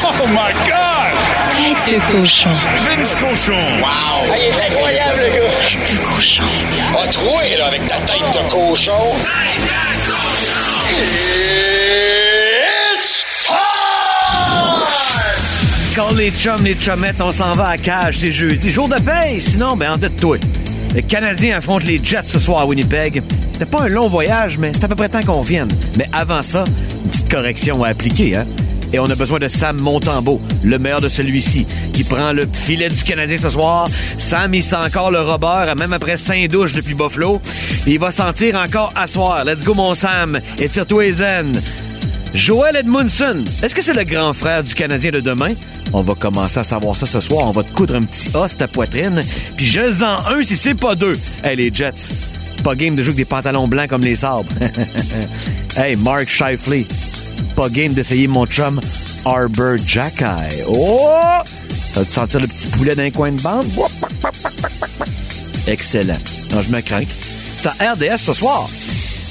Oh 0.07 0.27
my 0.29 0.53
God! 0.67 1.13
Tête 1.57 1.95
de 1.95 1.99
cochon. 2.13 2.51
Vince 2.79 3.15
Cochon! 3.15 3.53
Wow! 3.81 3.87
Ah, 4.31 4.37
il 4.37 4.45
est 4.45 4.67
incroyable, 4.71 5.21
le 5.23 5.29
gars! 5.29 5.51
Tête 5.61 5.93
de 5.93 5.99
cochon. 6.15 6.45
A 6.97 7.07
troué, 7.09 7.57
là, 7.59 7.67
avec 7.67 7.87
ta 7.87 7.97
tête 7.97 8.33
de 8.33 8.51
cochon! 8.51 8.93
Tête 9.23 9.63
de 10.07 10.11
cochon! 10.11 10.95
It's 12.99 13.25
time! 13.47 13.55
Quand 15.95 16.13
les 16.17 16.31
chums, 16.31 16.65
les 16.65 16.77
chummettes, 16.79 17.21
on 17.21 17.33
s'en 17.33 17.53
va 17.53 17.69
à 17.69 17.79
cage, 17.79 18.19
c'est 18.19 18.33
jeudi. 18.33 18.71
Jour 18.71 18.89
de 18.89 18.97
paye, 19.01 19.41
sinon, 19.41 19.77
ben, 19.77 19.93
en 19.93 19.97
de 19.97 20.09
toi. 20.09 20.39
Les 20.95 21.03
Canadiens 21.03 21.59
affrontent 21.59 21.87
les 21.87 22.01
Jets 22.03 22.27
ce 22.27 22.39
soir 22.39 22.61
à 22.61 22.67
Winnipeg. 22.67 23.23
C'était 23.53 23.67
pas 23.67 23.83
un 23.83 23.89
long 23.89 24.09
voyage, 24.09 24.59
mais 24.59 24.73
c'est 24.73 24.85
à 24.85 24.89
peu 24.89 24.95
près 24.95 25.09
temps 25.09 25.23
qu'on 25.23 25.43
vienne. 25.43 25.69
Mais 25.97 26.09
avant 26.13 26.43
ça, 26.43 26.65
une 27.05 27.11
petite 27.11 27.31
correction 27.31 27.83
à 27.83 27.89
appliquer, 27.89 28.37
hein? 28.37 28.47
Et 28.95 29.01
on 29.01 29.07
a 29.07 29.17
besoin 29.17 29.41
de 29.41 29.49
Sam 29.49 29.79
Montembeau, 29.79 30.41
le 30.63 30.79
meilleur 30.79 31.01
de 31.01 31.09
celui-ci, 31.09 31.67
qui 31.93 32.05
prend 32.05 32.33
le 32.33 32.47
filet 32.53 32.89
du 32.89 33.03
Canadien 33.03 33.37
ce 33.37 33.49
soir. 33.49 33.89
Sam, 34.19 34.55
il 34.55 34.63
sent 34.63 34.77
encore 34.77 35.11
le 35.11 35.21
Robert, 35.21 35.75
même 35.77 35.93
après 35.93 36.17
cinq 36.17 36.47
douches 36.47 36.75
depuis 36.75 36.95
Buffalo. 36.95 37.41
Il 37.89 37.99
va 37.99 38.13
sentir 38.13 38.55
encore 38.55 38.93
à 38.95 39.09
soir. 39.09 39.45
Let's 39.45 39.65
go, 39.65 39.75
mon 39.75 39.97
Sam. 39.97 40.39
Et 40.61 40.69
tire-toi, 40.69 41.13
zen. 41.13 41.61
Joel 42.35 42.77
Edmondson, 42.77 43.43
est-ce 43.65 43.75
que 43.75 43.83
c'est 43.83 43.95
le 43.95 44.05
grand 44.05 44.33
frère 44.33 44.63
du 44.63 44.73
Canadien 44.75 45.11
de 45.11 45.19
demain? 45.19 45.55
On 45.93 46.01
va 46.01 46.15
commencer 46.15 46.61
à 46.61 46.65
savoir 46.65 46.95
ça 46.95 47.07
ce 47.07 47.19
soir. 47.19 47.49
On 47.49 47.51
va 47.51 47.65
te 47.65 47.73
coudre 47.73 47.97
un 47.97 48.05
petit 48.05 48.29
os 48.35 48.57
ta 48.57 48.69
poitrine. 48.69 49.23
Puis 49.57 49.67
je 49.67 50.05
en 50.05 50.37
un 50.37 50.45
si 50.45 50.55
c'est 50.55 50.77
pas 50.77 50.95
deux. 50.95 51.19
Hey, 51.43 51.57
les 51.57 51.75
Jets, 51.75 52.15
pas 52.63 52.77
game 52.77 52.95
de 52.95 53.03
jouer 53.03 53.11
avec 53.11 53.17
des 53.17 53.25
pantalons 53.25 53.67
blancs 53.67 53.89
comme 53.89 54.03
les 54.03 54.15
sabres. 54.15 54.49
hey, 55.77 55.97
Mark 55.97 56.29
Shifley, 56.29 56.87
pas 57.57 57.69
game 57.69 57.93
d'essayer 57.93 58.27
mon 58.27 58.47
chum 58.47 58.81
Arbor 59.25 59.77
Jackeye. 59.87 60.65
Oh! 60.69 61.09
Te 61.95 62.05
sentir 62.05 62.41
le 62.41 62.47
petit 62.47 62.67
poulet 62.67 62.95
d'un 62.95 63.11
coin 63.11 63.33
de 63.33 63.41
bande? 63.41 63.65
Excellent. 65.67 66.19
Non, 66.53 66.61
je 66.61 66.71
me 66.71 66.81
crains. 66.81 67.05
C'est 67.57 67.69
à 67.69 67.93
RDS 67.93 68.19
ce 68.19 68.33
soir. 68.33 68.69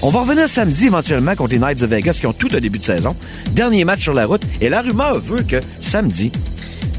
On 0.01 0.09
va 0.09 0.21
revenir 0.21 0.49
samedi 0.49 0.87
éventuellement 0.87 1.35
contre 1.35 1.51
les 1.51 1.59
Knights 1.59 1.79
de 1.79 1.85
Vegas 1.85 2.17
qui 2.19 2.27
ont 2.27 2.33
tout 2.33 2.53
au 2.55 2.59
début 2.59 2.79
de 2.79 2.83
saison. 2.83 3.15
Dernier 3.51 3.85
match 3.85 4.01
sur 4.01 4.13
la 4.13 4.25
route. 4.25 4.41
Et 4.59 4.69
la 4.69 4.81
rumeur 4.81 5.19
veut 5.19 5.43
que 5.43 5.61
samedi, 5.79 6.31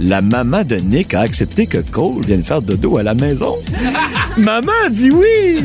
la 0.00 0.22
maman 0.22 0.64
de 0.64 0.76
Nick 0.76 1.14
a 1.14 1.20
accepté 1.20 1.66
que 1.66 1.78
Cole 1.78 2.24
vienne 2.24 2.44
faire 2.44 2.62
dodo 2.62 2.98
à 2.98 3.02
la 3.02 3.14
maison. 3.14 3.56
maman 4.36 4.72
a 4.86 4.88
dit 4.90 5.10
oui! 5.10 5.64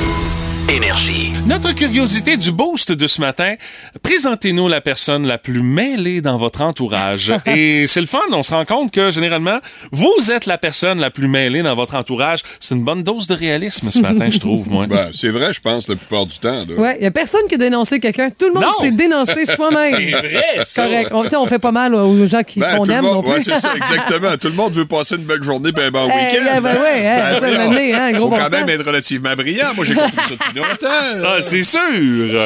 Énergie. 0.69 1.31
Notre 1.47 1.73
curiosité 1.73 2.37
du 2.37 2.51
boost 2.51 2.91
de 2.91 3.07
ce 3.07 3.19
matin, 3.19 3.55
présentez-nous 4.03 4.67
la 4.69 4.79
personne 4.79 5.25
la 5.27 5.37
plus 5.37 5.61
mêlée 5.61 6.21
dans 6.21 6.37
votre 6.37 6.61
entourage. 6.61 7.33
Et 7.45 7.87
c'est 7.87 7.99
le 7.99 8.05
fun, 8.07 8.19
on 8.31 8.43
se 8.43 8.51
rend 8.51 8.63
compte 8.63 8.91
que 8.91 9.11
généralement, 9.11 9.59
vous 9.91 10.31
êtes 10.31 10.45
la 10.45 10.57
personne 10.57 10.99
la 10.99 11.09
plus 11.09 11.27
mêlée 11.27 11.61
dans 11.61 11.75
votre 11.75 11.95
entourage. 11.95 12.39
C'est 12.59 12.75
une 12.75 12.83
bonne 12.83 13.03
dose 13.03 13.27
de 13.27 13.33
réalisme 13.33 13.91
ce 13.91 13.99
matin, 13.99 14.29
je 14.29 14.37
trouve, 14.37 14.69
moi. 14.69 14.87
Ben, 14.87 15.09
c'est 15.13 15.29
vrai, 15.29 15.53
je 15.53 15.59
pense, 15.61 15.87
la 15.89 15.95
plupart 15.95 16.25
du 16.25 16.37
temps. 16.37 16.63
là. 16.67 16.75
Ouais, 16.77 16.95
il 16.97 17.01
n'y 17.01 17.07
a 17.07 17.11
personne 17.11 17.41
qui 17.49 17.55
a 17.55 17.57
dénoncé 17.57 17.99
quelqu'un. 17.99 18.29
Tout 18.29 18.47
le 18.47 18.53
monde 18.53 18.65
s'est 18.81 18.91
dénoncé 18.91 19.45
soi-même. 19.45 19.95
C'est 20.21 20.21
vrai, 20.21 20.45
ça. 20.63 20.83
Correct. 20.85 21.11
On, 21.13 21.37
on 21.41 21.45
fait 21.47 21.59
pas 21.59 21.71
mal 21.71 21.95
aux 21.95 22.27
gens 22.27 22.43
qui 22.43 22.59
Ben, 22.59 22.77
qu'on 22.77 22.85
aime 22.85 23.03
monde, 23.03 23.15
non 23.15 23.21
plus. 23.23 23.31
ouais, 23.31 23.41
c'est 23.41 23.59
ça, 23.59 23.73
exactement. 23.75 24.37
Tout 24.39 24.47
le 24.49 24.53
monde 24.55 24.73
veut 24.73 24.85
passer 24.85 25.15
une 25.15 25.23
belle 25.23 25.43
journée, 25.43 25.71
ben, 25.71 25.89
bon 25.91 26.07
Eh, 26.07 26.13
week-end. 26.37 26.45
ben, 26.53 26.61
ben, 26.61 26.81
ouais, 26.81 27.07
hein, 27.07 27.31
ça, 27.33 27.39
voyons. 27.39 27.57
l'année, 27.57 27.93
hein, 27.93 28.11
gros 28.13 28.25
Faut 28.25 28.29
bon 28.31 28.37
quand 28.37 28.43
sens. 28.43 28.51
même 28.51 28.69
être 28.69 28.85
relativement 28.85 29.33
brillant. 29.35 29.67
Moi, 29.75 29.85
j'ai 29.85 29.93
compris 29.95 30.11
ça 30.29 30.35
Ah, 30.59 31.37
c'est 31.41 31.63
sûr. 31.63 31.79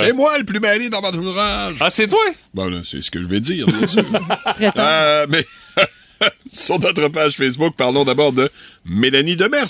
C'est 0.04 0.14
moi 0.14 0.38
le 0.38 0.44
plus 0.44 0.60
mêlé 0.60 0.90
dans 0.90 1.02
mon 1.02 1.08
entourage. 1.10 1.76
Ah, 1.80 1.90
c'est 1.90 2.08
toi? 2.08 2.24
Bon, 2.54 2.68
là, 2.70 2.80
c'est 2.84 3.02
ce 3.02 3.10
que 3.12 3.20
je 3.20 3.28
vais 3.28 3.40
dire, 3.40 3.66
bien 3.68 3.88
sûr. 3.88 4.04
Euh, 4.78 5.26
mais 5.30 5.44
sur 6.52 6.80
notre 6.80 7.08
page 7.10 7.36
Facebook, 7.36 7.76
parlons 7.78 8.04
d'abord 8.06 8.32
de 8.32 8.50
Mélanie 8.86 9.36
Demers, 9.36 9.68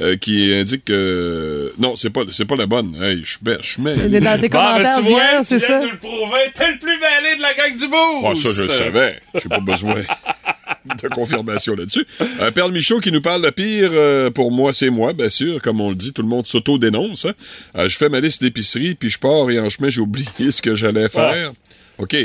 euh, 0.00 0.16
qui 0.16 0.52
indique 0.52 0.84
que... 0.84 1.72
Non, 1.78 1.96
c'est 1.96 2.10
pas, 2.10 2.22
c'est 2.30 2.44
pas 2.44 2.56
la 2.56 2.66
bonne. 2.66 2.96
Hey, 3.02 3.20
je 3.24 3.30
suis 3.32 3.38
bête, 3.42 3.60
je 3.62 3.72
suis 3.72 3.82
mêlé. 3.82 4.02
Il 4.06 4.14
est 4.14 4.20
Dans 4.20 4.40
tes 4.40 4.48
Bon, 4.48 4.58
ben, 4.58 4.66
commentaires 4.72 4.96
tu 4.96 5.02
vois, 5.02 5.20
d'hier, 5.20 5.40
tu 5.40 5.46
c'est 5.46 5.56
viens 5.58 5.68
ça? 5.68 5.78
de 5.80 5.84
nous 5.86 5.90
le 5.92 5.98
prouver. 5.98 6.52
T'es 6.54 6.72
le 6.72 6.78
plus 6.78 6.98
mêlé 6.98 7.36
de 7.36 7.42
la 7.42 7.54
gang 7.54 7.76
du 7.76 7.88
boost. 7.88 8.24
Ah, 8.24 8.34
ça, 8.34 8.48
je 8.56 8.62
le 8.62 8.68
savais. 8.68 9.20
J'ai 9.34 9.48
pas 9.48 9.60
besoin 9.60 9.94
de 11.02 11.08
confirmation 11.08 11.74
là-dessus. 11.74 12.06
Euh, 12.40 12.50
Perle 12.50 12.72
Michaud 12.72 13.00
qui 13.00 13.12
nous 13.12 13.20
parle 13.20 13.42
le 13.42 13.50
pire, 13.50 13.90
euh, 13.92 14.30
pour 14.30 14.50
moi, 14.50 14.72
c'est 14.72 14.90
moi, 14.90 15.12
bien 15.12 15.28
sûr. 15.30 15.60
Comme 15.62 15.80
on 15.80 15.90
le 15.90 15.96
dit, 15.96 16.12
tout 16.12 16.22
le 16.22 16.28
monde 16.28 16.46
s'auto-dénonce. 16.46 17.26
hein. 17.26 17.32
Euh, 17.76 17.88
je 17.88 17.96
fais 17.96 18.08
ma 18.08 18.20
liste 18.20 18.42
d'épicerie, 18.42 18.94
puis 18.94 19.10
je 19.10 19.18
pars 19.18 19.50
et 19.50 19.58
en 19.60 19.68
chemin, 19.68 19.90
j'ai 19.90 20.00
oublié 20.00 20.28
ce 20.52 20.62
que 20.62 20.74
j'allais 20.74 21.08
faire. 21.08 21.50
OK. 21.98 22.16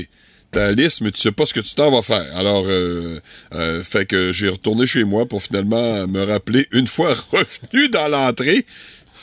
Ta 0.52 0.72
liste, 0.72 1.02
mais 1.02 1.12
tu 1.12 1.20
sais 1.20 1.34
pas 1.34 1.46
ce 1.46 1.54
que 1.54 1.60
tu 1.60 1.76
t'en 1.76 1.92
vas 1.92 2.02
faire. 2.02 2.26
Alors, 2.38 2.64
euh, 2.68 3.20
euh, 3.54 3.84
fait 3.84 4.06
que 4.06 4.32
j'ai 4.32 4.48
retourné 4.48 4.88
chez 4.88 5.04
moi 5.04 5.26
pour 5.26 5.44
finalement 5.44 6.08
me 6.08 6.24
rappeler, 6.24 6.66
une 6.72 6.88
fois 6.88 7.14
revenu 7.32 7.90
dans 7.90 8.08
l'entrée, 8.08 8.66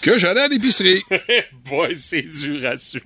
que 0.03 0.19
j'allais 0.19 0.41
à 0.41 0.49
l'épicerie. 0.49 1.01
Boy, 1.65 1.95
c'est 1.97 2.23
dur 2.23 2.67
à 2.67 2.77
suivre. 2.77 3.03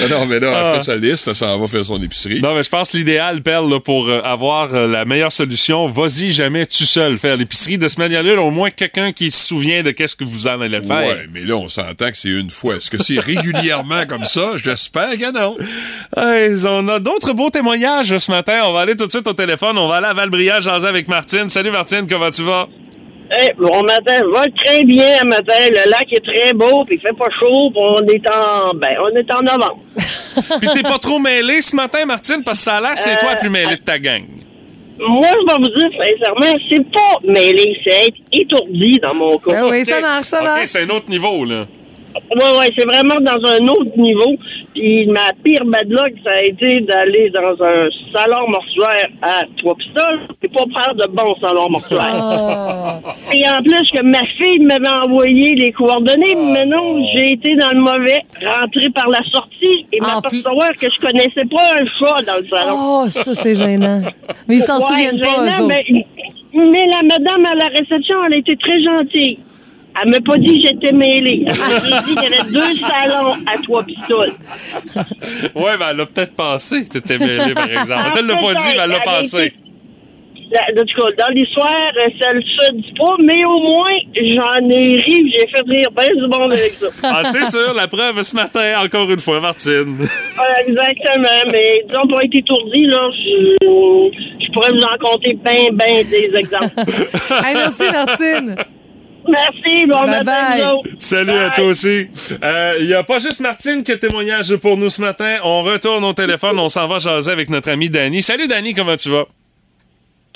Non, 0.00 0.08
non, 0.20 0.26
mais 0.26 0.40
là, 0.40 0.52
Ah. 0.54 0.70
elle 0.74 0.76
fait 0.80 0.84
sa 0.86 0.96
liste, 0.96 1.28
elle 1.28 1.34
s'en 1.36 1.58
va 1.58 1.66
faire 1.68 1.84
son 1.84 2.02
épicerie. 2.02 2.40
Non, 2.40 2.54
mais 2.54 2.62
je 2.64 2.68
pense 2.68 2.90
que 2.90 2.96
l'idéal, 2.96 3.42
Perle, 3.42 3.70
là, 3.70 3.80
pour 3.80 4.08
euh, 4.08 4.20
avoir 4.22 4.74
euh, 4.74 4.86
la 4.86 5.04
meilleure 5.04 5.30
solution, 5.32 5.86
vas-y 5.86 6.32
jamais 6.32 6.66
tout 6.66 6.84
seul 6.84 7.16
faire 7.18 7.36
l'épicerie. 7.36 7.78
De 7.78 7.86
cette 7.88 7.98
manière-là, 7.98 8.34
là, 8.34 8.42
au 8.42 8.50
moins 8.50 8.70
quelqu'un 8.70 9.12
qui 9.12 9.30
se 9.30 9.44
souvient 9.46 9.82
de 9.82 9.90
qu'est-ce 9.92 10.16
que 10.16 10.24
vous 10.24 10.46
en 10.46 10.60
allez 10.60 10.80
faire. 10.80 10.96
Ouais, 11.06 11.26
mais 11.32 11.42
là, 11.42 11.54
on 11.56 11.68
s'entend 11.68 12.10
que 12.10 12.16
c'est 12.16 12.28
une 12.28 12.50
fois. 12.50 12.76
Est-ce 12.76 12.90
que 12.90 13.02
c'est 13.02 13.20
régulièrement 13.20 14.04
comme 14.06 14.24
ça? 14.24 14.50
J'espère 14.62 15.12
que 15.16 15.32
non. 15.32 15.56
On 16.16 16.88
a 16.88 16.98
d'autres 17.00 17.32
beaux 17.32 17.50
témoignages 17.50 18.16
ce 18.18 18.30
matin. 18.30 18.60
On 18.64 18.72
va 18.72 18.80
aller 18.80 18.96
tout 18.96 19.06
de 19.06 19.10
suite 19.10 19.26
au 19.26 19.32
téléphone. 19.32 19.78
On 19.78 19.88
va 19.88 19.96
aller 19.96 20.06
à 20.06 20.14
Valbriand 20.14 20.60
jaser 20.60 20.86
avec 20.88 21.08
Martine. 21.08 21.48
Salut 21.48 21.70
Martine, 21.70 22.06
comment 22.08 22.30
tu 22.30 22.42
vas? 22.42 22.68
Eh, 23.30 23.52
bon 23.58 23.82
matin, 23.82 24.20
va 24.32 24.44
très 24.64 24.84
bien 24.84 25.22
matin. 25.24 25.52
Le 25.70 25.90
lac 25.90 26.06
est 26.10 26.24
très 26.24 26.52
beau, 26.54 26.84
puis 26.84 26.96
il 26.96 27.00
fait 27.00 27.16
pas 27.16 27.28
chaud, 27.38 27.70
puis 27.70 27.82
on 27.82 28.00
est 28.04 28.22
en 28.34 28.70
ben, 28.74 28.96
on 29.02 29.08
est 29.16 29.34
en 29.34 29.40
novembre. 29.42 29.80
Puis 30.60 30.68
t'es 30.72 30.82
pas 30.82 30.98
trop 30.98 31.18
mêlé 31.18 31.60
ce 31.60 31.74
matin, 31.74 32.04
Martine, 32.06 32.42
parce 32.44 32.58
que 32.60 32.64
ça 32.64 32.76
a 32.76 32.80
l'air 32.80 32.92
c'est 32.96 33.12
Euh, 33.12 33.16
toi 33.18 33.30
la 33.30 33.36
plus 33.36 33.50
mêlée 33.50 33.76
de 33.76 33.82
ta 33.82 33.98
gang. 33.98 34.22
Moi, 35.00 35.26
je 35.26 35.46
vais 35.52 35.58
vous 35.58 35.78
dire 35.78 35.90
sincèrement, 36.00 36.58
c'est 36.70 36.90
pas 36.92 37.18
mêlé, 37.32 37.76
c'est 37.84 38.06
être 38.06 38.16
étourdi 38.32 38.98
dans 39.02 39.14
mon 39.14 39.36
cas. 39.38 39.50
Ah 39.56 39.66
oui, 39.68 39.84
ça 39.84 40.00
marche, 40.00 40.26
ça 40.26 40.38
OK, 40.38 40.44
marche. 40.44 40.64
c'est 40.66 40.82
un 40.84 40.90
autre 40.90 41.08
niveau, 41.08 41.44
là. 41.44 41.66
Ouais, 42.34 42.58
ouais, 42.60 42.68
c'est 42.78 42.84
vraiment 42.86 43.20
dans 43.20 43.48
un 43.48 43.66
autre 43.68 43.96
niveau. 43.96 44.34
Puis 44.74 45.06
ma 45.06 45.32
pire 45.44 45.64
bad 45.64 45.88
luck, 45.88 46.12
ça 46.24 46.32
a 46.34 46.42
été 46.42 46.80
d'aller 46.80 47.30
dans 47.30 47.52
un 47.64 47.88
salon 48.14 48.48
mortuaire 48.48 49.08
à 49.22 49.40
Trois-Pistoles 49.58 50.20
et 50.42 50.48
pas 50.48 50.64
faire 50.74 50.94
de 50.94 51.06
bon 51.12 51.34
salon 51.42 51.68
mortuaire. 51.70 52.00
Ah. 52.02 53.00
Et 53.32 53.42
en 53.48 53.62
plus 53.62 53.90
que 53.90 54.02
ma 54.02 54.24
fille 54.36 54.60
m'avait 54.60 54.88
envoyé 55.04 55.54
les 55.54 55.72
coordonnées, 55.72 56.34
mais 56.36 56.66
non, 56.66 57.02
j'ai 57.12 57.32
été 57.32 57.54
dans 57.56 57.70
le 57.70 57.80
mauvais, 57.80 58.22
rentré 58.44 58.88
par 58.90 59.08
la 59.08 59.20
sortie 59.32 59.86
et 59.92 59.98
plus- 59.98 60.06
m'apercevoir 60.06 60.70
que 60.80 60.88
je 60.90 61.00
connaissais 61.00 61.44
pas 61.50 61.72
un 61.80 61.86
chat 61.98 62.22
dans 62.26 62.38
le 62.40 62.48
salon. 62.48 62.74
Oh, 62.76 63.04
ça, 63.10 63.34
c'est 63.34 63.54
gênant. 63.54 64.02
Mais 64.48 64.56
ils 64.56 64.60
s'en 64.62 64.76
Ouais, 64.78 64.82
souviennent 64.84 65.20
pas, 65.20 65.44
eux 65.44 65.48
autres. 65.64 65.68
mais, 65.68 65.84
mais 66.54 66.86
la 66.86 67.02
madame 67.02 67.44
à 67.46 67.54
la 67.54 67.66
réception, 67.66 68.16
elle 68.26 68.38
été 68.38 68.56
très 68.56 68.82
gentille. 68.82 69.38
Elle 70.02 70.10
m'a 70.10 70.20
pas 70.20 70.36
dit 70.38 70.62
que 70.62 70.68
j'étais 70.68 70.92
mêlée. 70.92 71.44
Elle 71.46 71.56
m'a 71.56 72.00
dit 72.02 72.14
qu'il 72.14 72.22
y 72.22 72.26
avait 72.26 72.50
deux 72.50 72.76
salons 72.80 73.34
à 73.46 73.58
trois 73.62 73.82
pistoles. 73.84 74.32
Ouais, 75.54 75.76
ben 75.78 75.86
elle 75.92 76.00
a 76.00 76.06
peut-être 76.06 76.34
pensé 76.34 76.84
que 76.84 76.90
t'étais 76.98 77.18
mêlé, 77.18 77.54
par 77.54 77.68
exemple. 77.70 78.12
Elle 78.14 78.26
te 78.26 78.26
l'a 78.26 78.36
pas 78.36 78.54
dit, 78.54 78.68
mais 78.76 78.82
elle 78.84 78.90
l'a 78.90 79.00
pensé. 79.00 79.52
en 80.52 80.84
tout 80.86 81.02
cas, 81.02 81.26
dans 81.26 81.34
l'histoire, 81.34 81.74
ça 82.20 82.34
ne 82.34 82.40
se 82.40 82.72
dit 82.74 82.94
pas, 82.96 83.16
mais 83.22 83.44
au 83.44 83.60
moins, 83.60 83.98
j'en 84.16 84.70
ai 84.70 85.00
ri, 85.00 85.32
j'ai 85.32 85.46
fait 85.48 85.62
rire 85.66 85.90
bien 85.96 86.14
du 86.14 86.28
monde 86.28 86.52
avec 86.52 86.72
ça. 86.72 86.86
Ah, 87.02 87.22
c'est 87.24 87.44
sûr, 87.44 87.74
la 87.74 87.88
preuve 87.88 88.22
ce 88.22 88.34
matin, 88.34 88.80
encore 88.82 89.10
une 89.10 89.18
fois, 89.18 89.40
Martine. 89.40 89.96
Voilà, 90.36 90.62
exactement, 90.66 91.52
mais 91.52 91.82
disons, 91.88 92.06
pour 92.08 92.20
être 92.22 92.34
étourdi, 92.34 92.86
là, 92.86 93.10
je, 93.12 93.56
je 94.40 94.52
pourrais 94.52 94.70
vous 94.70 94.82
en 94.82 94.98
compter 94.98 95.34
bien, 95.34 95.68
bien 95.72 96.02
des 96.04 96.30
exemples. 96.36 96.72
Hey, 97.44 97.54
merci, 97.54 97.84
Martine. 97.92 98.56
Merci, 99.28 99.86
bon 99.86 100.00
Bye 100.06 100.24
matin. 100.24 100.76
Salut 100.98 101.38
à 101.38 101.50
toi 101.50 101.64
aussi. 101.66 102.08
Il 102.80 102.86
n'y 102.86 102.94
a 102.94 103.02
pas 103.02 103.18
juste 103.18 103.40
Martine 103.40 103.82
qui 103.82 103.92
a 103.92 103.98
témoignage 103.98 104.56
pour 104.56 104.76
nous 104.76 104.90
ce 104.90 105.00
matin. 105.00 105.36
On 105.44 105.62
retourne 105.62 106.04
au 106.04 106.12
téléphone, 106.12 106.58
on 106.58 106.68
s'en 106.68 106.86
va 106.86 106.98
jaser 106.98 107.30
avec 107.30 107.50
notre 107.50 107.70
ami 107.70 107.90
Danny. 107.90 108.22
Salut 108.22 108.48
Danny, 108.48 108.74
comment 108.74 108.96
tu 108.96 109.10
vas? 109.10 109.26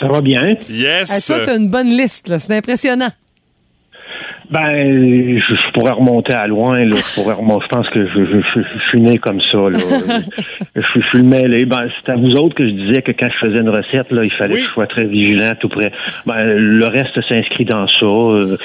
Ça 0.00 0.08
va 0.08 0.20
bien. 0.20 0.42
Yes. 0.68 1.10
Hey, 1.10 1.22
toi, 1.22 1.44
t'as 1.44 1.56
une 1.56 1.68
bonne 1.68 1.96
liste, 1.96 2.28
là. 2.28 2.38
C'est 2.38 2.56
impressionnant. 2.56 3.10
Ben, 4.52 5.38
je, 5.38 5.54
je 5.54 5.70
pourrais 5.72 5.92
remonter 5.92 6.34
à 6.34 6.46
loin, 6.46 6.78
là. 6.78 6.94
Je 6.96 7.14
pourrais 7.14 7.34
remonter. 7.34 7.64
Je 7.64 7.68
pense 7.76 7.88
que 7.90 8.06
je, 8.06 8.24
je, 8.26 8.40
je- 8.54 8.60
je 8.78 8.88
suis 8.88 9.00
né 9.00 9.16
comme 9.18 9.40
ça, 9.40 9.58
là. 9.58 9.78
je, 10.76 10.80
je 10.82 11.00
suis 11.08 11.18
le 11.18 11.24
mêlé. 11.24 11.64
Ben, 11.64 11.88
c'est 12.04 12.12
à 12.12 12.16
vous 12.16 12.36
autres 12.36 12.54
que 12.54 12.64
je 12.64 12.70
disais 12.70 13.02
que 13.02 13.12
quand 13.12 13.28
je 13.30 13.46
faisais 13.46 13.58
une 13.60 13.70
recette, 13.70 14.10
là, 14.10 14.24
il 14.24 14.32
fallait 14.32 14.54
Oui. 14.54 14.60
que 14.60 14.66
je 14.66 14.72
sois 14.72 14.86
très 14.86 15.04
vigilant, 15.06 15.50
tout 15.58 15.68
près. 15.68 15.90
Ben, 16.26 16.54
le 16.56 16.84
reste 16.86 17.20
s'inscrit 17.28 17.64
dans 17.64 17.86
ça. 17.88 18.04
Euh, 18.06 18.56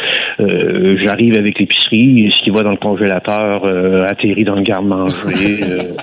euh, 0.42 0.98
J'arrive 1.02 1.38
avec 1.38 1.58
l'épicerie, 1.60 2.34
ce 2.38 2.44
qui 2.44 2.50
va 2.50 2.64
dans 2.64 2.72
le 2.72 2.78
congélateur 2.78 3.64
euh, 3.66 4.06
atterrit 4.10 4.44
dans 4.44 4.56
le 4.56 4.64
garde-manger. 4.64 5.14
Euh, 5.68 5.94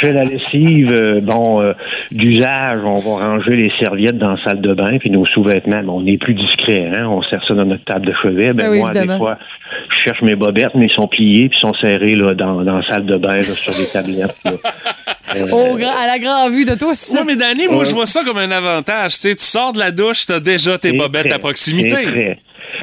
je 0.00 0.06
fais 0.06 0.12
la 0.12 0.24
lessive. 0.24 0.92
euh, 0.92 1.20
bon, 1.20 1.60
euh, 1.62 1.72
d'usage, 2.10 2.80
on 2.84 2.98
va 2.98 3.24
ranger 3.26 3.56
les 3.56 3.72
serviettes 3.80 4.18
dans 4.18 4.30
la 4.32 4.42
salle 4.44 4.60
de 4.60 4.74
bain, 4.74 4.98
puis 4.98 5.10
nos 5.10 5.24
sous-vêtements, 5.26 5.80
ben, 5.82 5.88
on 5.88 6.04
est 6.06 6.18
plus 6.18 6.34
discret, 6.34 6.90
hein? 6.94 7.06
On 7.08 7.22
sert 7.22 7.42
ça 7.46 7.54
dans 7.54 7.64
notre 7.64 7.84
table 7.84 8.06
de 8.06 8.12
chevet. 8.22 8.52
Ben, 8.52 8.68
oui, 8.70 8.78
moi. 8.80 8.90
Des 9.06 9.16
fois, 9.18 9.38
je 9.90 9.96
cherche 10.04 10.22
mes 10.22 10.34
bobettes, 10.36 10.74
mais 10.74 10.86
ils 10.86 10.92
sont 10.92 11.06
pliés, 11.08 11.48
puis 11.48 11.58
ils 11.58 11.66
sont 11.66 11.74
serrés 11.74 12.14
là, 12.16 12.34
dans, 12.34 12.62
dans 12.62 12.78
la 12.78 12.86
salle 12.88 13.06
de 13.06 13.16
bain, 13.16 13.36
là, 13.36 13.42
sur 13.42 13.74
des 13.74 13.86
tablettes. 13.86 14.36
là. 14.44 14.52
Euh, 15.34 15.42
Au 15.50 15.76
gra- 15.76 15.90
à 16.04 16.06
la 16.06 16.20
grande 16.20 16.52
vue 16.52 16.64
de 16.64 16.76
toi, 16.76 16.94
c'est 16.94 17.14
ça? 17.14 17.18
Ouais, 17.20 17.26
mais 17.26 17.34
Danny, 17.36 17.66
moi, 17.66 17.78
Ouais. 17.80 17.84
je 17.84 17.92
vois 17.92 18.06
ça 18.06 18.22
comme 18.24 18.38
un 18.38 18.50
avantage. 18.52 19.10
Tu 19.14 19.16
sais, 19.18 19.34
tu 19.34 19.44
sors 19.44 19.72
de 19.72 19.80
la 19.80 19.90
douche, 19.90 20.24
t'as 20.24 20.38
déjà 20.38 20.78
tes 20.78 20.90
c'est 20.90 20.96
bobettes 20.96 21.32
à 21.32 21.40
proximité. 21.40 21.90
c'est. 22.04 22.38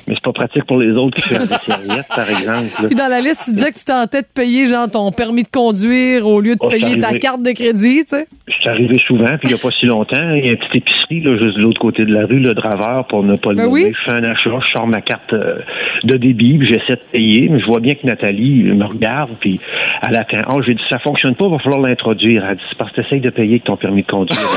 Mais 0.07 0.15
c'est 0.15 0.23
pas 0.23 0.31
pratique 0.33 0.63
pour 0.65 0.77
les 0.77 0.91
autres 0.91 1.21
qui 1.21 1.33
font 1.33 1.45
des 1.45 1.55
serviettes, 1.65 2.07
par 2.09 2.29
exemple. 2.29 2.87
Puis 2.87 2.95
dans 2.95 3.07
la 3.09 3.21
liste, 3.21 3.43
tu 3.45 3.51
disais 3.53 3.71
que 3.71 3.77
tu 3.77 3.85
tentais 3.85 4.21
de 4.21 4.27
payer 4.33 4.67
genre 4.67 4.89
ton 4.89 5.11
permis 5.11 5.43
de 5.43 5.49
conduire 5.49 6.27
au 6.27 6.41
lieu 6.41 6.55
de 6.55 6.59
Oh, 6.61 6.67
c'est 6.69 6.79
payer 6.79 6.97
ta 6.99 7.13
carte 7.17 7.43
de 7.43 7.51
crédit, 7.51 8.03
tu 8.03 8.15
sais. 8.17 8.27
Je 8.47 8.53
suis 8.53 8.69
arrivé 8.69 8.97
souvent, 9.07 9.25
puis 9.37 9.39
il 9.43 9.47
n'y 9.49 9.53
a 9.55 9.57
pas 9.57 9.71
si 9.71 9.85
longtemps, 9.85 10.33
il 10.35 10.45
y 10.45 10.49
a 10.49 10.51
une 10.51 10.57
petite 10.57 10.75
épicerie 10.77 11.21
là, 11.21 11.37
juste 11.41 11.57
de 11.57 11.63
l'autre 11.63 11.81
côté 11.81 12.05
de 12.05 12.13
la 12.13 12.25
rue, 12.25 12.39
le 12.39 12.53
Draveur, 12.53 13.05
pour 13.07 13.23
ne 13.23 13.35
pas 13.35 13.49
le 13.51 13.55
Ben 13.57 13.63
nommer. 13.65 13.85
oui. 13.85 13.93
Je 13.95 14.11
fais 14.11 14.17
un 14.17 14.23
achat, 14.23 14.51
je 14.65 14.71
sors 14.71 14.87
ma 14.87 15.01
carte 15.01 15.33
euh, 15.33 15.59
de 16.03 16.17
débit, 16.17 16.57
puis 16.57 16.67
j'essaie 16.67 16.95
de 16.95 17.05
payer, 17.11 17.47
mais 17.49 17.59
je 17.59 17.65
vois 17.65 17.79
bien 17.79 17.95
que 17.95 18.05
Nathalie 18.05 18.63
me 18.63 18.85
regarde, 18.85 19.31
puis 19.39 19.59
elle 20.07 20.15
attend. 20.15 20.41
Oh, 20.55 20.61
j'ai 20.65 20.73
dit, 20.73 20.81
ça 20.91 20.99
fonctionne 20.99 21.35
pas, 21.35 21.45
il 21.45 21.51
va 21.51 21.59
falloir 21.59 21.81
l'introduire. 21.81 22.45
Elle 22.49 22.57
dit, 22.57 22.63
c'est 22.69 22.77
parce 22.77 22.91
que 22.91 23.01
tu 23.01 23.19
de 23.19 23.29
payer 23.29 23.51
avec 23.53 23.63
ton 23.63 23.77
permis 23.77 24.01
de 24.03 24.07
conduire. 24.07 24.39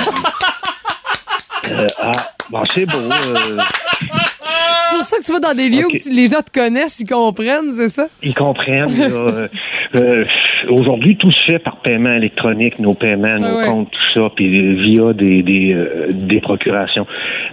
Euh, 1.73 1.87
ah, 1.99 2.13
bon, 2.49 2.61
c'est 2.71 2.87
beau. 2.87 2.97
euh, 2.97 3.59
C'est 3.99 4.95
pour 4.95 5.05
ça 5.05 5.19
que 5.19 5.25
tu 5.25 5.33
vas 5.33 5.41
dans 5.41 5.55
des 5.55 5.69
lieux 5.69 5.87
où 5.87 5.91
tu- 5.91 6.11
les 6.13 6.29
gens 6.29 6.41
te 6.41 6.57
connaissent, 6.57 7.01
ils 7.01 7.09
comprennent, 7.09 7.73
c'est 7.73 7.89
ça? 7.89 8.07
ils 8.23 8.35
comprennent. 8.35 8.97
là, 8.97 9.09
euh, 9.09 9.49
euh, 9.97 10.25
Aujourd'hui, 10.69 11.17
tout 11.17 11.31
se 11.31 11.45
fait 11.53 11.59
par 11.59 11.77
paiement 11.79 12.13
électronique, 12.15 12.79
nos 12.79 12.95
paiements, 12.95 13.29
nos 13.39 13.47
Ah 13.47 13.57
ouais. 13.59 13.67
comptes, 13.67 13.91
tout 13.91 14.21
ça, 14.21 14.31
puis 14.35 14.49
via 14.75 15.13
des, 15.13 15.43
des, 15.43 15.75
euh, 15.75 16.09
des 16.13 16.41
procurations. 16.41 17.07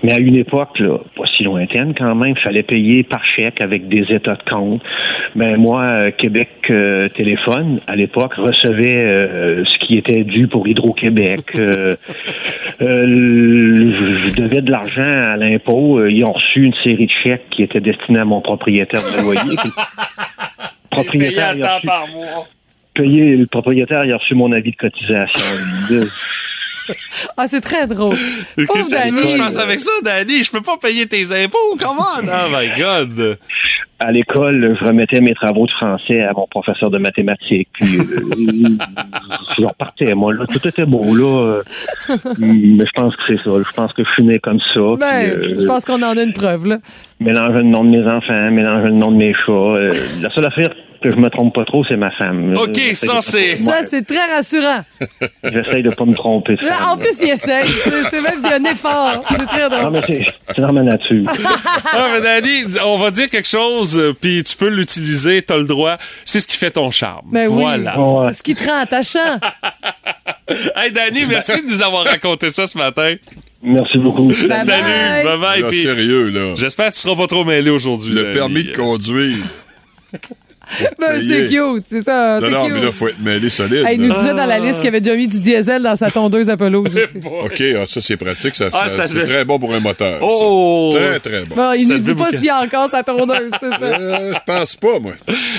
Mais 0.03 0.13
à 0.13 0.19
une 0.19 0.35
époque, 0.35 0.79
là, 0.79 0.97
pas 1.15 1.25
si 1.35 1.43
lointaine 1.43 1.93
quand 1.97 2.15
même, 2.15 2.35
fallait 2.37 2.63
payer 2.63 3.03
par 3.03 3.23
chèque 3.25 3.61
avec 3.61 3.87
des 3.87 4.13
états 4.13 4.35
de 4.35 4.49
compte. 4.49 4.81
Ben 5.35 5.57
moi, 5.57 5.81
euh, 5.83 6.11
Québec 6.11 6.49
euh, 6.69 7.07
Téléphone, 7.09 7.79
à 7.87 7.95
l'époque, 7.95 8.33
recevait 8.35 9.03
euh, 9.03 9.63
ce 9.65 9.85
qui 9.85 9.97
était 9.97 10.23
dû 10.23 10.47
pour 10.47 10.67
Hydro-Québec. 10.67 11.41
Euh, 11.55 11.95
euh, 12.81 13.93
je 14.27 14.35
devais 14.35 14.61
de 14.61 14.71
l'argent 14.71 15.01
à 15.33 15.37
l'impôt. 15.37 16.05
Ils 16.05 16.23
ont 16.23 16.33
reçu 16.33 16.63
une 16.63 16.73
série 16.83 17.05
de 17.07 17.11
chèques 17.11 17.49
qui 17.51 17.63
étaient 17.63 17.79
destinés 17.81 18.19
à 18.19 18.25
mon 18.25 18.41
propriétaire 18.41 19.01
de 19.01 19.21
loyer. 19.23 19.57
Propriétaire, 20.89 21.53
il 21.55 21.63
a 21.63 21.75
reçu- 21.77 21.85
par 21.87 22.07
mois. 22.07 22.45
Payé, 22.93 23.35
le 23.35 23.47
propriétaire, 23.47 24.05
il 24.05 24.11
a 24.11 24.17
reçu 24.17 24.35
mon 24.35 24.51
avis 24.51 24.71
de 24.71 24.77
cotisation. 24.77 25.45
Ah, 27.37 27.47
c'est 27.47 27.61
très 27.61 27.87
drôle. 27.87 28.15
Qu'est-ce 28.55 29.11
que 29.11 29.27
je 29.27 29.37
fasse 29.37 29.57
avec 29.57 29.79
ça, 29.79 29.91
Danny? 30.03 30.43
Je 30.43 30.51
peux 30.51 30.61
pas 30.61 30.77
payer 30.77 31.05
tes 31.05 31.31
impôts. 31.31 31.77
Comment? 31.79 32.03
Oh 32.21 32.49
my 32.51 32.71
God. 32.77 33.37
à 33.99 34.11
l'école, 34.11 34.75
je 34.77 34.85
remettais 34.85 35.21
mes 35.21 35.33
travaux 35.33 35.65
de 35.65 35.71
français 35.71 36.21
à 36.21 36.33
mon 36.33 36.45
professeur 36.47 36.89
de 36.89 36.97
mathématiques. 36.97 37.69
Puis, 37.73 37.99
euh, 37.99 38.03
je 39.57 39.65
repartais, 39.65 40.13
moi. 40.13 40.33
Là, 40.33 40.45
tout 40.45 40.67
était 40.67 40.85
beau, 40.85 41.15
là. 41.15 41.61
Mais 42.37 42.85
je 42.85 43.01
pense 43.01 43.15
que 43.15 43.21
c'est 43.27 43.41
ça. 43.41 43.51
Je 43.65 43.73
pense 43.73 43.93
que 43.93 44.03
je 44.03 44.09
suis 44.11 44.23
né 44.23 44.39
comme 44.39 44.59
ça. 44.73 44.81
Ben, 44.99 45.39
puis, 45.39 45.51
euh, 45.51 45.55
je 45.59 45.65
pense 45.65 45.85
qu'on 45.85 46.01
en 46.01 46.17
a 46.17 46.23
une 46.23 46.33
preuve, 46.33 46.67
là. 46.67 46.79
mélanger 47.19 47.59
le 47.59 47.63
nom 47.63 47.85
de 47.85 47.97
mes 47.97 48.05
enfants, 48.05 48.51
mélanger 48.51 48.87
le 48.87 48.95
nom 48.95 49.11
de 49.11 49.17
mes 49.17 49.33
chats. 49.33 49.51
Euh, 49.51 49.93
la 50.21 50.29
seule 50.31 50.47
affaire 50.47 50.69
que 51.03 51.11
je 51.11 51.15
me 51.17 51.29
trompe 51.29 51.53
pas 51.53 51.65
trop, 51.65 51.83
c'est 51.85 51.97
ma 51.97 52.09
femme. 52.11 52.55
OK, 52.57 52.75
J'essaie 52.75 53.05
ça, 53.07 53.21
c'est- 53.21 53.61
Moi, 53.63 53.73
Ça, 53.73 53.83
c'est 53.83 54.01
très 54.05 54.25
rassurant. 54.33 54.81
J'essaye 55.43 55.83
de 55.83 55.89
pas 55.93 56.05
me 56.05 56.13
tromper. 56.15 56.57
en 56.89 56.97
plus, 56.97 57.21
il 57.21 57.29
essaye. 57.29 57.65
C'est 58.09 58.21
même 58.21 58.39
il 58.43 58.49
y 58.49 58.53
a 58.53 58.55
un 58.55 58.63
effort. 58.71 59.23
C'est 59.29 59.45
très 59.45 59.69
Non, 59.69 59.77
drôle. 59.89 60.01
mais 60.07 60.25
c'est 60.55 60.61
dans 60.61 60.73
ma 60.73 60.81
nature. 60.83 61.23
Ah, 61.95 62.07
mais 62.13 62.21
Danny, 62.21 62.63
on 62.85 62.97
va 62.97 63.11
dire 63.11 63.29
quelque 63.29 63.47
chose, 63.47 63.99
euh, 63.99 64.13
puis 64.19 64.43
tu 64.43 64.55
peux 64.55 64.69
l'utiliser, 64.69 65.41
t'as 65.43 65.57
le 65.57 65.65
droit. 65.65 65.97
C'est 66.25 66.39
ce 66.39 66.47
qui 66.47 66.57
fait 66.57 66.71
ton 66.71 66.89
charme. 66.89 67.27
Ben 67.31 67.47
oui. 67.47 67.61
Voilà. 67.61 67.99
Ouais. 67.99 68.31
C'est 68.31 68.37
ce 68.39 68.43
qui 68.43 68.55
te 68.55 68.65
rend 68.67 68.79
attachant. 68.79 69.39
Hey, 70.75 70.91
Danny, 70.91 71.25
merci 71.27 71.61
de 71.63 71.69
nous 71.69 71.81
avoir 71.81 72.05
raconté 72.05 72.49
ça 72.49 72.67
ce 72.67 72.77
matin. 72.77 73.15
Merci 73.63 73.97
beaucoup. 73.97 74.27
Bye 74.27 74.57
Salut, 74.57 74.83
bye. 74.83 75.23
bye 75.23 75.37
bye. 75.39 75.61
Là, 75.61 75.69
puis 75.69 75.79
sérieux, 75.81 76.29
là. 76.29 76.55
J'espère 76.57 76.89
que 76.89 76.93
tu 76.93 76.99
seras 76.99 77.15
pas 77.15 77.27
trop 77.27 77.43
mêlé 77.45 77.69
aujourd'hui. 77.69 78.13
Le 78.13 78.33
permis 78.33 78.63
de 78.65 78.75
conduire. 78.75 79.37
Ben, 80.99 81.19
c'est 81.19 81.49
cute, 81.49 81.85
c'est 81.87 82.01
ça. 82.01 82.39
Non, 82.39 82.45
C'est 82.47 82.51
non, 82.51 82.65
cute. 82.65 82.73
mais 82.75 82.81
là, 82.81 82.91
faut 82.91 83.07
être 83.09 83.19
mêlé 83.19 83.49
solide. 83.49 83.85
Hey, 83.85 83.95
il 83.99 84.07
nous 84.07 84.13
disait 84.13 84.33
dans 84.33 84.45
la 84.45 84.59
liste 84.59 84.79
qu'il 84.79 84.87
avait 84.87 85.01
déjà 85.01 85.15
mis 85.15 85.27
du 85.27 85.39
diesel 85.39 85.81
dans 85.83 85.95
sa 85.95 86.09
tondeuse 86.09 86.49
à 86.49 86.57
pelouse 86.57 86.97
aussi. 86.97 87.17
OK, 87.25 87.63
ah, 87.81 87.85
ça, 87.85 88.01
c'est 88.01 88.17
pratique. 88.17 88.55
Ça, 88.55 88.69
Ah, 88.71 88.83
fait- 88.87 88.95
ça 88.95 89.05
c'est 89.07 89.13
devait- 89.13 89.25
très 89.25 89.45
bon 89.45 89.59
pour 89.59 89.73
un 89.73 89.79
moteur. 89.81 90.19
Oh! 90.21 90.89
Très, 90.93 91.19
très 91.19 91.43
bon. 91.45 91.55
Bon, 91.55 91.73
il 91.73 91.85
Ça 91.85 91.93
nous 91.93 91.99
dit 91.99 92.15
pas 92.15 92.31
s'il 92.31 92.45
y 92.45 92.49
a 92.49 92.59
encore 92.61 92.89
sa 92.89 93.03
tondeuse, 93.03 93.51
c'est 93.59 93.69
ça. 93.69 93.77
Euh, 93.81 94.33
je 94.33 94.39
pense 94.45 94.75
pas, 94.77 94.99
moi. 94.99 95.11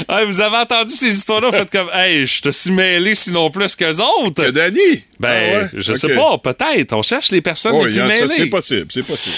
Hey, 0.09 0.27
vous 0.27 0.41
avez 0.41 0.57
entendu 0.57 0.93
ces 0.93 1.09
histoires-là? 1.09 1.53
Faites 1.53 1.71
comme, 1.71 1.89
hey, 1.95 2.27
je 2.27 2.41
te 2.41 2.51
suis 2.51 2.71
mêlé 2.73 3.15
sinon 3.15 3.51
plus 3.51 3.77
qu'eux 3.77 3.99
autres. 4.01 4.43
Que 4.45 4.51
Danny? 4.51 5.05
Ben, 5.21 5.29
Ah 5.31 5.59
ouais? 5.59 5.69
je 5.75 5.93
OK. 5.93 5.99
sais 5.99 6.15
pas, 6.15 6.39
peut-être. 6.43 6.93
On 6.95 7.03
cherche 7.03 7.31
les 7.31 7.43
personnes 7.43 7.73
Oh, 7.75 7.85
les 7.87 7.93
il 7.93 7.99
plus 8.01 8.09
mêlées. 8.09 8.29
c'est 8.35 8.47
possible, 8.47 8.87
c'est 8.91 9.03
possible. 9.07 9.37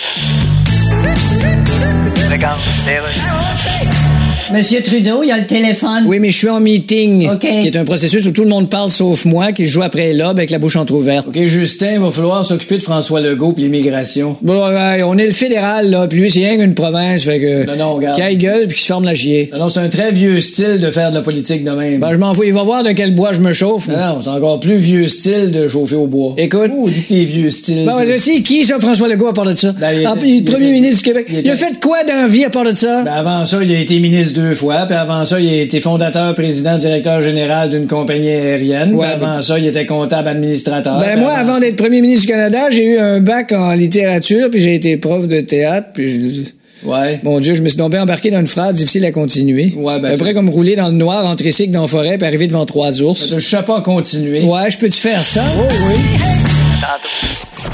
Monsieur 4.53 4.81
Trudeau, 4.81 5.23
il 5.25 5.29
y 5.29 5.33
a 5.33 5.39
le 5.39 5.45
téléphone. 5.47 6.05
Oui, 6.07 6.21
mais 6.21 6.29
je 6.31 6.37
suis 6.37 6.49
en 6.49 6.61
meeting. 6.61 7.29
OK. 7.31 7.41
Qui 7.41 7.67
est 7.67 7.77
un 7.77 7.85
processus 7.85 8.25
où 8.27 8.31
tout 8.31 8.45
le 8.45 8.49
monde 8.49 8.71
parle 8.71 8.91
sauf 8.93 9.25
moi, 9.25 9.51
qui 9.51 9.67
joue 9.67 9.83
après 9.83 10.13
l'aube 10.13 10.39
avec 10.39 10.51
la 10.51 10.59
bouche 10.59 10.77
entrouverte. 10.77 11.27
OK, 11.29 11.45
Justin, 11.47 11.95
il 11.95 11.99
va 12.01 12.11
falloir 12.13 12.45
s'occuper 12.47 12.77
de 12.79 12.83
François 12.83 13.21
Legault 13.21 13.53
puis 13.53 13.65
l'immigration. 13.65 14.37
Bon, 14.43 14.69
ouais, 14.69 15.03
on 15.03 15.19
est 15.19 15.27
le 15.27 15.33
fédéral, 15.33 15.91
là, 15.91 16.07
puis 16.07 16.21
lui, 16.21 16.31
c'est 16.31 16.47
rien 16.47 16.57
qu'une 16.59 16.75
province, 16.75 17.25
fait 17.25 17.41
que. 17.41 17.67
Non, 17.67 17.77
non, 17.77 17.95
regarde. 17.95 18.21
Aille 18.21 18.37
gueule 18.37 18.67
puis 18.69 18.77
qu'il 18.77 18.83
se 18.83 18.87
forme 18.87 19.05
la 19.05 19.15
chier. 19.17 19.51
Non, 19.53 19.59
non, 19.59 19.69
c'est 19.69 19.81
un 19.81 19.89
très 19.89 20.13
vieux 20.13 20.39
style 20.41 20.79
de 20.79 20.91
faire 20.91 21.11
de 21.11 21.17
la 21.17 21.23
politique 21.23 21.65
de 21.65 21.71
même. 21.73 21.99
Ben, 21.99 22.11
je 22.13 22.17
m'en 22.17 22.33
fous, 22.33 22.45
il 22.45 22.53
va 22.53 22.63
voir 22.63 22.85
de 22.85 22.93
quel 22.93 23.15
bois 23.15 23.33
je 23.33 23.41
me 23.41 23.53
chauffe. 23.53 23.89
non, 23.89 23.97
non, 23.97 24.21
c'est 24.23 24.31
encore 24.31 24.61
plus 24.61 24.77
vieux 24.77 25.09
style 25.09 25.51
de 25.51 25.67
chauffer 25.67 25.97
au 25.97 26.07
bois. 26.07 26.35
Écoute. 26.37 26.71
Oh, 26.77 26.89
dit 26.89 27.03
t'es 27.03 27.25
vieux 27.25 27.51
style. 27.51 27.85
Ben, 27.85 28.05
je 28.07 28.17
sais, 28.17 28.41
qui, 28.43 28.65
ça, 28.65 28.79
François 28.79 29.09
Legault, 29.09 29.27
à 29.29 29.35
part 29.35 29.47
de 29.47 29.55
ça? 29.57 29.73
Ben, 29.73 29.91
il 29.93 30.07
Ah, 30.07 30.15
était- 30.17 30.27
le 30.27 30.33
il 30.33 30.45
premier 30.45 30.67
était- 30.67 30.73
ministre 30.75 30.99
du 30.99 31.03
Québec. 31.03 31.27
il 31.31 31.39
Il, 31.41 31.51
a 31.51 31.57
fait 31.57 31.81
quoi 31.83 32.05
dans 32.05 32.15
la 32.15 32.29
vie 32.29 32.45
à 32.45 32.51
part 32.51 32.65
de 32.65 32.75
ça? 32.77 33.03
Ben, 33.05 33.13
avant 33.13 33.45
ça, 33.45 33.59
il 33.63 33.75
a 33.75 33.81
été 33.81 33.99
ministre 33.99 34.36
deux 34.37 34.55
fois, 34.55 34.87
puis 34.87 34.97
avant 34.97 35.25
ça, 35.25 35.41
il 35.41 35.49
a 35.49 35.63
été 35.63 35.81
fondateur, 35.81 36.35
président, 36.35 36.77
directeur 36.79 37.21
général 37.21 37.71
d'une 37.71 37.87
compagnie 37.87 38.29
aérienne. 38.31 38.95
Ouais, 38.95 39.07
puis 39.17 39.25
avant 39.25 39.43
ça, 39.43 39.59
il 39.59 39.67
était 39.67 39.87
comptable 39.87 40.29
administrateur. 40.29 40.99
Ben 41.01 41.19
moi, 41.19 41.33
avant 41.33 41.59
d'être 41.59 41.77
premier 41.77 42.01
ministre 42.01 42.23
du 42.27 42.33
Canada, 42.33 42.71
j'ai 42.71 42.85
eu 42.85 42.99
un 42.99 43.21
bac 43.21 43.53
en 43.53 43.73
littérature, 43.73 44.49
puis 44.51 44.61
j'ai 44.61 44.75
été 44.75 44.97
prof 44.97 45.27
de 45.27 45.41
théâtre, 45.41 45.89
puis 45.95 46.35
je- 46.45 46.51
Ouais. 46.87 47.19
Mon 47.25 47.41
Dieu, 47.41 47.55
je 47.55 47.63
me 47.63 47.69
suis 47.69 47.79
tombé 47.79 47.99
embarqué 47.99 48.31
dans 48.31 48.39
une 48.39 48.47
phrase 48.47 48.77
difficile 48.77 49.05
à 49.07 49.11
continuer. 49.11 49.73
Ouais, 49.77 49.99
ben, 49.99 50.13
Après, 50.13 50.35
comme 50.35 50.51
rouler 50.51 50.77
dans 50.77 50.87
le 50.89 50.95
noir, 50.95 51.27
en 51.27 51.35
tricycle 51.35 51.73
dans 51.73 51.83
la 51.83 51.89
forêt, 51.89 52.17
puis 52.19 52.27
arriver 52.29 52.47
devant 52.47 52.65
trois 52.67 53.01
ours. 53.03 53.35
Je 53.37 53.39
sais 53.45 53.63
pas 53.63 53.81
continuer. 53.81 54.43
Ouais, 54.43 54.71
je 54.71 54.79
peux-tu 54.79 55.01
faire 55.01 55.25
ça? 55.25 55.43
Oh 55.59 55.63
oui. 55.89 55.97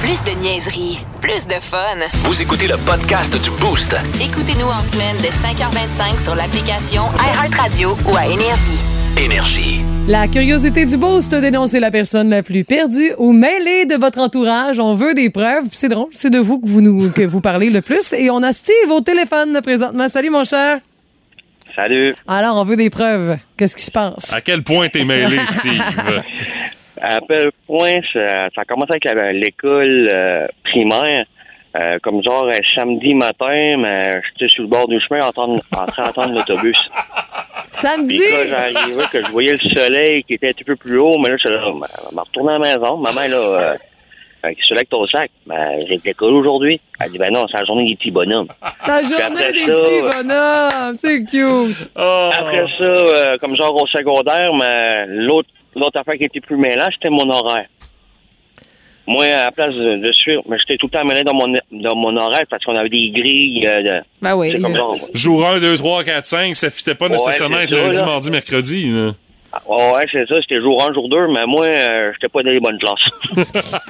Plus 0.02 0.20
de 0.24 0.32
niaiserie, 0.40 0.98
plus 1.20 1.46
de 1.46 1.54
fun. 1.60 1.96
Vous 2.24 2.42
écoutez 2.42 2.66
le 2.66 2.76
podcast 2.78 3.32
du 3.40 3.50
Boost. 3.60 3.94
Écoutez-nous 4.20 4.66
en 4.66 4.82
semaine 4.82 5.16
de 5.18 5.28
5h25 5.28 6.20
sur 6.20 6.34
l'application 6.34 7.04
iHeartRadio 7.14 7.96
ou 8.10 8.16
à 8.16 8.26
Énergie. 8.26 8.80
Énergie. 9.16 9.80
La 10.08 10.26
curiosité 10.26 10.86
du 10.86 10.96
boost, 10.96 11.32
dénoncer 11.32 11.78
la 11.78 11.92
personne 11.92 12.30
la 12.30 12.42
plus 12.42 12.64
perdue 12.64 13.12
ou 13.18 13.30
mêlée 13.30 13.86
de 13.86 13.94
votre 13.94 14.18
entourage. 14.18 14.80
On 14.80 14.96
veut 14.96 15.14
des 15.14 15.30
preuves. 15.30 15.66
C'est 15.70 15.88
drôle, 15.88 16.08
c'est 16.10 16.30
de 16.30 16.38
vous 16.38 16.58
que 16.58 16.66
vous 16.66 16.80
nous 16.80 17.08
que 17.12 17.22
vous 17.22 17.40
parlez 17.40 17.70
le 17.70 17.80
plus. 17.80 18.12
Et 18.12 18.28
on 18.28 18.42
a 18.42 18.52
Steve 18.52 18.90
au 18.90 19.02
téléphone 19.02 19.60
présentement. 19.62 20.08
Salut 20.08 20.30
mon 20.30 20.42
cher. 20.42 20.80
Salut. 21.76 22.16
Alors, 22.26 22.56
on 22.56 22.64
veut 22.64 22.76
des 22.76 22.90
preuves. 22.90 23.38
Qu'est-ce 23.56 23.76
qui 23.76 23.84
se 23.84 23.92
passe? 23.92 24.32
À 24.32 24.40
quel 24.40 24.64
point 24.64 24.88
t'es 24.88 25.04
mêlé, 25.04 25.38
Steve? 25.46 25.80
À 27.02 27.18
quel 27.28 27.50
point 27.66 27.96
ça, 28.12 28.48
ça 28.54 28.60
a 28.62 28.64
commencé 28.64 28.92
avec 28.92 29.34
l'école 29.34 30.08
euh, 30.12 30.46
primaire. 30.64 31.26
Euh, 31.74 31.96
comme 32.02 32.22
genre 32.22 32.46
un 32.52 32.58
samedi 32.74 33.14
matin, 33.14 33.76
mais 33.78 34.02
j'étais 34.28 34.50
sur 34.52 34.62
le 34.64 34.68
bord 34.68 34.86
du 34.88 35.00
chemin 35.00 35.24
en, 35.26 35.30
train- 35.32 35.56
en 35.74 35.86
train 35.86 36.04
d'attendre 36.04 36.34
l'autobus. 36.34 36.76
Samedi? 37.70 38.18
Puis 38.18 38.50
quand 38.50 38.58
j'arrivais, 38.74 39.04
que 39.10 39.24
je 39.24 39.30
voyais 39.30 39.52
le 39.54 39.70
soleil 39.74 40.22
qui 40.24 40.34
était 40.34 40.48
un 40.48 40.52
petit 40.52 40.64
peu 40.64 40.76
plus 40.76 40.98
haut, 40.98 41.16
mais 41.18 41.30
là, 41.30 41.36
je 41.38 41.48
suis 41.48 41.58
vais 41.58 42.20
retourner 42.20 42.50
à 42.54 42.58
la 42.58 42.74
maison. 42.74 42.98
Maman, 42.98 43.26
là, 43.26 43.36
euh, 43.36 43.74
avec 44.42 44.58
ce 44.62 44.74
avec 44.74 44.90
ton 44.90 45.06
sac, 45.06 45.30
ben, 45.46 45.80
j'ai 45.88 45.96
de 45.96 46.02
l'école 46.04 46.34
aujourd'hui. 46.34 46.78
Elle 47.00 47.10
dit, 47.10 47.16
ben 47.16 47.32
non, 47.32 47.46
c'est 47.50 47.58
la 47.58 47.64
journée 47.64 47.88
des 47.88 47.96
petits 47.96 48.10
bonhommes. 48.10 48.48
Ta 48.84 49.02
journée 49.02 49.52
des 49.52 49.64
ça, 49.66 49.72
petits 49.72 50.00
bonhommes. 50.02 50.96
C'est 50.98 51.24
cute. 51.24 51.90
Après 51.96 52.66
ça, 52.78 52.84
euh, 52.84 53.36
comme 53.40 53.56
genre 53.56 53.74
au 53.82 53.86
secondaire, 53.86 54.52
mais 54.52 55.06
l'autre 55.06 55.48
l'autre 55.76 55.98
affaire 56.00 56.14
qui 56.14 56.24
était 56.24 56.40
plus 56.40 56.56
mêlant, 56.56 56.86
c'était 56.92 57.10
mon 57.10 57.28
horaire. 57.30 57.66
Moi, 59.04 59.24
à 59.24 59.46
la 59.46 59.50
place 59.50 59.74
de, 59.74 59.96
de 59.96 60.12
suivre, 60.12 60.42
mais 60.48 60.56
j'étais 60.60 60.76
tout 60.76 60.86
le 60.86 60.96
temps 60.96 61.04
mêlé 61.04 61.24
dans 61.24 61.34
mon, 61.34 61.52
dans 61.72 61.96
mon 61.96 62.16
horaire 62.16 62.44
parce 62.48 62.64
qu'on 62.64 62.76
avait 62.76 62.88
des 62.88 63.10
grilles. 63.10 63.66
euh, 63.66 63.82
de, 63.82 64.04
Ben 64.22 64.36
oui. 64.36 64.60
comme 64.60 64.76
genre, 64.76 64.96
Jour 65.12 65.44
1, 65.44 65.58
2, 65.58 65.76
3, 65.76 66.04
4, 66.04 66.24
5, 66.24 66.54
ça 66.56 66.70
fitait 66.70 66.94
pas 66.94 67.06
Ouais, 67.06 67.12
nécessairement 67.12 67.58
être 67.58 67.72
lundi, 67.72 67.96
là. 67.96 68.04
mardi, 68.06 68.30
mercredi. 68.30 68.84
là. 68.92 69.10
Ah, 69.52 69.60
ouais, 69.68 70.06
c'est 70.10 70.26
ça, 70.28 70.36
c'était 70.40 70.60
jour 70.62 70.82
1, 70.88 70.94
jour 70.94 71.08
2, 71.10 71.26
mais 71.28 71.44
moi, 71.46 71.66
euh, 71.66 72.12
j'étais 72.14 72.28
pas 72.28 72.42
dans 72.42 72.50
les 72.50 72.60
bonnes 72.60 72.78
classes. 72.78 73.36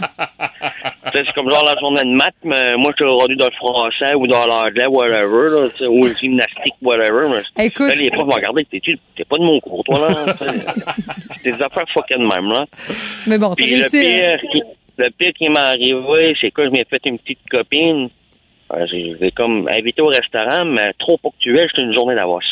C'est 1.15 1.31
comme 1.35 1.51
genre 1.51 1.65
la 1.67 1.79
journée 1.79 2.01
de 2.01 2.17
maths, 2.17 2.35
mais 2.43 2.75
moi, 2.77 2.91
j'étais 2.97 3.09
rendu 3.11 3.37
dans 3.37 3.47
le 3.47 3.57
français 3.57 4.15
ou 4.15 4.27
dans 4.27 4.47
l'anglais, 4.47 4.87
whatever, 4.87 5.51
là, 5.51 5.69
tu 5.77 5.85
sais, 5.85 5.87
ou 5.87 6.05
le 6.07 6.15
gymnastique, 6.15 6.75
whatever. 6.81 7.29
Mais 7.57 7.67
Écoute- 7.67 7.89
là, 7.89 7.95
les 7.95 8.11
profs 8.11 8.27
m'ont 8.27 8.33
regardé, 8.35 8.65
t'es 8.65 8.81
t'es 8.81 9.25
pas 9.25 9.37
de 9.37 9.43
mon 9.43 9.61
cours, 9.61 9.85
toi, 9.85 9.99
là. 10.09 10.33
tu 10.33 10.45
sais. 10.45 10.53
C'est 11.43 11.53
des 11.53 11.63
affaires 11.63 11.85
fucking 11.93 12.27
même, 12.35 12.51
là. 12.51 12.65
Mais 13.27 13.37
bon, 13.39 13.51
t'as 13.51 13.57
Puis 13.57 13.67
le 13.67 13.81
réussi. 13.81 13.99
hein? 13.99 14.37
pire, 14.41 14.51
qui, 14.51 14.63
le 14.99 15.11
pire 15.11 15.33
qui 15.37 15.49
m'est 15.51 15.59
arrivé, 15.59 16.37
c'est 16.41 16.51
que 16.51 16.67
je 16.67 16.71
m'ai 16.73 16.85
fait 16.89 17.01
une 17.05 17.19
petite 17.19 17.41
copine. 17.51 18.09
J'ai 18.91 19.31
comme 19.33 19.69
invité 19.69 20.01
au 20.03 20.07
restaurant, 20.07 20.65
mais 20.65 20.93
trop 20.99 21.19
ponctuel, 21.19 21.69
j'étais 21.71 21.83
une 21.83 21.95
journée 21.95 22.15
d'avance. 22.15 22.45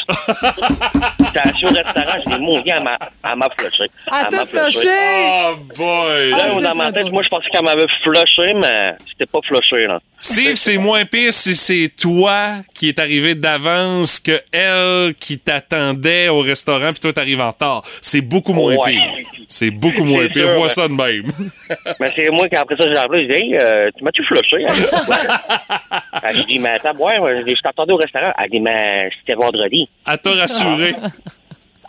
J'étais 1.18 1.48
assis 1.48 1.64
au 1.64 1.68
restaurant, 1.68 2.18
j'ai 2.26 2.38
mon 2.38 2.60
gars, 2.60 2.74
elle 2.78 2.84
m'a- 2.84 2.98
elle 3.24 3.38
m'a 3.38 3.48
flushé. 3.56 3.84
Ah, 4.10 4.22
Elle 4.24 4.30
t'as 4.30 4.36
m'a 4.40 4.46
flushé. 4.46 4.80
flushé! 4.80 4.88
Oh 4.90 5.54
boy! 5.76 6.30
Là, 6.30 6.36
Ah, 6.56 6.60
dans 6.60 6.74
ma 6.74 6.92
tête, 6.92 7.10
moi, 7.10 7.22
je 7.22 7.28
pensais 7.28 7.48
qu'elle 7.50 7.64
m'avait 7.64 7.86
flushé, 8.02 8.52
mais 8.54 8.96
c'était 9.10 9.26
pas 9.26 9.38
flushé, 9.46 9.86
là. 9.86 9.98
Steve, 10.18 10.54
c'est 10.56 10.76
moins 10.78 11.04
pire 11.06 11.32
si 11.32 11.54
c'est 11.54 11.88
toi 11.98 12.56
qui 12.74 12.88
est 12.88 12.98
arrivé 12.98 13.34
d'avance 13.34 14.20
que 14.20 14.40
elle 14.52 15.14
qui 15.14 15.38
t'attendait 15.38 16.28
au 16.28 16.40
restaurant 16.40 16.92
puis 16.92 17.00
toi 17.00 17.12
t'arrives 17.12 17.40
en 17.40 17.50
retard. 17.50 17.82
C'est 18.02 18.20
beaucoup 18.20 18.52
moins 18.52 18.74
Ouais. 18.76 18.92
pire. 18.92 19.39
C'est 19.52 19.70
beaucoup 19.72 20.04
moins 20.04 20.28
pire. 20.32 20.46
sûr, 20.46 20.54
Vois 20.54 20.62
ouais. 20.62 20.68
ça 20.68 20.86
de 20.86 20.92
même. 20.92 21.26
Mais 22.00 22.12
c'est 22.14 22.30
moi 22.30 22.46
qui, 22.48 22.54
après 22.54 22.76
ça, 22.76 22.84
j'ai 22.88 22.96
appelé, 22.98 23.22
j'ai 23.28 23.34
dit, 23.34 23.42
hey, 23.42 23.56
euh, 23.58 23.90
tu 23.98 24.04
m'as-tu 24.04 24.22
flushé? 24.24 24.64
Elle 24.64 24.72
dit, 24.74 24.82
Ouais. 25.08 25.16
Elle 26.22 26.44
dit, 26.46 26.58
mais 26.60 26.68
attends, 26.70 26.94
ouais, 26.96 27.42
je 27.46 27.60
t'attendais 27.60 27.92
au 27.92 27.96
restaurant. 27.96 28.32
Elle 28.38 28.50
dit, 28.50 28.60
mais 28.60 29.10
c'était 29.18 29.34
vendredi. 29.34 29.88
À 30.06 30.16
te 30.16 30.28
rassurer. 30.28 30.94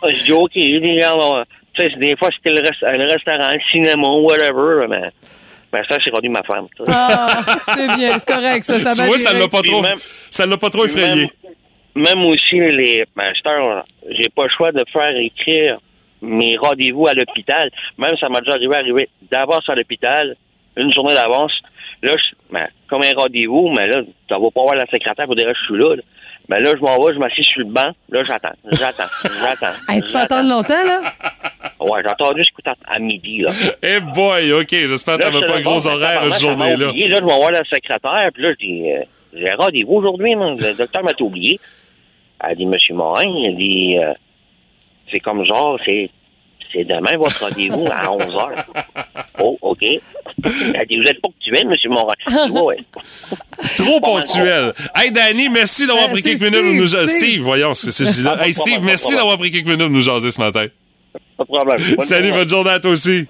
Ah, 0.02 0.08
Je 0.10 0.24
dis, 0.24 0.32
OK, 0.32 0.50
regarde, 0.56 1.20
on- 1.22 1.44
tu 1.74 1.82
sais, 1.88 1.96
des 1.96 2.16
fois, 2.16 2.28
c'était 2.34 2.50
le, 2.50 2.60
rest- 2.62 2.82
le 2.82 3.10
restaurant, 3.10 3.48
le 3.52 3.60
cinéma, 3.70 4.08
whatever, 4.08 4.86
mais, 4.88 5.10
mais 5.72 5.82
ça, 5.88 5.96
c'est 6.04 6.10
rendu 6.12 6.28
ma 6.28 6.42
femme. 6.42 6.66
Ah, 6.88 7.40
c'est 7.64 7.96
bien, 7.96 8.18
c'est 8.18 8.26
correct, 8.26 8.64
ça, 8.64 8.78
ça 8.80 8.90
tu 8.92 8.98
va 8.98 9.06
vois, 9.06 9.18
ça 9.18 9.30
gérer. 9.30 9.42
l'a 9.42 9.48
pas 9.48 9.62
trop, 9.62 9.82
même- 9.82 9.98
ça 10.30 10.46
l'a 10.46 10.56
pas 10.58 10.68
trop 10.70 10.84
effrayé. 10.84 11.30
Même, 11.94 12.04
même 12.16 12.26
aussi, 12.26 12.58
les 12.58 13.04
masters, 13.14 13.84
j'ai 14.10 14.28
pas 14.34 14.44
le 14.44 14.50
choix 14.56 14.72
de 14.72 14.82
faire 14.92 15.16
écrire 15.16 15.78
mes 16.22 16.56
rendez-vous 16.56 17.06
à 17.06 17.14
l'hôpital. 17.14 17.70
Même, 17.98 18.16
ça 18.18 18.28
m'a 18.28 18.40
déjà 18.40 18.52
arrivé, 18.54 18.74
arrivé 18.76 19.08
d'avance 19.30 19.68
à 19.68 19.74
l'hôpital, 19.74 20.36
une 20.76 20.92
journée 20.92 21.14
d'avance. 21.14 21.52
Là, 22.02 22.12
je, 22.16 22.34
ben, 22.52 22.66
comme 22.88 23.02
un 23.02 23.12
rendez-vous, 23.16 23.68
mais 23.76 23.86
là, 23.88 24.02
tu 24.02 24.34
vas 24.34 24.50
pas 24.50 24.62
voir 24.62 24.74
la 24.74 24.86
secrétaire 24.86 25.26
pour 25.26 25.36
dire 25.36 25.46
que 25.46 25.54
je 25.54 25.64
suis 25.64 25.76
là. 25.78 25.96
là. 25.96 26.02
Ben 26.48 26.58
là, 26.58 26.72
je 26.76 26.80
m'en 26.80 26.96
vais, 26.98 27.14
je 27.14 27.18
m'assieds 27.20 27.44
sur 27.44 27.60
le 27.60 27.66
banc. 27.66 27.92
Là, 28.08 28.24
j'attends, 28.24 28.52
j'attends, 28.72 29.04
j'attends. 29.40 29.74
Hey, 29.88 30.02
tu 30.02 30.12
j'attends. 30.12 30.24
attendre 30.38 30.48
longtemps, 30.50 30.84
là? 30.84 31.00
Ouais, 31.80 32.00
j'ai 32.02 32.08
attendu 32.10 32.38
jusqu'à 32.42 32.74
à 32.88 32.98
midi, 32.98 33.42
là. 33.42 33.52
Eh 33.82 34.00
boy, 34.00 34.52
OK, 34.52 34.68
j'espère 34.70 35.18
que 35.18 35.22
Là, 35.24 35.30
t'avais 35.30 35.46
pas 35.46 35.56
un 35.58 35.60
gros 35.60 35.86
horaire 35.86 36.22
cette 36.22 36.32
ça 36.32 36.46
m'a 36.46 36.54
journée-là. 36.68 36.88
oublié. 36.88 37.08
Là, 37.08 37.16
je 37.20 37.24
vais 37.26 37.34
voir 37.34 37.50
la 37.52 37.64
secrétaire, 37.64 38.30
puis 38.34 38.42
là, 38.42 38.50
je 38.58 38.66
dis, 38.66 38.90
euh, 38.90 39.02
j'ai 39.34 39.52
rendez-vous 39.52 39.94
aujourd'hui, 39.94 40.34
man. 40.34 40.56
le 40.58 40.74
docteur 40.76 41.04
m'a 41.04 41.12
oublié. 41.20 41.60
Elle 42.44 42.56
dit, 42.56 42.66
Monsieur 42.66 42.94
Morin, 42.94 43.22
elle 43.46 43.56
dit, 43.56 43.96
euh, 43.98 44.12
c'est 45.10 45.20
comme 45.20 45.44
genre, 45.44 45.78
c'est, 45.84 46.10
c'est 46.72 46.84
demain 46.84 47.16
votre 47.18 47.38
rendez-vous 47.40 47.86
à 47.90 48.10
11 48.12 48.22
heures. 48.34 48.64
Oh, 49.38 49.58
OK. 49.60 49.82
Elle 49.82 50.86
dit, 50.88 50.96
vous 50.96 51.04
êtes 51.08 51.20
ponctuel, 51.20 51.68
Monsieur 51.68 51.90
Morin. 51.90 52.14
Ouais. 52.50 52.78
Trop 53.76 54.00
ponctuel. 54.00 54.72
Hey, 54.94 55.12
Danny, 55.12 55.48
merci 55.48 55.86
d'avoir 55.86 56.06
Euh, 56.06 56.12
pris 56.12 56.22
quelques 56.22 56.40
minutes 56.42 56.60
pour 56.62 56.74
nous 56.74 56.86
jaser. 56.86 57.06
Steve. 57.18 57.28
Steve, 57.30 57.42
voyons, 57.42 57.74
c'est 57.74 57.92
c'est- 57.92 58.04
c'est- 58.06 58.22
Hey, 58.44 58.54
Steve, 58.54 58.80
merci 58.82 59.14
d'avoir 59.14 59.36
pris 59.38 59.50
quelques 59.50 59.66
minutes 59.66 59.80
pour 59.82 59.90
nous 59.90 60.00
jaser 60.00 60.30
ce 60.30 60.40
matin. 60.40 60.66
Pas 61.46 61.58
de 61.58 61.64
problème. 61.64 61.96
Bonne 61.96 62.06
Salut, 62.06 62.28
journée. 62.28 62.38
bonne 62.40 62.48
journée 62.48 62.70
à 62.70 62.80
toi 62.80 62.90
aussi. 62.90 63.26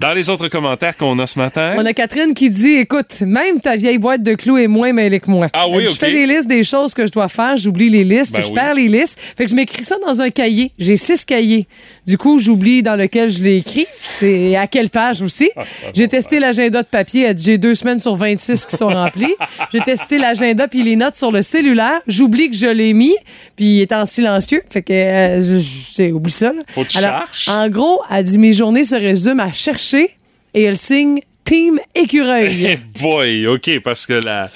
Dans 0.00 0.12
les 0.12 0.28
autres 0.30 0.48
commentaires 0.48 0.96
qu'on 0.96 1.18
a 1.18 1.26
ce 1.26 1.38
matin. 1.38 1.74
On 1.78 1.84
a 1.86 1.92
Catherine 1.92 2.34
qui 2.34 2.50
dit 2.50 2.74
Écoute, 2.74 3.20
même 3.22 3.60
ta 3.60 3.76
vieille 3.76 3.98
boîte 3.98 4.22
de 4.22 4.34
clous 4.34 4.58
est 4.58 4.66
moins 4.68 4.92
mêlée 4.92 5.20
que 5.20 5.30
moi. 5.30 5.48
Ah 5.52 5.66
oui, 5.68 5.78
ok. 5.78 5.84
Je 5.84 5.90
fais 5.98 6.12
des 6.12 6.26
listes 6.26 6.46
des 6.48 6.62
choses 6.64 6.94
que 6.94 7.06
je 7.06 7.12
dois 7.12 7.28
faire, 7.28 7.56
j'oublie 7.56 7.88
les 7.90 8.04
listes, 8.04 8.32
Ben 8.32 8.42
je 8.42 8.48
oui. 8.48 8.54
perds 8.54 8.74
les 8.74 8.88
listes. 8.88 9.18
Fait 9.36 9.44
que 9.44 9.50
je 9.50 9.54
m'écris 9.56 9.82
ça 9.84 9.96
dans 10.06 10.20
un 10.20 10.30
cahier. 10.30 10.72
J'ai 10.78 10.96
six 10.96 11.24
cahiers. 11.24 11.66
Du 12.06 12.18
coup, 12.18 12.38
j'oublie 12.38 12.82
dans 12.82 12.96
lequel 12.96 13.30
je 13.30 13.42
l'ai 13.42 13.56
écrit. 13.56 13.86
Et 14.22 14.56
à 14.56 14.66
quelle 14.66 14.90
page 14.90 15.22
aussi. 15.22 15.50
Ah, 15.56 15.62
J'ai 15.94 16.08
testé 16.08 16.38
l'agenda 16.38 16.82
de 16.82 16.88
papier. 16.88 17.32
J'ai 17.36 17.58
deux 17.58 17.74
semaines 17.74 17.98
sur 17.98 18.14
26 18.16 18.66
qui 18.66 18.76
sont 18.76 18.88
remplies. 18.88 19.34
J'ai 19.72 19.80
testé 19.80 20.18
l'agenda 20.18 20.68
puis 20.68 20.82
les 20.82 20.96
notes 20.96 21.16
sur 21.16 21.30
le 21.32 21.42
cellulaire. 21.42 22.00
J'oublie 22.06 22.50
que 22.50 22.56
je 22.56 22.66
l'ai 22.66 22.92
mis, 22.92 23.14
puis 23.56 23.64
il 23.76 23.80
est 23.82 23.92
en 23.92 24.06
silencieux. 24.06 24.62
Fait 24.70 24.82
que, 24.82 24.92
euh, 24.92 25.60
c'est- 25.90 26.12
oublie 26.12 26.32
ça. 26.32 26.52
là. 26.52 26.62
Faut 26.68 26.82
que 26.84 26.88
tu 26.88 26.98
Alors, 26.98 27.18
cherches. 27.26 27.45
En 27.48 27.68
gros, 27.68 28.00
elle 28.10 28.24
dit 28.24 28.38
Mes 28.38 28.52
journées 28.52 28.84
se 28.84 28.96
résument 28.96 29.44
à 29.44 29.52
chercher 29.52 30.10
et 30.54 30.62
elle 30.62 30.76
signe 30.76 31.20
Team 31.44 31.78
Écureuil. 31.94 32.66
Eh 32.68 33.00
boy, 33.00 33.46
OK, 33.46 33.70
parce 33.84 34.06
que 34.06 34.14
la, 34.14 34.50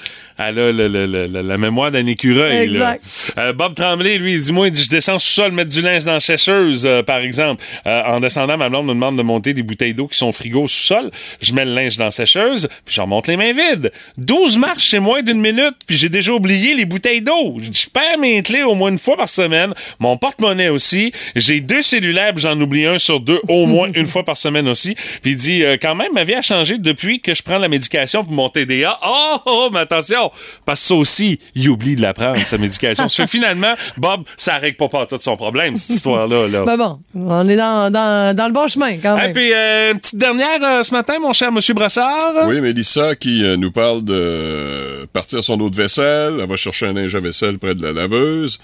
elle 0.49 0.59
a 0.59 0.71
le- 0.71 0.87
le- 0.87 1.05
le- 1.27 1.41
la 1.41 1.57
mémoire 1.57 1.91
d'un 1.91 2.05
écureuil. 2.05 2.67
là. 2.67 2.97
Euh, 3.37 3.53
Bob 3.53 3.75
Tremblay, 3.75 4.17
lui, 4.17 4.33
il 4.33 4.41
dit 4.41 4.51
Moi, 4.51 4.67
il 4.67 4.71
dit, 4.71 4.83
je 4.83 4.89
descends 4.89 5.19
sous 5.19 5.29
sol 5.31 5.51
mettre 5.51 5.69
du 5.71 5.81
linge 5.81 6.05
dans 6.05 6.13
la 6.13 6.19
sécheuse, 6.19 6.85
euh, 6.85 7.03
par 7.03 7.19
exemple. 7.19 7.63
Euh, 7.87 8.01
en 8.05 8.19
descendant, 8.19 8.57
ma 8.57 8.69
blonde 8.69 8.85
me 8.87 8.93
demande 8.93 9.17
de 9.17 9.23
monter 9.23 9.53
des 9.53 9.63
bouteilles 9.63 9.93
d'eau 9.93 10.07
qui 10.07 10.17
sont 10.17 10.31
frigo 10.31 10.67
sous 10.67 10.81
sol. 10.83 11.11
Je 11.41 11.53
mets 11.53 11.65
le 11.65 11.73
linge 11.73 11.97
dans 11.97 12.05
la 12.05 12.11
sécheuse, 12.11 12.67
puis 12.85 12.95
j'en 12.95 13.07
monte 13.07 13.27
les 13.27 13.37
mains 13.37 13.53
vides. 13.53 13.91
12 14.17 14.57
marches, 14.57 14.89
c'est 14.89 14.99
moins 14.99 15.21
d'une 15.21 15.39
minute, 15.41 15.75
puis 15.87 15.95
j'ai 15.97 16.09
déjà 16.09 16.31
oublié 16.33 16.73
les 16.75 16.85
bouteilles 16.85 17.21
d'eau. 17.21 17.57
Je 17.59 17.87
perds 17.91 18.17
mes 18.19 18.41
clés 18.41 18.63
au 18.63 18.75
moins 18.75 18.89
une 18.89 18.97
fois 18.97 19.17
par 19.17 19.29
semaine, 19.29 19.73
mon 19.99 20.17
porte-monnaie 20.17 20.69
aussi. 20.69 21.11
J'ai 21.35 21.59
deux 21.61 21.81
cellulaires, 21.81 22.33
puis 22.33 22.43
j'en 22.43 22.59
oublie 22.59 22.85
un 22.85 22.97
sur 22.97 23.19
deux 23.19 23.39
au 23.47 23.65
moins 23.65 23.89
une 23.95 24.07
fois 24.07 24.23
par 24.23 24.37
semaine 24.37 24.67
aussi. 24.67 24.95
Puis 25.21 25.31
il 25.31 25.35
dit 25.35 25.63
Quand 25.81 25.95
même, 25.95 26.13
ma 26.13 26.23
vie 26.23 26.33
a 26.35 26.41
changé 26.41 26.77
depuis 26.77 27.19
que 27.19 27.33
je 27.33 27.41
prends 27.43 27.57
la 27.57 27.67
médication 27.67 28.23
pour 28.23 28.33
mon 28.33 28.49
TDA. 28.49 28.99
Oh, 29.05 29.37
oh, 29.45 29.69
mais 29.71 29.79
attention, 29.79 30.30
parce 30.65 30.81
que 30.81 30.87
ça 30.87 30.95
aussi, 30.95 31.39
il 31.55 31.69
oublie 31.69 31.95
de 31.95 32.01
la 32.01 32.13
prendre, 32.13 32.39
sa 32.39 32.57
médication. 32.57 33.07
ça 33.07 33.15
fait 33.15 33.23
que 33.23 33.29
finalement, 33.29 33.73
Bob, 33.97 34.23
ça 34.37 34.57
règle 34.57 34.77
pas 34.77 34.89
pas 34.89 35.05
tout 35.05 35.17
son 35.19 35.35
problème, 35.37 35.77
cette 35.77 35.95
histoire-là. 35.97 36.47
Là. 36.47 36.63
Ben 36.71 36.77
bon, 36.77 36.93
on 37.15 37.47
est 37.49 37.55
dans, 37.57 37.91
dans, 37.91 38.35
dans 38.35 38.47
le 38.47 38.53
bon 38.53 38.67
chemin 38.67 38.97
quand 38.97 39.17
Et 39.17 39.21
même. 39.21 39.33
puis, 39.33 39.51
euh, 39.53 39.91
une 39.93 39.99
petite 39.99 40.17
dernière 40.17 40.63
euh, 40.63 40.81
ce 40.83 40.91
matin, 40.93 41.19
mon 41.19 41.33
cher 41.33 41.51
Monsieur 41.51 41.73
Brassard. 41.73 42.45
Oui, 42.47 42.61
Mélissa 42.61 43.15
qui 43.15 43.43
euh, 43.43 43.57
nous 43.57 43.71
parle 43.71 44.03
de 44.03 45.05
partir 45.13 45.43
son 45.43 45.59
eau 45.59 45.69
de 45.69 45.75
vaisselle. 45.75 46.37
Elle 46.39 46.47
va 46.47 46.55
chercher 46.55 46.87
un 46.87 46.93
linge 46.93 47.15
à 47.15 47.19
vaisselle 47.19 47.57
près 47.59 47.75
de 47.75 47.83
la 47.83 47.91
laveuse. 47.91 48.59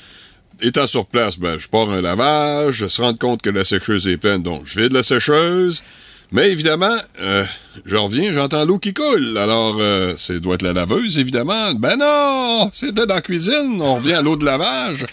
Étant 0.61 0.87
sur 0.87 1.05
place, 1.05 1.37
ben, 1.37 1.57
je 1.59 1.67
pars 1.67 1.89
un 1.91 2.01
lavage, 2.01 2.75
je 2.75 2.85
se 2.87 3.01
rends 3.01 3.13
compte 3.13 3.41
que 3.41 3.49
la 3.49 3.63
sécheuse 3.63 4.07
est 4.07 4.17
pleine, 4.17 4.41
donc 4.41 4.61
je 4.65 4.79
vide 4.81 4.93
la 4.93 5.03
sécheuse. 5.03 5.83
Mais 6.31 6.51
évidemment, 6.51 6.95
euh, 7.21 7.45
je 7.85 7.95
reviens, 7.95 8.31
j'entends 8.33 8.65
l'eau 8.65 8.79
qui 8.79 8.93
coule. 8.93 9.37
Alors, 9.37 9.77
euh, 9.79 10.13
c'est 10.17 10.39
doit 10.41 10.55
être 10.55 10.61
la 10.61 10.73
laveuse, 10.73 11.17
évidemment. 11.19 11.71
Ben 11.75 11.95
non! 11.97 12.69
C'était 12.73 13.05
dans 13.05 13.15
la 13.15 13.21
cuisine. 13.21 13.79
On 13.81 13.95
revient 13.95 14.13
à 14.15 14.21
l'eau 14.21 14.35
de 14.35 14.43
lavage. 14.43 15.05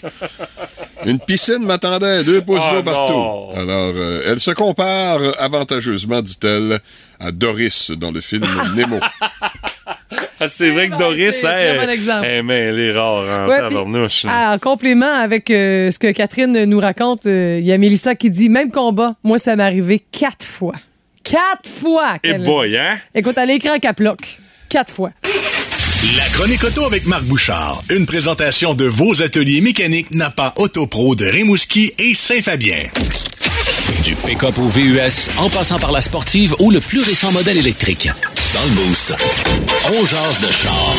Une 1.05 1.19
piscine 1.19 1.63
m'attendait, 1.65 2.23
deux 2.23 2.41
pouces 2.41 2.59
Oh 2.69 2.75
d'eau 2.75 2.83
partout. 2.83 3.13
non. 3.13 3.49
Alors, 3.55 3.93
euh, 3.95 4.23
elle 4.25 4.39
se 4.39 4.51
compare 4.51 5.19
avantageusement, 5.39 6.21
dit-elle, 6.21 6.79
à 7.19 7.31
Doris 7.31 7.91
dans 7.91 8.11
le 8.11 8.19
film 8.19 8.45
Nemo. 8.75 8.99
Ah, 10.39 10.47
c'est 10.49 10.69
vrai 10.71 10.89
que 10.89 10.97
Doris, 10.97 11.35
c'est 11.39 11.47
un 11.47 11.79
hein, 11.79 11.85
bon 11.85 11.89
exemple. 11.89 12.27
eh, 12.29 12.41
mais 12.41 12.55
elle 12.55 12.79
est 12.79 12.91
rare 12.91 13.45
en 13.45 13.47
Ouais, 13.47 13.61
ah, 14.27 14.53
en 14.53 14.59
complément 14.59 15.13
avec 15.13 15.49
euh, 15.49 15.91
ce 15.91 15.99
que 15.99 16.11
Catherine 16.11 16.65
nous 16.65 16.79
raconte, 16.79 17.25
euh, 17.25 17.57
il 17.59 17.65
y 17.65 17.71
a 17.71 17.77
Mélissa 17.77 18.15
qui 18.15 18.29
dit 18.29 18.49
Même 18.49 18.69
combat, 18.69 19.15
moi, 19.23 19.39
ça 19.39 19.55
m'est 19.55 19.63
arrivé 19.63 20.03
quatre 20.11 20.45
fois. 20.45 20.73
Quatre 21.29 21.67
fois! 21.67 22.17
Et 22.23 22.29
qu'elle- 22.29 22.43
boy, 22.43 22.77
hein? 22.77 22.97
Écoute, 23.15 23.37
à 23.37 23.45
l'écran 23.45 23.77
caploc. 23.79 24.19
Quatre 24.69 24.93
fois. 24.93 25.09
La 26.17 26.25
chronique 26.33 26.63
auto 26.63 26.85
avec 26.85 27.07
Marc 27.07 27.23
Bouchard. 27.23 27.81
Une 27.89 28.05
présentation 28.05 28.73
de 28.75 28.85
vos 28.85 29.21
ateliers 29.23 29.61
mécaniques 29.61 30.11
Napa 30.11 30.53
Autopro 30.57 31.15
de 31.15 31.25
Rimouski 31.25 31.91
et 31.97 32.13
Saint-Fabien. 32.13 32.83
Du 34.03 34.15
pick-up 34.15 34.57
au 34.59 34.67
VUS, 34.67 35.29
en 35.37 35.49
passant 35.49 35.79
par 35.79 35.91
la 35.91 36.01
sportive 36.01 36.55
ou 36.59 36.69
le 36.69 36.79
plus 36.79 37.01
récent 37.01 37.31
modèle 37.31 37.57
électrique. 37.57 38.09
Dans 38.55 38.61
le 38.63 38.87
Boost, 38.87 39.13
on 39.89 40.05
jase 40.05 40.39
de 40.39 40.47
char 40.47 40.95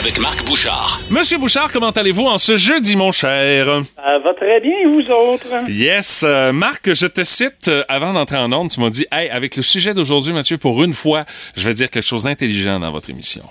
avec 0.00 0.18
Marc 0.18 0.44
Bouchard. 0.44 1.00
Monsieur 1.10 1.38
Bouchard, 1.38 1.70
comment 1.70 1.90
allez-vous 1.90 2.26
en 2.26 2.38
ce 2.38 2.56
jeudi, 2.56 2.96
mon 2.96 3.12
cher? 3.12 3.84
Ça 3.94 4.18
va 4.18 4.34
très 4.34 4.60
bien, 4.60 4.74
vous 4.88 5.08
autres? 5.08 5.46
Yes. 5.70 6.24
euh, 6.26 6.52
Marc, 6.52 6.92
je 6.92 7.06
te 7.06 7.22
cite 7.22 7.68
euh, 7.68 7.84
avant 7.88 8.12
d'entrer 8.12 8.38
en 8.38 8.52
onde. 8.52 8.70
Tu 8.70 8.80
m'as 8.80 8.90
dit, 8.90 9.06
hey, 9.12 9.30
avec 9.30 9.54
le 9.54 9.62
sujet 9.62 9.94
d'aujourd'hui, 9.94 10.32
Mathieu, 10.32 10.58
pour 10.58 10.82
une 10.82 10.92
fois, 10.92 11.24
je 11.56 11.68
vais 11.68 11.74
dire 11.74 11.88
quelque 11.88 12.04
chose 12.06 12.24
d'intelligent 12.24 12.80
dans 12.80 12.90
votre 12.90 13.10
émission. 13.10 13.44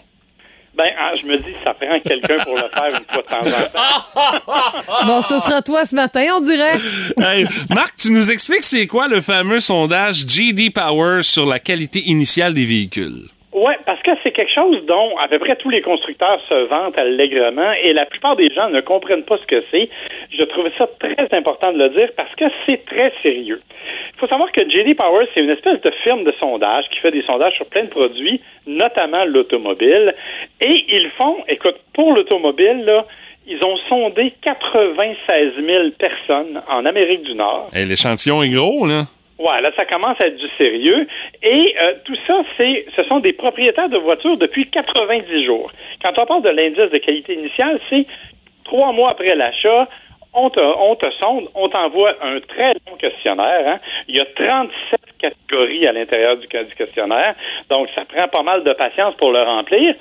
Ben, 0.77 0.91
ah, 0.99 1.11
je 1.19 1.25
me 1.25 1.37
dis, 1.37 1.55
ça 1.63 1.73
prend 1.73 1.99
quelqu'un 2.01 2.43
pour 2.43 2.53
le 2.55 2.69
faire 2.69 2.89
une 2.89 3.05
fois 3.11 3.23
de 3.23 3.27
temps 3.27 3.39
en 3.39 4.41
temps. 4.43 5.05
Bon, 5.07 5.21
ce 5.21 5.39
sera 5.39 5.61
toi 5.61 5.85
ce 5.85 5.95
matin, 5.95 6.25
on 6.35 6.41
dirait. 6.41 6.77
Hey, 7.19 7.47
Marc, 7.69 7.95
tu 7.95 8.11
nous 8.11 8.29
expliques 8.29 8.63
c'est 8.63 8.85
quoi 8.87 9.07
le 9.07 9.21
fameux 9.21 9.59
sondage 9.59 10.27
GD 10.27 10.69
Power 10.71 11.23
sur 11.23 11.45
la 11.45 11.59
qualité 11.59 12.03
initiale 12.09 12.53
des 12.53 12.65
véhicules? 12.65 13.29
Oui, 13.57 13.73
parce 13.87 13.99
que 14.03 14.11
c'est 14.23 14.31
quelque 14.31 14.53
chose 14.53 14.85
dont 14.85 15.17
à 15.17 15.27
peu 15.27 15.39
près 15.39 15.55
tous 15.55 15.71
les 15.71 15.81
constructeurs 15.81 16.39
se 16.47 16.53
vantent 16.67 16.99
allègrement 16.99 17.71
et 17.81 17.91
la 17.91 18.05
plupart 18.05 18.35
des 18.35 18.53
gens 18.53 18.69
ne 18.69 18.81
comprennent 18.81 19.23
pas 19.23 19.37
ce 19.37 19.47
que 19.47 19.63
c'est. 19.71 19.89
Je 20.29 20.43
trouvais 20.43 20.71
ça 20.77 20.87
très 20.99 21.27
important 21.35 21.73
de 21.73 21.79
le 21.79 21.89
dire 21.89 22.09
parce 22.15 22.33
que 22.35 22.45
c'est 22.67 22.85
très 22.85 23.11
sérieux. 23.23 23.59
Il 24.13 24.19
faut 24.19 24.27
savoir 24.27 24.51
que 24.51 24.61
JD 24.61 24.95
Power, 24.95 25.25
c'est 25.33 25.41
une 25.41 25.49
espèce 25.49 25.81
de 25.81 25.91
firme 26.03 26.23
de 26.23 26.33
sondage 26.39 26.85
qui 26.91 26.99
fait 26.99 27.09
des 27.09 27.23
sondages 27.23 27.53
sur 27.55 27.65
plein 27.65 27.85
de 27.85 27.89
produits, 27.89 28.39
notamment 28.67 29.25
l'automobile. 29.25 30.13
Et 30.61 30.85
ils 30.89 31.09
font, 31.17 31.37
écoute, 31.47 31.77
pour 31.95 32.13
l'automobile, 32.13 32.83
là, 32.85 33.05
ils 33.47 33.63
ont 33.65 33.77
sondé 33.89 34.33
96 34.43 35.53
000 35.65 35.83
personnes 35.97 36.61
en 36.69 36.85
Amérique 36.85 37.23
du 37.23 37.33
Nord. 37.33 37.71
Hey, 37.73 37.87
L'échantillon 37.87 38.43
est 38.43 38.49
gros, 38.49 38.85
là. 38.85 39.05
Ouais, 39.39 39.61
là, 39.61 39.71
ça 39.75 39.85
commence 39.85 40.19
à 40.19 40.27
être 40.27 40.37
du 40.37 40.47
sérieux. 40.57 41.07
Et 41.43 41.75
euh, 41.79 41.93
tout 42.05 42.17
ça, 42.25 42.41
c'est, 42.57 42.85
ce 42.95 43.03
sont 43.03 43.19
des 43.19 43.33
propriétaires 43.33 43.89
de 43.89 43.99
voitures 43.99 44.37
depuis 44.37 44.67
90 44.69 45.45
jours. 45.45 45.71
Quand 46.03 46.17
on 46.19 46.25
parle 46.25 46.41
de 46.41 46.49
l'indice 46.49 46.89
de 46.91 46.97
qualité 46.97 47.33
initiale, 47.35 47.79
c'est 47.89 48.07
trois 48.63 48.91
mois 48.93 49.11
après 49.11 49.35
l'achat, 49.35 49.87
on 50.33 50.49
te, 50.49 50.59
on 50.61 50.95
te 50.95 51.07
sonde, 51.21 51.49
on 51.55 51.69
t'envoie 51.69 52.15
un 52.21 52.39
très 52.41 52.73
long 52.87 52.95
questionnaire. 52.97 53.63
Hein. 53.67 53.79
Il 54.07 54.15
y 54.15 54.19
a 54.19 54.25
37 54.25 54.99
catégories 55.19 55.87
à 55.87 55.91
l'intérieur 55.91 56.37
du, 56.37 56.47
du 56.47 56.75
questionnaire, 56.75 57.35
donc 57.69 57.89
ça 57.95 58.05
prend 58.05 58.27
pas 58.27 58.43
mal 58.43 58.63
de 58.63 58.73
patience 58.73 59.15
pour 59.15 59.31
le 59.31 59.39
remplir. 59.39 59.95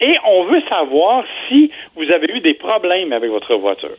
Et 0.00 0.14
on 0.26 0.44
veut 0.44 0.62
savoir 0.70 1.24
si 1.48 1.70
vous 1.96 2.10
avez 2.10 2.32
eu 2.34 2.40
des 2.40 2.54
problèmes 2.54 3.12
avec 3.12 3.30
votre 3.30 3.56
voiture. 3.56 3.96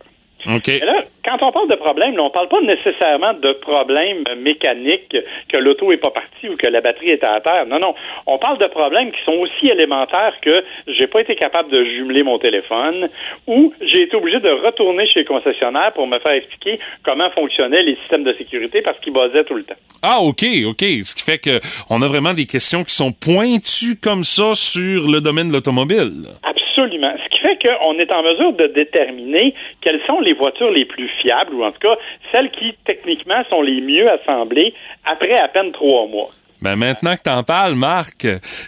OK. 0.47 0.69
Et 0.69 0.79
là, 0.79 1.03
quand 1.23 1.37
on 1.41 1.51
parle 1.51 1.69
de 1.69 1.75
problème, 1.75 2.15
là, 2.15 2.23
on 2.23 2.29
parle 2.29 2.47
pas 2.47 2.61
nécessairement 2.61 3.33
de 3.33 3.53
problèmes 3.53 4.23
mécaniques, 4.37 5.15
que 5.49 5.57
l'auto 5.57 5.91
est 5.91 5.97
pas 5.97 6.11
partie 6.11 6.49
ou 6.49 6.55
que 6.55 6.67
la 6.67 6.81
batterie 6.81 7.09
est 7.09 7.23
à 7.23 7.39
terre. 7.41 7.65
Non, 7.65 7.79
non. 7.79 7.95
On 8.27 8.37
parle 8.37 8.57
de 8.59 8.65
problèmes 8.65 9.11
qui 9.11 9.23
sont 9.25 9.33
aussi 9.33 9.67
élémentaires 9.67 10.35
que 10.41 10.63
j'ai 10.87 11.07
pas 11.07 11.21
été 11.21 11.35
capable 11.35 11.71
de 11.71 11.83
jumeler 11.83 12.23
mon 12.23 12.37
téléphone 12.37 13.09
ou 13.47 13.73
j'ai 13.81 14.03
été 14.03 14.15
obligé 14.15 14.39
de 14.39 14.49
retourner 14.49 15.07
chez 15.07 15.19
le 15.19 15.25
concessionnaire 15.25 15.91
pour 15.93 16.07
me 16.07 16.19
faire 16.19 16.33
expliquer 16.33 16.79
comment 17.03 17.29
fonctionnaient 17.31 17.83
les 17.83 17.95
systèmes 17.97 18.23
de 18.23 18.33
sécurité 18.33 18.81
parce 18.81 18.99
qu'ils 18.99 19.13
buzzaient 19.13 19.43
tout 19.43 19.55
le 19.55 19.63
temps. 19.63 19.75
Ah, 20.01 20.21
OK, 20.21 20.45
OK. 20.65 20.81
Ce 20.81 21.15
qui 21.15 21.23
fait 21.23 21.39
que 21.39 21.59
on 21.89 22.01
a 22.01 22.07
vraiment 22.07 22.33
des 22.33 22.45
questions 22.45 22.83
qui 22.83 22.93
sont 22.93 23.11
pointues 23.11 23.97
comme 24.01 24.23
ça 24.23 24.53
sur 24.53 25.09
le 25.09 25.21
domaine 25.21 25.47
de 25.47 25.53
l'automobile. 25.53 26.25
Absolument. 26.43 27.13
Ce 27.23 27.29
qui 27.29 27.39
fait 27.39 27.57
qu'on 27.57 27.97
est 27.97 28.13
en 28.13 28.21
mesure 28.21 28.53
de 28.53 28.67
déterminer 28.67 29.53
quelles 29.81 30.01
sont 30.05 30.19
les 30.19 30.34
voitures 30.35 30.71
les 30.71 30.85
plus 30.85 31.09
fiables, 31.21 31.53
ou 31.55 31.63
en 31.63 31.71
tout 31.71 31.79
cas 31.79 31.95
celles 32.31 32.51
qui, 32.51 32.73
techniquement, 32.85 33.43
sont 33.49 33.61
les 33.61 33.81
mieux 33.81 34.07
assemblées 34.11 34.73
après 35.05 35.33
à 35.33 35.47
peine 35.47 35.71
trois 35.71 36.07
mois. 36.07 36.29
Ben 36.61 36.75
maintenant 36.77 37.15
que 37.15 37.21
t'en 37.21 37.43
parles, 37.43 37.75
Marc, 37.75 38.25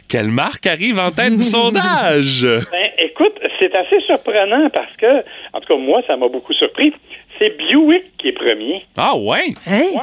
quelle 0.09 0.28
marque 0.28 0.68
arrive 0.68 0.99
en 0.99 1.11
tête 1.11 1.32
du 1.34 1.38
sondage? 1.57 2.43
Ben, 2.72 2.89
écoute, 2.99 3.34
c'est 3.59 3.74
assez 3.76 3.99
surprenant 4.01 4.70
parce 4.70 4.95
que, 4.97 5.24
en 5.53 5.59
tout 5.61 5.68
cas, 5.68 5.78
moi, 5.78 6.01
ça 6.07 6.18
m'a 6.18 6.28
beaucoup 6.28 6.53
surpris. 6.53 6.93
C'est 7.39 7.57
Buick 7.57 8.18
qui 8.18 8.28
est 8.30 8.34
premier. 8.34 8.86
Ah 8.97 9.15
ouais? 9.15 9.53
Ouais. 9.68 9.93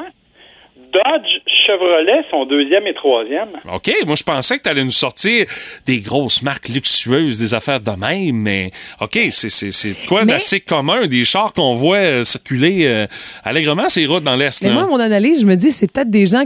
Dodge, 0.94 1.28
Chevrolet 1.66 2.22
sont 2.30 2.44
deuxième 2.46 2.86
et 2.86 2.94
troisième. 2.94 3.48
OK, 3.72 3.90
moi 4.06 4.14
je 4.16 4.22
pensais 4.22 4.58
que 4.58 4.62
tu 4.62 4.68
allais 4.68 4.84
nous 4.84 4.90
sortir 4.90 5.46
des 5.86 5.98
grosses 6.00 6.42
marques 6.42 6.68
luxueuses, 6.68 7.38
des 7.38 7.52
affaires 7.54 7.80
de 7.80 7.90
même, 7.90 8.36
mais 8.36 8.70
OK, 9.00 9.18
c'est 9.30 10.06
quoi 10.06 10.24
Mais- 10.24 10.32
d'assez 10.34 10.60
commun, 10.60 11.06
des 11.06 11.24
chars 11.24 11.52
qu'on 11.52 11.74
voit 11.74 11.96
euh, 11.98 12.22
circuler 12.24 12.86
euh, 12.86 13.06
allègrement 13.44 13.88
ces 13.88 14.06
routes 14.06 14.24
dans 14.24 14.36
l'Est. 14.36 14.62
Mais 14.62 14.68
là? 14.68 14.74
moi, 14.74 14.86
mon 14.86 15.00
analyse, 15.00 15.40
je 15.42 15.46
me 15.46 15.56
dis, 15.56 15.70
c'est 15.70 15.90
peut-être 15.92 16.10
des 16.10 16.26
gens, 16.26 16.44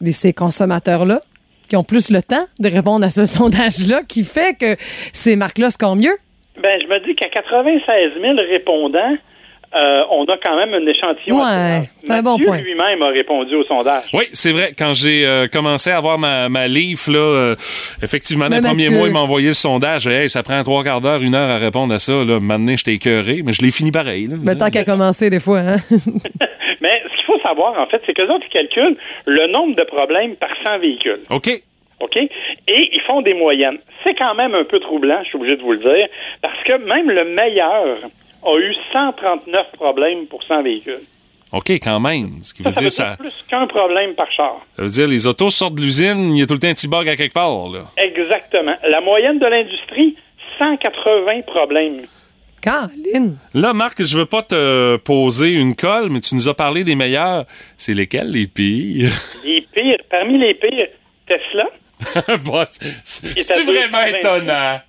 des- 0.00 0.12
ces 0.12 0.32
consommateurs-là, 0.32 1.20
qui 1.68 1.76
ont 1.76 1.84
plus 1.84 2.10
le 2.10 2.22
temps 2.22 2.44
de 2.60 2.68
répondre 2.68 3.04
à 3.04 3.10
ce 3.10 3.24
sondage-là, 3.36 4.02
qui 4.08 4.24
fait 4.24 4.56
que 4.58 4.76
ces 5.12 5.36
marques-là 5.36 5.70
scorent 5.70 5.96
mieux. 5.96 6.16
Ben, 6.62 6.78
je 6.80 6.86
me 6.86 6.98
dis 7.06 7.14
qu'à 7.14 7.28
96 7.30 8.12
000 8.20 8.34
répondants, 8.50 9.16
euh, 9.74 10.02
on 10.10 10.24
a 10.24 10.36
quand 10.36 10.56
même 10.56 10.74
un 10.74 10.86
échantillon. 10.86 11.40
Ouais, 11.40 11.88
c'est 12.04 12.12
un 12.12 12.22
bon 12.22 12.38
point. 12.38 12.58
lui-même 12.58 13.02
a 13.02 13.08
répondu 13.08 13.54
au 13.54 13.64
sondage. 13.64 14.04
Oui, 14.12 14.24
c'est 14.32 14.52
vrai. 14.52 14.72
Quand 14.78 14.92
j'ai 14.92 15.26
euh, 15.26 15.46
commencé 15.48 15.90
à 15.90 15.96
avoir 15.96 16.18
ma, 16.18 16.48
ma 16.48 16.68
livre, 16.68 17.10
là, 17.10 17.18
euh, 17.18 17.54
effectivement, 18.02 18.48
dans 18.48 18.56
les 18.56 18.62
premiers 18.62 18.90
mois, 18.90 19.06
il 19.06 19.12
m'a 19.12 19.20
envoyé 19.20 19.48
le 19.48 19.54
sondage. 19.54 20.06
Hey, 20.06 20.28
ça 20.28 20.42
prend 20.42 20.62
trois 20.62 20.84
quarts 20.84 21.00
d'heure, 21.00 21.22
une 21.22 21.34
heure 21.34 21.48
à 21.48 21.56
répondre 21.56 21.94
à 21.94 21.98
ça. 21.98 22.12
Là. 22.12 22.38
Maintenant, 22.38 22.74
j'étais 22.76 22.94
écœuré, 22.94 23.42
mais 23.44 23.52
je 23.52 23.62
l'ai 23.62 23.70
fini 23.70 23.90
pareil. 23.90 24.26
Là. 24.26 24.36
Mais 24.42 24.56
tant 24.56 24.68
qu'à 24.68 24.84
commencer, 24.84 25.30
des 25.30 25.40
fois, 25.40 25.60
hein? 25.60 25.76
Mais 26.82 27.00
ce 27.04 27.16
qu'il 27.16 27.26
faut 27.26 27.40
savoir, 27.40 27.78
en 27.78 27.86
fait, 27.86 28.02
c'est 28.04 28.12
qu'eux 28.12 28.26
autres, 28.26 28.44
ils 28.52 28.58
calculent 28.58 28.96
le 29.24 29.46
nombre 29.52 29.76
de 29.76 29.84
problèmes 29.84 30.34
par 30.34 30.50
100 30.64 30.80
véhicules. 30.80 31.20
OK. 31.30 31.62
OK? 32.00 32.16
Et 32.16 32.90
ils 32.92 33.00
font 33.06 33.22
des 33.22 33.34
moyennes. 33.34 33.78
C'est 34.04 34.14
quand 34.14 34.34
même 34.34 34.54
un 34.54 34.64
peu 34.64 34.80
troublant, 34.80 35.20
je 35.22 35.28
suis 35.28 35.36
obligé 35.36 35.56
de 35.56 35.62
vous 35.62 35.72
le 35.72 35.78
dire, 35.78 36.08
parce 36.42 36.60
que 36.64 36.72
même 36.72 37.08
le 37.08 37.24
meilleur 37.24 38.10
a 38.44 38.58
eu 38.58 38.74
139 38.92 39.66
problèmes 39.74 40.26
pour 40.26 40.42
100 40.42 40.62
véhicules. 40.62 41.02
OK, 41.52 41.70
quand 41.70 42.00
même. 42.00 42.38
Ce 42.42 42.54
qui 42.54 42.62
Ça, 42.62 42.70
veut 42.70 42.74
ça 42.74 42.80
veut 42.80 42.88
dire, 42.88 42.96
dire 42.96 43.06
ça, 43.06 43.16
plus 43.18 43.44
qu'un 43.48 43.66
problème 43.66 44.14
par 44.14 44.30
char. 44.32 44.64
ça 44.76 44.82
veut 44.82 44.88
dire 44.88 45.06
les 45.08 45.26
autos 45.26 45.50
sortent 45.50 45.74
de 45.74 45.82
l'usine, 45.82 46.34
il 46.34 46.40
y 46.40 46.42
a 46.42 46.46
tout 46.46 46.54
le 46.54 46.58
temps 46.58 46.68
un 46.68 46.74
petit 46.74 46.88
bug 46.88 47.08
à 47.08 47.14
quelque 47.16 47.34
part. 47.34 47.68
Là. 47.68 47.84
Exactement. 47.98 48.74
La 48.88 49.00
moyenne 49.02 49.38
de 49.38 49.46
l'industrie, 49.46 50.16
180 50.58 51.42
problèmes. 51.46 52.02
Caroline. 52.62 53.36
Là, 53.54 53.72
Marc, 53.74 54.02
je 54.04 54.16
veux 54.16 54.24
pas 54.26 54.42
te 54.42 54.96
poser 54.98 55.48
une 55.48 55.74
colle, 55.74 56.08
mais 56.10 56.20
tu 56.20 56.34
nous 56.36 56.48
as 56.48 56.54
parlé 56.54 56.84
des 56.84 56.94
meilleurs. 56.94 57.44
C'est 57.76 57.92
lesquels 57.92 58.30
les 58.30 58.46
pires? 58.46 59.10
Les 59.44 59.62
pires, 59.74 59.98
parmi 60.08 60.38
les 60.38 60.54
pires, 60.54 60.86
Tesla. 61.26 61.68
Bon, 62.44 62.64
c'est- 63.02 63.38
C'est 63.38 63.62
vraiment 63.64 64.02
étonnant? 64.06 64.80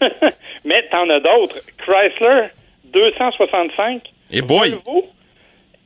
Mais 0.64 0.86
t'en 0.90 1.08
as 1.10 1.20
d'autres. 1.20 1.56
Chrysler, 1.78 2.48
265. 2.92 4.02
Et 4.30 4.42
boy! 4.42 4.70
Volvo 4.84 5.06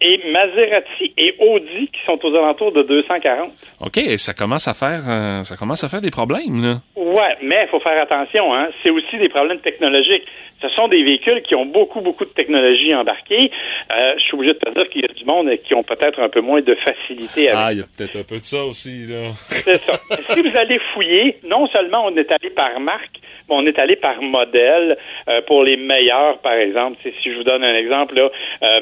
et 0.02 0.30
Maserati 0.32 1.12
et 1.16 1.34
Audi 1.38 1.88
qui 1.88 2.00
sont 2.04 2.18
aux 2.24 2.34
alentours 2.34 2.72
de 2.72 2.82
240. 2.82 3.50
OK, 3.80 4.00
ça 4.16 4.34
commence 4.34 4.66
à 4.68 4.74
faire, 4.74 5.00
euh, 5.08 5.42
ça 5.44 5.56
commence 5.56 5.84
à 5.84 5.88
faire 5.88 6.00
des 6.00 6.10
problèmes, 6.10 6.60
là. 6.60 6.74
Ouais, 6.96 7.36
mais 7.42 7.60
il 7.62 7.68
faut 7.68 7.80
faire 7.80 8.00
attention. 8.00 8.54
Hein. 8.54 8.68
C'est 8.82 8.90
aussi 8.90 9.18
des 9.18 9.28
problèmes 9.28 9.60
technologiques. 9.60 10.24
Ce 10.60 10.68
sont 10.70 10.88
des 10.88 11.02
véhicules 11.02 11.40
qui 11.42 11.56
ont 11.56 11.66
beaucoup, 11.66 12.00
beaucoup 12.00 12.24
de 12.24 12.30
technologie 12.30 12.94
embarquée. 12.94 13.50
Euh, 13.92 14.14
je 14.16 14.22
suis 14.22 14.34
obligé 14.34 14.54
de 14.54 14.58
te 14.58 14.70
dire 14.70 14.86
qu'il 14.88 15.02
y 15.02 15.04
a 15.04 15.12
du 15.12 15.24
monde 15.24 15.50
qui 15.64 15.74
ont 15.74 15.82
peut-être 15.82 16.20
un 16.20 16.28
peu 16.28 16.40
moins 16.40 16.60
de 16.60 16.76
facilité 16.76 17.48
avec 17.48 17.60
Ah, 17.60 17.72
il 17.72 17.78
y 17.78 17.82
a 17.82 17.84
peut-être 17.96 18.16
un 18.16 18.22
peu 18.22 18.36
de 18.36 18.44
ça 18.44 18.62
aussi, 18.64 19.06
là. 19.06 19.30
C'est 19.48 19.80
ça. 19.84 20.00
si 20.32 20.40
vous 20.40 20.56
allez 20.56 20.78
fouiller, 20.94 21.38
non 21.44 21.66
seulement 21.68 22.04
on 22.06 22.16
est 22.16 22.30
allé 22.32 22.50
par 22.50 22.78
marque, 22.80 23.18
mais 23.48 23.56
on 23.56 23.66
est 23.66 23.78
allé 23.78 23.96
par 23.96 24.22
modèle 24.22 24.96
euh, 25.28 25.40
pour 25.46 25.64
les 25.64 25.76
meilleurs, 25.76 26.38
par 26.38 26.54
exemple. 26.54 26.98
Si 27.02 27.30
je 27.30 27.36
vous 27.36 27.44
donne 27.44 27.64
un 27.64 27.74
exemple, 27.74 28.14
là, 28.14 28.30
euh, 28.62 28.80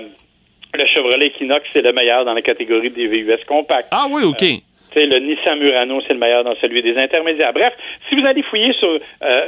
le 0.75 0.87
Chevrolet 0.87 1.27
Equinox, 1.27 1.63
c'est 1.73 1.83
le 1.83 1.93
meilleur 1.93 2.25
dans 2.25 2.35
la 2.35 2.43
catégorie 2.43 2.91
des 2.91 3.07
VUS 3.07 3.45
compacts. 3.47 3.89
Ah 3.91 4.07
oui, 4.11 4.23
OK. 4.25 4.45
Sais, 4.93 5.07
le 5.07 5.21
Nissan 5.21 5.59
Murano, 5.59 6.01
c'est 6.07 6.15
le 6.15 6.19
meilleur 6.19 6.43
dans 6.43 6.57
celui 6.61 6.83
des 6.83 6.97
intermédiaires. 6.97 7.53
Bref, 7.53 7.73
si 8.09 8.17
vous 8.17 8.27
allez 8.27 8.43
fouiller 8.43 8.73
sur 8.73 8.89
euh, 8.89 9.45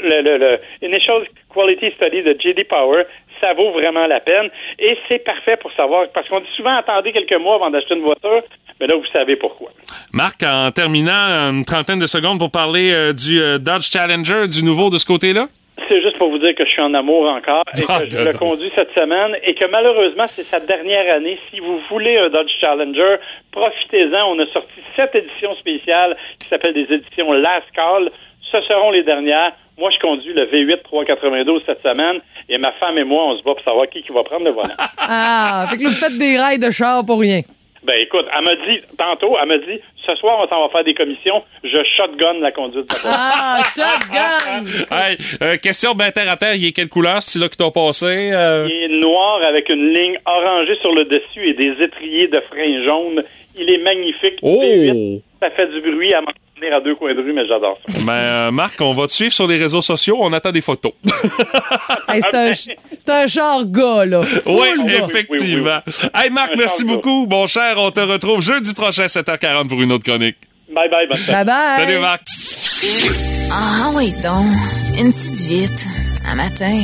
le, 0.00 0.22
le, 0.22 0.38
le 0.38 0.58
Initial 0.80 1.26
Quality 1.52 1.90
Study 1.96 2.22
de 2.22 2.36
JD 2.38 2.68
Power, 2.68 3.02
ça 3.40 3.52
vaut 3.54 3.72
vraiment 3.72 4.06
la 4.06 4.20
peine. 4.20 4.48
Et 4.78 4.96
c'est 5.08 5.18
parfait 5.24 5.56
pour 5.56 5.72
savoir, 5.72 6.06
parce 6.14 6.28
qu'on 6.28 6.40
dit 6.40 6.46
souvent 6.56 6.76
attendez 6.76 7.12
quelques 7.12 7.40
mois 7.40 7.56
avant 7.56 7.70
d'acheter 7.70 7.94
une 7.94 8.02
voiture, 8.02 8.42
mais 8.80 8.86
là, 8.86 8.94
vous 8.94 9.06
savez 9.12 9.36
pourquoi. 9.36 9.70
Marc, 10.12 10.42
en 10.42 10.70
terminant, 10.70 11.50
une 11.50 11.64
trentaine 11.64 11.98
de 11.98 12.06
secondes 12.06 12.38
pour 12.38 12.50
parler 12.50 12.92
euh, 12.92 13.12
du 13.12 13.40
euh, 13.40 13.58
Dodge 13.58 13.90
Challenger, 13.90 14.46
du 14.48 14.62
nouveau 14.62 14.90
de 14.90 14.98
ce 14.98 15.06
côté-là? 15.06 15.48
C'est 15.88 16.00
juste 16.00 16.16
pour 16.18 16.30
vous 16.30 16.38
dire 16.38 16.54
que 16.54 16.64
je 16.64 16.70
suis 16.70 16.82
en 16.82 16.94
amour 16.94 17.24
encore 17.30 17.62
et 17.78 17.82
Ah, 17.88 17.98
que 18.00 18.10
je 18.10 18.18
le 18.20 18.32
conduis 18.32 18.72
cette 18.74 18.92
semaine 18.98 19.36
et 19.42 19.54
que 19.54 19.66
malheureusement, 19.66 20.24
c'est 20.34 20.46
sa 20.48 20.58
dernière 20.58 21.14
année. 21.14 21.38
Si 21.50 21.60
vous 21.60 21.78
voulez 21.90 22.16
un 22.18 22.28
Dodge 22.28 22.50
Challenger, 22.60 23.16
profitez-en. 23.52 24.24
On 24.32 24.38
a 24.38 24.46
sorti 24.52 24.80
sept 24.96 25.14
éditions 25.14 25.54
spéciales 25.56 26.16
qui 26.40 26.48
s'appellent 26.48 26.74
des 26.74 26.92
éditions 26.94 27.30
Last 27.32 27.70
Call. 27.74 28.10
Ce 28.50 28.60
seront 28.62 28.90
les 28.90 29.02
dernières. 29.02 29.52
Moi, 29.78 29.90
je 29.90 29.98
conduis 30.00 30.32
le 30.32 30.46
V8 30.46 30.82
392 30.84 31.62
cette 31.66 31.82
semaine 31.82 32.20
et 32.48 32.56
ma 32.56 32.72
femme 32.72 32.96
et 32.98 33.04
moi, 33.04 33.24
on 33.26 33.36
se 33.38 33.42
bat 33.42 33.52
pour 33.54 33.62
savoir 33.64 33.86
qui, 33.88 34.02
qui 34.02 34.12
va 34.12 34.22
prendre 34.22 34.44
le 34.44 34.52
volant. 34.52 34.74
Ah, 34.98 35.66
fait 35.70 35.76
que 35.76 35.82
là, 35.84 35.88
vous 35.90 35.94
faites 35.94 36.16
des 36.16 36.38
rails 36.38 36.58
de 36.58 36.70
char 36.70 37.04
pour 37.04 37.20
rien. 37.20 37.40
Ben 37.86 37.94
écoute, 38.00 38.26
elle 38.36 38.44
m'a 38.44 38.54
dit, 38.66 38.80
tantôt, 38.98 39.36
elle 39.40 39.48
m'a 39.48 39.58
dit, 39.58 39.80
ce 40.06 40.14
soir, 40.16 40.38
on 40.42 40.48
s'en 40.52 40.62
va 40.66 40.68
faire 40.72 40.84
des 40.84 40.94
commissions. 40.94 41.42
Je 41.64 41.78
shotgun 41.96 42.34
la 42.40 42.50
conduite 42.52 42.88
de. 42.88 42.96
Ah, 43.04 43.62
shotgun! 43.64 44.64
Hey, 44.96 45.16
euh, 45.42 45.56
question 45.56 45.92
ben 45.92 46.10
terre 46.10 46.30
à 46.30 46.36
terre, 46.36 46.54
il 46.54 46.66
est 46.66 46.72
quelle 46.72 46.88
couleur, 46.88 47.22
c'est 47.22 47.38
là 47.38 47.48
que 47.48 47.56
t'as 47.56 47.70
passé? 47.70 48.30
euh? 48.32 48.66
Il 48.68 48.82
est 48.84 49.00
noir 49.00 49.40
avec 49.46 49.68
une 49.68 49.92
ligne 49.92 50.18
orangée 50.26 50.76
sur 50.80 50.92
le 50.92 51.04
dessus 51.04 51.48
et 51.48 51.54
des 51.54 51.74
étriers 51.82 52.28
de 52.28 52.40
frein 52.50 52.84
jaune. 52.86 53.22
Il 53.58 53.70
est 53.72 53.78
magnifique. 53.78 54.38
Oh! 54.42 54.60
V8, 54.62 55.22
ça 55.40 55.50
fait 55.50 55.66
du 55.68 55.80
bruit 55.80 56.12
à 56.12 56.20
m'en 56.20 56.32
tenir 56.58 56.76
à 56.76 56.80
deux 56.80 56.94
coins 56.94 57.14
de 57.14 57.20
rue, 57.20 57.32
mais 57.32 57.46
j'adore 57.46 57.78
ça. 57.86 57.98
Ben, 58.04 58.12
euh, 58.12 58.50
Marc, 58.50 58.80
on 58.80 58.94
va 58.94 59.06
te 59.06 59.12
suivre 59.12 59.32
sur 59.32 59.46
les 59.46 59.58
réseaux 59.58 59.80
sociaux, 59.80 60.16
on 60.20 60.32
attend 60.32 60.52
des 60.52 60.60
photos. 60.62 60.92
Hey, 62.08 62.22
c'est 62.22 62.36
un, 62.36 62.52
c'est 62.54 63.10
un 63.10 63.26
char 63.26 63.64
gars, 63.66 64.04
là. 64.06 64.20
Oui, 64.46 64.68
gars. 64.86 65.06
effectivement. 65.08 65.80
Hey 66.14 66.30
Marc, 66.30 66.52
Un 66.52 66.56
merci 66.56 66.84
beaucoup. 66.84 67.26
Bon 67.26 67.48
cher, 67.48 67.74
on 67.78 67.90
te 67.90 67.98
retrouve 67.98 68.40
jeudi 68.40 68.72
prochain, 68.74 69.06
7h40 69.06 69.66
pour 69.66 69.82
une 69.82 69.90
autre 69.90 70.04
chronique. 70.04 70.36
Bye 70.72 70.88
bye, 70.88 71.08
bonne. 71.08 71.18
Bye 71.26 71.44
bye. 71.44 71.76
Salut 71.78 71.98
Marc. 71.98 72.22
Ah 73.50 73.90
oui, 73.94 74.12
donc, 74.22 74.46
une 75.00 75.12
petite 75.12 75.40
vite, 75.40 75.86
un 76.30 76.36
matin. 76.36 76.78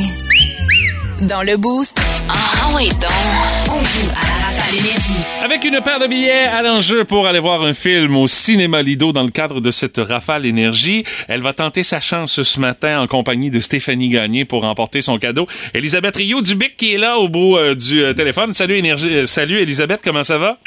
Dans 1.20 1.42
le 1.42 1.56
boost, 1.56 2.00
ah 2.28 2.70
oui, 2.74 2.88
donc, 2.88 3.70
on 3.70 3.78
joue 3.84 4.10
à 4.10 4.26
la 4.26 4.41
Avec 5.42 5.64
une 5.64 5.80
paire 5.80 5.98
de 5.98 6.06
billets 6.06 6.44
à 6.44 6.62
l'enjeu 6.62 7.04
pour 7.04 7.26
aller 7.26 7.40
voir 7.40 7.62
un 7.62 7.74
film 7.74 8.16
au 8.16 8.26
cinéma 8.26 8.80
Lido 8.80 9.12
dans 9.12 9.22
le 9.22 9.30
cadre 9.30 9.60
de 9.60 9.70
cette 9.70 9.98
rafale 9.98 10.46
énergie, 10.46 11.04
elle 11.28 11.40
va 11.42 11.52
tenter 11.52 11.82
sa 11.82 12.00
chance 12.00 12.42
ce 12.42 12.60
matin 12.60 13.00
en 13.00 13.06
compagnie 13.06 13.50
de 13.50 13.60
Stéphanie 13.60 14.08
Gagné 14.08 14.44
pour 14.44 14.62
remporter 14.62 15.00
son 15.00 15.18
cadeau. 15.18 15.46
Elisabeth 15.74 16.16
Rio 16.16 16.40
du 16.42 16.54
Bic 16.54 16.76
qui 16.76 16.94
est 16.94 16.98
là 16.98 17.18
au 17.18 17.28
bout 17.28 17.56
euh, 17.56 17.74
du 17.74 18.02
euh, 18.02 18.14
téléphone. 18.14 18.52
Salut 18.52 18.78
énergie, 18.78 19.08
euh, 19.08 19.26
salut 19.26 19.60
Elisabeth, 19.60 20.00
comment 20.02 20.22
ça 20.22 20.38
va? 20.38 20.58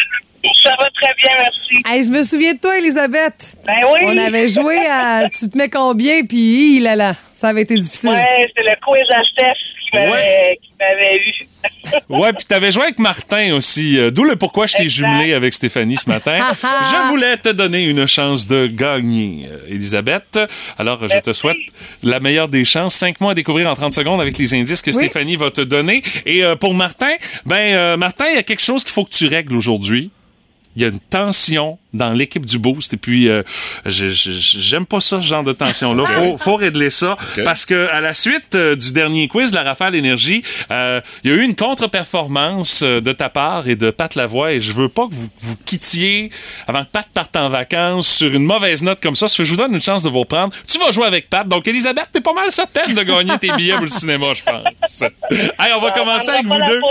Ça 0.65 0.75
va 0.79 0.89
très 0.99 1.13
bien, 1.21 1.31
merci. 1.43 1.75
Hey, 1.85 2.03
je 2.03 2.09
me 2.09 2.23
souviens 2.23 2.53
de 2.53 2.59
toi, 2.59 2.77
Elisabeth. 2.77 3.55
Ben 3.65 3.73
oui. 3.93 3.99
On 4.05 4.17
avait 4.17 4.49
joué 4.49 4.77
à 4.89 5.29
Tu 5.29 5.49
te 5.49 5.57
mets 5.57 5.69
combien, 5.69 6.23
puis 6.25 6.77
il 6.77 6.87
est 6.87 6.95
là. 6.95 7.13
Ça 7.33 7.49
avait 7.49 7.61
été 7.61 7.75
difficile. 7.75 8.09
Ouais, 8.09 8.51
c'est 8.55 8.63
le 8.63 8.75
quiz 8.83 9.05
à 9.13 9.23
Steph 9.23 9.59
qui 9.91 10.71
m'avait 10.79 11.17
eu. 11.17 11.47
Ouais, 12.09 12.33
puis 12.33 12.45
t'avais 12.45 12.71
joué 12.71 12.83
avec 12.83 12.99
Martin 12.99 13.53
aussi, 13.53 13.97
euh, 13.97 14.09
d'où 14.11 14.23
le 14.23 14.35
pourquoi 14.35 14.65
je 14.65 14.73
t'ai 14.75 14.89
jumelé 14.89 15.33
avec 15.33 15.53
Stéphanie 15.53 15.95
ce 15.97 16.09
matin. 16.09 16.39
je 16.61 17.09
voulais 17.09 17.37
te 17.37 17.49
donner 17.49 17.87
une 17.89 18.05
chance 18.07 18.47
de 18.47 18.67
gagner, 18.67 19.47
euh, 19.49 19.67
Elisabeth. 19.69 20.39
Alors, 20.77 21.07
je 21.07 21.19
te 21.19 21.31
souhaite 21.31 21.57
la 22.03 22.19
meilleure 22.19 22.47
des 22.47 22.65
chances. 22.65 22.95
Cinq 22.95 23.21
mois 23.21 23.31
à 23.31 23.33
découvrir 23.35 23.69
en 23.69 23.75
30 23.75 23.93
secondes 23.93 24.19
avec 24.21 24.37
les 24.37 24.53
indices 24.55 24.81
que 24.81 24.91
Oui. 24.91 25.05
Stéphanie 25.05 25.35
va 25.35 25.51
te 25.51 25.61
donner. 25.61 26.01
Et 26.25 26.43
euh, 26.43 26.55
pour 26.55 26.73
Martin, 26.73 27.11
ben, 27.45 27.55
euh, 27.75 27.97
Martin, 27.97 28.25
il 28.29 28.35
y 28.35 28.39
a 28.39 28.43
quelque 28.43 28.63
chose 28.63 28.83
qu'il 28.83 28.93
faut 28.93 29.05
que 29.05 29.13
tu 29.13 29.27
règles 29.27 29.55
aujourd'hui. 29.55 30.09
Il 30.75 30.81
y 30.81 30.85
a 30.85 30.89
une 30.89 30.99
tension 30.99 31.77
dans 31.93 32.11
l'équipe 32.11 32.45
du 32.45 32.59
Boost 32.59 32.93
et 32.93 32.97
puis 32.97 33.29
euh, 33.29 33.41
j'aime 33.85 34.85
pas 34.85 34.99
ça 34.99 35.21
ce 35.21 35.25
genre 35.27 35.45
de 35.45 35.53
tension 35.53 35.93
là 35.93 36.03
faut, 36.05 36.37
faut 36.37 36.55
régler 36.57 36.89
ça 36.89 37.15
parce 37.45 37.65
que 37.65 37.87
à 37.93 38.01
la 38.01 38.13
suite 38.13 38.53
euh, 38.55 38.75
du 38.75 38.91
dernier 38.91 39.29
quiz 39.29 39.51
de 39.51 39.55
la 39.55 39.63
Rafale 39.63 39.95
Énergie 39.95 40.43
euh, 40.71 40.99
il 41.23 41.31
y 41.31 41.33
a 41.33 41.37
eu 41.37 41.41
une 41.43 41.55
contre-performance 41.55 42.81
euh, 42.83 42.99
de 42.99 43.13
ta 43.13 43.29
part 43.29 43.69
et 43.69 43.77
de 43.77 43.91
Pat 43.91 44.13
Lavoie 44.15 44.51
et 44.51 44.59
je 44.59 44.73
veux 44.73 44.89
pas 44.89 45.07
que 45.07 45.13
vous 45.13 45.29
vous 45.39 45.55
quittiez 45.65 46.31
avant 46.67 46.83
que 46.83 46.89
Pat 46.91 47.07
parte 47.13 47.35
en 47.37 47.47
vacances 47.47 48.07
sur 48.17 48.33
une 48.33 48.43
mauvaise 48.43 48.83
note 48.83 48.99
comme 49.01 49.15
ça. 49.15 49.27
Je 49.27 49.43
vous 49.43 49.55
donne 49.55 49.73
une 49.73 49.81
chance 49.81 50.03
de 50.03 50.09
vous 50.09 50.19
reprendre. 50.19 50.53
Tu 50.67 50.77
vas 50.79 50.91
jouer 50.91 51.05
avec 51.05 51.29
Pat. 51.29 51.47
Donc, 51.47 51.67
Elisabeth, 51.67 52.09
t'es 52.11 52.21
pas 52.21 52.33
mal 52.33 52.51
certaine 52.51 52.93
de 52.93 53.01
gagner 53.03 53.37
tes 53.39 53.51
billets 53.51 53.73
pour 53.73 53.83
le 53.83 53.87
cinéma, 53.87 54.27
je 54.33 54.43
pense. 54.43 55.01
Hey, 55.31 55.71
on 55.77 55.81
va 55.81 55.91
commencer 55.91 56.29
avec 56.29 56.45
vous 56.45 56.57
deux. 56.65 56.81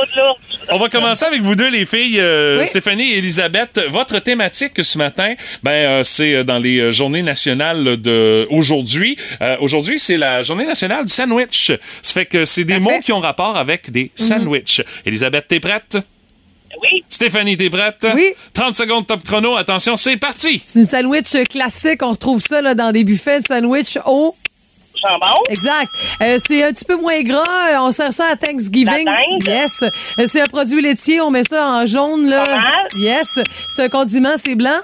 On 0.71 0.79
va 0.79 0.89
commencer 0.89 1.25
avec 1.25 1.43
vous 1.43 1.55
deux, 1.55 1.71
les 1.71 1.85
filles, 1.87 2.21
euh, 2.21 2.61
Oui. 2.61 2.67
Stéphanie 2.67 3.13
et 3.13 3.19
Elisabeth. 3.19 3.74
Votre 3.91 4.19
thématique 4.19 4.83
ce 4.83 4.99
matin, 4.99 5.35
ben, 5.63 5.71
euh, 5.71 6.03
c'est 6.03 6.35
euh, 6.35 6.45
dans 6.45 6.59
les 6.59 6.79
euh, 6.79 6.91
journées 6.91 7.23
nationales 7.23 8.01
de 8.01 8.47
aujourd'hui. 8.51 9.17
Euh, 9.41 9.57
aujourd'hui, 9.61 9.99
c'est 9.99 10.17
la 10.17 10.43
journée 10.43 10.67
nationale 10.67 11.05
du 11.05 11.13
sandwich. 11.13 11.73
Ça 12.03 12.13
fait 12.13 12.27
que 12.27 12.45
c'est 12.45 12.65
des 12.65 12.79
mots 12.79 13.01
qui 13.03 13.13
ont 13.13 13.21
rapport 13.21 13.57
avec 13.57 13.91
des 13.91 14.11
sandwichs. 14.15 14.83
Elisabeth, 15.05 15.47
t'es 15.49 15.61
prête? 15.61 15.99
Oui. 16.83 17.05
Stéphanie, 17.09 17.57
t'es 17.57 17.71
prête? 17.71 18.05
Oui. 18.15 18.33
30 18.53 18.75
secondes 18.75 19.07
top 19.07 19.23
chrono. 19.25 19.57
Attention, 19.57 19.97
c'est 19.97 20.17
parti. 20.17 20.61
C'est 20.65 20.81
une 20.81 20.87
sandwich 20.87 21.49
classique. 21.49 22.03
On 22.03 22.11
retrouve 22.11 22.41
ça 22.41 22.61
là, 22.61 22.75
dans 22.75 22.93
des 22.93 23.05
buffets 23.05 23.41
de 23.41 23.47
sandwich 23.47 23.99
au. 24.07 24.35
Exact. 25.49 25.89
Euh, 26.23 26.39
c'est 26.45 26.63
un 26.65 26.73
petit 26.73 26.85
peu 26.85 26.97
moins 26.97 27.23
gras. 27.23 27.43
On 27.81 27.91
sert 27.93 28.13
ça 28.13 28.27
à 28.33 28.37
Thanksgiving. 28.37 29.05
La. 29.47 29.53
Yes. 29.63 29.83
Euh, 29.83 30.25
c'est 30.27 30.41
un 30.41 30.47
produit 30.47 30.81
laitier. 30.81 31.21
On 31.21 31.31
met 31.31 31.45
ça 31.45 31.67
en 31.67 31.87
jaune. 31.87 32.27
Là. 32.29 32.43
Yes. 32.97 33.39
C'est 33.69 33.85
un 33.85 33.89
condiment. 33.89 34.35
C'est 34.37 34.55
blanc? 34.55 34.81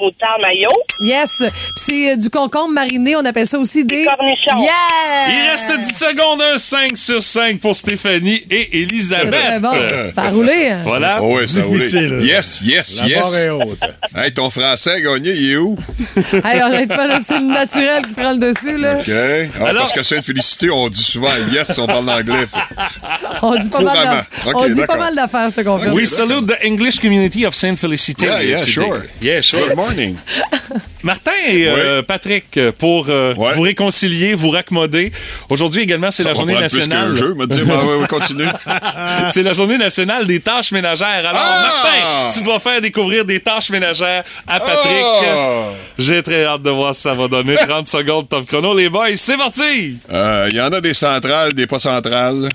Moutarde 0.00 0.40
mayo. 0.42 0.70
Yes. 1.00 1.38
Puis 1.38 1.50
c'est 1.76 2.12
euh, 2.12 2.16
du 2.16 2.30
concombre 2.30 2.72
mariné. 2.72 3.16
On 3.16 3.24
appelle 3.24 3.46
ça 3.46 3.58
aussi 3.58 3.84
des. 3.84 4.04
cornichons. 4.04 4.62
Yeah! 4.62 5.28
Il 5.28 5.50
reste 5.50 5.80
10 5.80 5.92
secondes, 5.98 6.40
un 6.42 6.58
5 6.58 6.96
sur 6.96 7.22
5 7.22 7.60
pour 7.60 7.74
Stéphanie 7.74 8.42
et 8.50 8.82
Elisabeth. 8.82 9.30
Très 9.32 9.58
bon. 9.60 9.72
Ça 10.14 10.22
a 10.22 10.30
roulé. 10.30 10.68
hein? 10.68 10.80
Voilà. 10.84 11.18
Oh, 11.22 11.36
ouais, 11.36 11.46
ça 11.46 11.60
a 11.60 11.64
roulé. 11.64 11.78
Difficile. 11.78 12.20
Yes, 12.22 12.60
yes, 12.64 13.00
La 13.02 13.08
yes. 13.08 13.34
est 13.36 13.50
haute. 13.50 13.78
hey, 14.16 14.32
ton 14.32 14.50
français 14.50 14.92
a 14.92 15.00
gagné, 15.00 15.32
il 15.34 15.52
est 15.52 15.56
où? 15.56 15.76
Hey, 16.44 16.62
honnêtement, 16.62 17.04
là, 17.04 17.18
c'est 17.24 17.38
le 17.38 17.46
naturel 17.46 18.02
qui 18.06 18.12
prend 18.12 18.32
le 18.32 18.38
dessus. 18.38 18.76
Là. 18.76 18.98
OK. 18.98 19.10
Ah, 19.60 19.72
Parce 19.74 19.92
que 19.92 20.02
Sainte-Félicité, 20.02 20.70
on 20.70 20.88
dit 20.88 21.02
souvent 21.02 21.28
yes, 21.52 21.78
on 21.78 21.86
parle 21.86 22.06
l'anglais. 22.06 22.46
On 23.42 23.56
dit 23.56 23.68
pas 23.68 23.80
mal 23.80 23.94
Couramment. 23.96 24.20
OK, 24.46 24.54
on 24.54 24.66
dit 24.68 24.74
pas 24.74 24.80
d'accord. 24.80 24.96
mal 24.98 25.14
d'affaires, 25.14 25.50
je 25.50 25.54
te 25.56 25.60
confirme. 25.66 25.94
We 25.94 26.06
salute 26.08 26.46
the 26.46 26.56
English 26.64 26.98
community 26.98 27.44
of 27.46 27.54
Saint 27.54 27.76
Felicity. 27.76 28.24
Yeah, 28.24 28.42
yeah, 28.42 28.62
sure. 28.66 29.02
Yeah, 29.22 29.42
sure. 29.42 29.60
Good 29.68 29.76
morning. 29.88 30.16
Martin 31.02 31.30
et 31.46 31.66
euh, 31.66 32.02
Patrick, 32.02 32.58
pour 32.78 33.06
euh, 33.08 33.32
vous 33.36 33.62
réconcilier, 33.62 34.34
vous 34.34 34.50
raccommoder. 34.50 35.10
Aujourd'hui 35.50 35.82
également, 35.82 36.10
c'est 36.10 36.24
la 36.24 36.34
journée 36.34 36.54
nationale. 36.58 37.12
qu'un 37.12 37.16
jeu, 37.16 37.34
me 37.34 37.46
dire, 37.46 37.66
ouais, 37.66 37.94
ouais, 37.96 38.06
continue. 38.08 38.44
c'est 39.32 39.42
la 39.42 39.52
journée 39.52 39.78
nationale 39.78 40.26
des 40.26 40.40
tâches 40.40 40.72
ménagères. 40.72 41.06
Alors, 41.08 41.32
Ah! 41.34 41.62
Martin, 41.62 42.36
tu 42.38 42.44
dois 42.44 42.58
faire 42.58 42.80
découvrir 42.80 43.24
des 43.24 43.40
tâches 43.40 43.70
ménagères 43.70 44.24
à 44.46 44.60
Patrick. 44.60 45.04
Ah! 45.26 45.68
J'ai 45.98 46.22
très 46.22 46.44
hâte 46.44 46.62
de 46.62 46.70
voir 46.70 46.94
ce 46.94 47.04
que 47.04 47.08
ça 47.10 47.14
va 47.14 47.28
donner. 47.28 47.54
30 47.68 47.86
secondes 47.86 48.28
top 48.28 48.46
chrono, 48.46 48.76
les 48.76 48.88
boys, 48.88 49.14
c'est 49.16 49.36
parti! 49.36 49.98
Euh, 50.10 50.48
Il 50.50 50.56
y 50.56 50.60
en 50.60 50.72
a 50.72 50.80
des 50.80 50.94
centrales, 50.94 51.52
des 51.54 51.66
pas 51.66 51.78
centrales. 51.78 52.48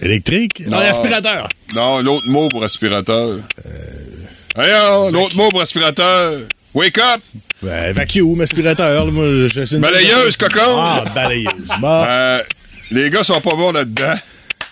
Électrique? 0.00 0.62
Non, 0.68 0.78
aspirateur. 0.78 1.48
Non, 1.74 2.00
l'autre 2.00 2.26
mot 2.28 2.48
pour 2.48 2.62
aspirateur. 2.62 3.38
Euh... 3.66 5.10
l'autre 5.10 5.36
mot 5.36 5.48
pour 5.48 5.60
aspirateur. 5.60 6.32
Wake 6.74 6.98
up! 6.98 7.22
Ben, 7.62 7.92
vacuum, 7.92 8.40
aspirateur. 8.40 9.04
là, 9.06 9.10
moi, 9.10 9.24
j'essaie 9.48 9.76
de- 9.76 9.80
Balayeuse, 9.80 10.36
cocon! 10.36 10.60
Ah, 10.80 11.04
balayeuse. 11.14 11.48
Bon. 11.80 12.04
Euh, 12.06 12.42
les 12.90 13.10
gars 13.10 13.24
sont 13.24 13.40
pas 13.40 13.54
bons 13.56 13.72
là-dedans. 13.72 14.14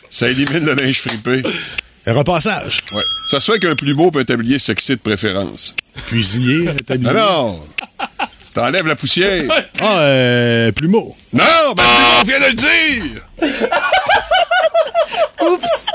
Ça 0.09 0.29
élimine 0.29 0.65
le 0.65 0.75
linge 0.75 1.01
fripé. 1.01 1.43
Un 2.07 2.13
repassage. 2.15 2.83
Ouais. 2.93 3.03
Ça 3.31 3.41
se 3.41 3.51
fait 3.53 3.59
qu'un 3.59 3.75
plumeau 3.75 4.11
peut 4.13 4.21
un 4.21 4.25
tablier 4.25 4.59
sexy 4.61 4.93
de 4.93 5.01
préférence. 5.01 5.75
Cuisinier, 6.07 6.69
un 6.69 6.75
tablier. 6.75 7.13
Non, 7.13 7.19
non! 7.19 7.67
T'enlèves 8.55 8.87
la 8.87 8.95
poussière. 8.97 9.43
Ah, 9.81 9.99
euh, 9.99 10.73
plumeau. 10.73 11.17
Non, 11.33 11.43
ben 11.77 11.83
plumeau 11.83 12.25
vient 12.25 12.41
de 12.41 12.47
le 12.47 12.55
dire! 12.55 13.66
Oups! 15.53 15.87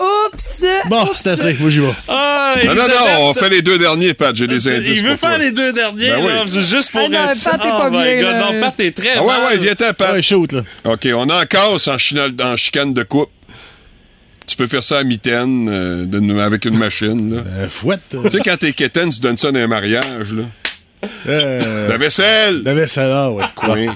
Oups! 0.00 0.64
Bon, 0.88 1.08
c'est 1.12 1.30
assez. 1.30 1.54
Moi, 1.60 1.70
j'y 1.70 1.80
vais. 1.80 1.92
Ah, 2.08 2.54
Non, 2.66 2.74
non, 2.74 2.88
non, 2.88 2.94
on 3.30 3.34
fait 3.34 3.48
les 3.48 3.62
deux 3.62 3.78
derniers, 3.78 4.14
Pat. 4.14 4.34
J'ai 4.34 4.46
des 4.46 4.66
indices 4.68 4.98
Il 4.98 5.02
veut 5.04 5.10
pour 5.10 5.20
toi. 5.20 5.28
faire 5.30 5.38
les 5.38 5.52
deux 5.52 5.72
derniers, 5.72 6.08
Ben 6.10 6.20
oui. 6.20 6.26
là, 6.54 6.62
juste 6.62 6.90
pour 6.90 7.00
Ah 7.04 7.08
non, 7.08 7.18
Pat 7.44 7.54
est 7.64 7.68
Oh 7.72 7.78
pas 7.78 7.90
bien, 7.90 8.14
God, 8.16 8.22
là. 8.24 8.38
Non, 8.52 8.60
Pat 8.60 8.80
est 8.80 8.96
très 8.96 9.14
Ah 9.16 9.22
ouais, 9.22 9.26
mal. 9.26 9.44
ouais, 9.52 9.58
viens-t'en, 9.58 9.92
Pat. 9.94 10.12
Ouais, 10.14 10.22
shoot, 10.22 10.52
là. 10.52 10.62
OK, 10.84 11.08
on 11.14 11.28
en 11.28 11.46
casse 11.46 11.88
en, 11.88 11.96
en 12.42 12.56
chicane 12.56 12.92
de 12.94 13.02
coupe. 13.02 13.30
Tu 14.46 14.56
peux 14.56 14.66
faire 14.66 14.82
ça 14.82 14.98
à 14.98 15.04
mitaine, 15.04 15.68
euh, 15.68 16.38
avec 16.44 16.64
une 16.64 16.78
machine. 16.78 17.36
Là. 17.36 17.42
Euh, 17.58 17.68
fouette. 17.68 18.00
Tu 18.10 18.30
sais, 18.30 18.38
quand 18.42 18.56
t'es 18.56 18.72
quétaine, 18.72 19.10
tu 19.10 19.20
donnes 19.20 19.36
ça 19.36 19.52
dans 19.52 19.60
un 19.60 19.66
mariage. 19.66 20.32
Là. 20.32 20.44
Euh, 21.28 21.88
La 21.88 21.96
vaisselle! 21.96 22.62
la 22.64 22.74
vaisselle, 22.74 23.10
ah, 23.12 23.30
ouais. 23.30 23.44
Oui. 23.68 23.88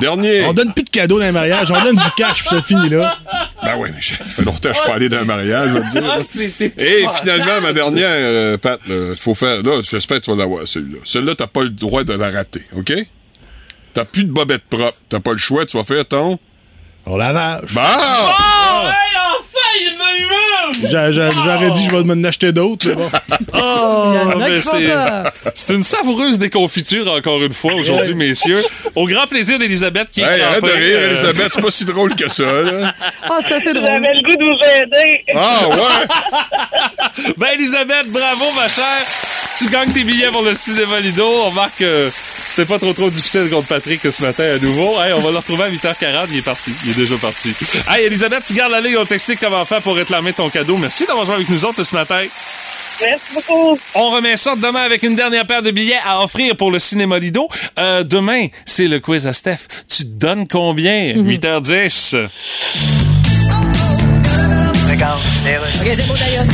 Dernier. 0.00 0.44
On 0.44 0.52
donne 0.52 0.72
plus 0.72 0.84
de 0.84 0.90
cadeaux 0.90 1.18
dans 1.18 1.24
les 1.26 1.32
mariages. 1.32 1.70
On 1.70 1.82
donne 1.82 1.96
du 1.96 2.10
cash, 2.16 2.40
puis 2.40 2.48
ça 2.48 2.62
finit 2.62 2.88
là. 2.88 3.16
Ben 3.62 3.74
oui, 3.78 3.90
mais 3.94 4.00
ça 4.02 4.24
fait 4.24 4.42
longtemps 4.42 4.68
que 4.68 4.74
je 4.74 4.74
suis 4.78 4.86
pas 4.86 4.94
allé 4.94 5.08
dans 5.08 5.18
un 5.18 5.24
mariage, 5.24 5.70
je 5.70 5.98
dire. 5.98 6.10
Ah, 6.10 6.82
Et 6.82 7.06
finalement, 7.20 7.60
ma 7.62 7.72
dernière, 7.72 8.08
euh, 8.10 8.56
Pat, 8.58 8.80
là, 8.86 9.14
faut 9.18 9.34
faire. 9.34 9.62
Là, 9.62 9.80
j'espère 9.82 10.18
que 10.20 10.24
tu 10.24 10.30
vas 10.30 10.36
l'avoir, 10.36 10.66
celui-là. 10.66 10.98
Celle-là, 11.04 11.34
t'as 11.36 11.46
pas 11.46 11.62
le 11.62 11.70
droit 11.70 12.04
de 12.04 12.12
la 12.12 12.30
rater, 12.30 12.62
OK? 12.76 12.92
T'as 13.94 14.04
plus 14.04 14.24
de 14.24 14.30
bobette 14.32 14.64
propre. 14.68 14.96
T'as 15.08 15.20
pas 15.20 15.32
le 15.32 15.38
choix, 15.38 15.64
tu 15.66 15.76
vas 15.76 15.84
faire 15.84 16.04
ton. 16.06 16.38
On 17.06 17.16
lavage. 17.16 17.72
Bon! 17.72 17.80
J'aurais 20.84 21.70
dit, 21.70 21.84
je 21.84 21.90
vais 21.90 22.04
m'en 22.04 22.24
acheter 22.28 22.52
d'autres. 22.52 22.88
mais 22.88 22.94
bon. 22.94 23.10
Oh, 23.54 24.12
Il 24.14 24.14
y 24.14 24.18
en 24.18 24.30
a 24.40 24.48
mais 24.48 24.56
qui 24.56 24.62
font 24.62 24.70
c'est- 24.78 24.86
ça. 24.88 25.32
C'est 25.54 25.74
une 25.74 25.82
savoureuse 25.82 26.38
déconfiture, 26.38 27.10
encore 27.12 27.42
une 27.42 27.52
fois, 27.54 27.74
aujourd'hui, 27.74 28.14
messieurs. 28.14 28.62
Au 28.94 29.06
grand 29.06 29.26
plaisir 29.26 29.58
d'Elisabeth 29.58 30.08
qui 30.12 30.20
est 30.20 30.24
Hey, 30.24 30.40
arrête 30.42 30.62
de 30.62 30.68
rire, 30.68 30.98
euh, 31.00 31.10
Elisabeth, 31.10 31.52
c'est 31.54 31.60
pas 31.62 31.70
si 31.70 31.84
drôle 31.84 32.14
que 32.14 32.28
ça. 32.28 32.44
Ah, 33.22 33.38
c'est 33.46 33.54
assez 33.54 33.72
drôle. 33.72 33.86
J'avais 33.86 34.14
le 34.14 34.22
goût 34.22 34.36
de 34.36 34.44
vous 34.44 34.60
aider. 34.80 35.24
Ah, 35.34 35.68
ouais! 35.68 37.32
Ben, 37.36 37.48
Elisabeth, 37.54 38.08
bravo, 38.10 38.44
ma 38.54 38.68
chère. 38.68 38.84
Tu 39.58 39.68
gagnes 39.68 39.90
tes 39.90 40.04
billets 40.04 40.30
pour 40.30 40.42
le 40.42 40.52
cinéma 40.52 41.00
Lido. 41.00 41.24
On 41.24 41.50
remarque 41.50 41.78
que 41.78 42.10
c'était 42.48 42.66
pas 42.66 42.78
trop 42.78 42.92
trop 42.92 43.08
difficile 43.08 43.48
contre 43.48 43.68
Patrick 43.68 44.00
ce 44.02 44.22
matin 44.22 44.44
à 44.44 44.58
nouveau. 44.58 45.00
Hey, 45.00 45.14
on 45.14 45.20
va 45.20 45.30
le 45.30 45.38
retrouver 45.38 45.64
à 45.64 45.70
8h40. 45.70 46.26
Il 46.30 46.38
est 46.38 46.42
parti. 46.42 46.72
Il 46.84 46.90
est 46.90 46.94
déjà 46.94 47.16
parti. 47.16 47.54
Hey, 47.88 48.04
Elisabeth, 48.04 48.44
tu 48.46 48.52
gardes 48.52 48.72
la 48.72 48.82
ligne. 48.82 48.98
On 48.98 49.06
t'explique 49.06 49.40
comment 49.40 49.64
faire 49.64 49.80
pour 49.80 49.96
réclamer 49.96 50.34
ton 50.34 50.50
cadeau. 50.50 50.76
Merci 50.76 51.06
d'avoir 51.06 51.24
joué 51.24 51.36
avec 51.36 51.48
nous 51.48 51.64
autres 51.64 51.82
ce 51.82 51.94
matin. 51.94 52.22
Merci 53.00 53.24
beaucoup. 53.34 53.78
On 53.94 54.10
remet 54.10 54.36
ça 54.36 54.56
demain 54.56 54.82
avec 54.82 55.02
une 55.02 55.16
dernière 55.16 55.46
paire 55.46 55.62
de 55.62 55.70
billets 55.70 56.00
à 56.04 56.22
offrir 56.22 56.54
pour 56.56 56.70
le 56.70 56.78
cinéma 56.78 57.18
Lido. 57.18 57.48
Euh, 57.78 58.02
demain, 58.04 58.48
c'est 58.66 58.88
le 58.88 59.00
quiz 59.00 59.26
à 59.26 59.32
Steph. 59.32 59.68
Tu 59.88 60.04
te 60.04 60.08
donnes 60.08 60.46
combien? 60.48 61.14
8h10. 61.14 62.28
OK, 65.80 65.92
c'est 65.94 66.06
beau, 66.06 66.14
d'ailleurs. 66.14 66.44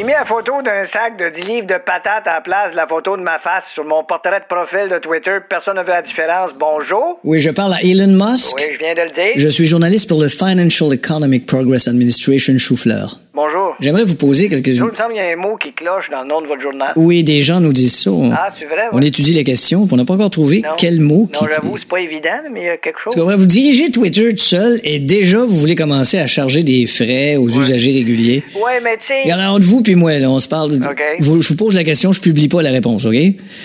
J'ai 0.00 0.06
mis 0.06 0.12
la 0.12 0.24
photo 0.24 0.62
d'un 0.62 0.86
sac 0.86 1.18
de 1.18 1.28
10 1.28 1.42
livres 1.42 1.66
de 1.66 1.74
patates 1.74 2.26
à 2.26 2.36
la 2.36 2.40
place 2.40 2.70
de 2.70 2.76
la 2.76 2.86
photo 2.86 3.18
de 3.18 3.22
ma 3.22 3.38
face 3.38 3.64
sur 3.74 3.84
mon 3.84 4.02
portrait 4.02 4.40
de 4.40 4.46
profil 4.48 4.88
de 4.88 4.98
Twitter. 4.98 5.40
Personne 5.46 5.74
n'a 5.74 5.82
vu 5.82 5.90
la 5.90 6.00
différence. 6.00 6.52
Bonjour. 6.58 7.20
Oui, 7.22 7.38
je 7.38 7.50
parle 7.50 7.74
à 7.74 7.82
Elon 7.82 8.06
Musk. 8.06 8.56
Oui, 8.56 8.62
je 8.72 8.78
viens 8.78 8.94
de 8.94 9.02
le 9.02 9.10
dire. 9.10 9.34
Je 9.36 9.48
suis 9.50 9.66
journaliste 9.66 10.08
pour 10.08 10.22
le 10.22 10.28
Financial 10.28 10.90
Economic 10.94 11.44
Progress 11.44 11.86
Administration 11.86 12.56
Choufleur. 12.56 13.18
Bonjour. 13.32 13.76
J'aimerais 13.78 14.02
vous 14.02 14.16
poser 14.16 14.48
quelques... 14.48 14.66
Il 14.66 14.82
me 14.82 14.90
semble 14.96 15.12
qu'il 15.12 15.16
y 15.16 15.20
a 15.20 15.28
un 15.32 15.36
mot 15.36 15.56
qui 15.56 15.72
cloche 15.72 16.10
dans 16.10 16.22
le 16.22 16.28
nom 16.28 16.42
de 16.42 16.48
votre 16.48 16.60
journal. 16.60 16.92
Oui, 16.96 17.22
des 17.22 17.40
gens 17.42 17.60
nous 17.60 17.72
disent 17.72 17.94
ça. 17.94 18.10
On, 18.10 18.32
Ah, 18.32 18.48
c'est 18.58 18.66
vrai? 18.66 18.86
on 18.92 19.00
étudie 19.00 19.34
les 19.34 19.44
questions, 19.44 19.84
puis 19.86 19.94
on 19.94 19.96
n'a 19.98 20.04
pas 20.04 20.14
encore 20.14 20.30
trouvé 20.30 20.62
Non. 20.62 20.70
quel 20.76 20.98
mot 20.98 21.28
qui... 21.32 21.40
Non, 21.44 21.48
j'avoue, 21.48 21.76
c'est 21.76 21.86
pas 21.86 22.00
évident, 22.00 22.28
mais 22.52 22.60
il 22.62 22.66
y 22.66 22.68
a 22.68 22.76
quelque 22.76 22.98
chose. 23.04 23.14
Comprends? 23.14 23.36
Vous 23.36 23.46
dirigez 23.46 23.92
Twitter 23.92 24.30
tout 24.34 24.42
seul 24.42 24.80
et 24.82 24.98
déjà 24.98 25.44
vous 25.44 25.56
voulez 25.56 25.76
commencer 25.76 26.18
à 26.18 26.26
charger 26.26 26.64
des 26.64 26.86
frais 26.86 27.36
aux 27.36 27.48
usagers 27.48 27.92
réguliers. 27.92 28.42
Ouais, 28.56 28.80
mais 28.82 28.96
tu 28.98 29.06
sais. 29.06 29.22
Regardez, 29.22 29.44
entre 29.46 29.64
vous 29.66 29.82
puis 29.82 29.94
moi, 29.94 30.18
là, 30.18 30.28
on 30.28 30.40
se 30.40 30.48
parle. 30.48 30.78
de-. 30.78 30.84
Vous- 31.20 31.40
je 31.40 31.48
vous 31.50 31.56
pose 31.56 31.74
la 31.74 31.84
question, 31.84 32.10
je 32.10 32.20
publie 32.20 32.48
pas 32.48 32.62
la 32.62 32.70
réponse, 32.72 33.04
OK? 33.06 33.14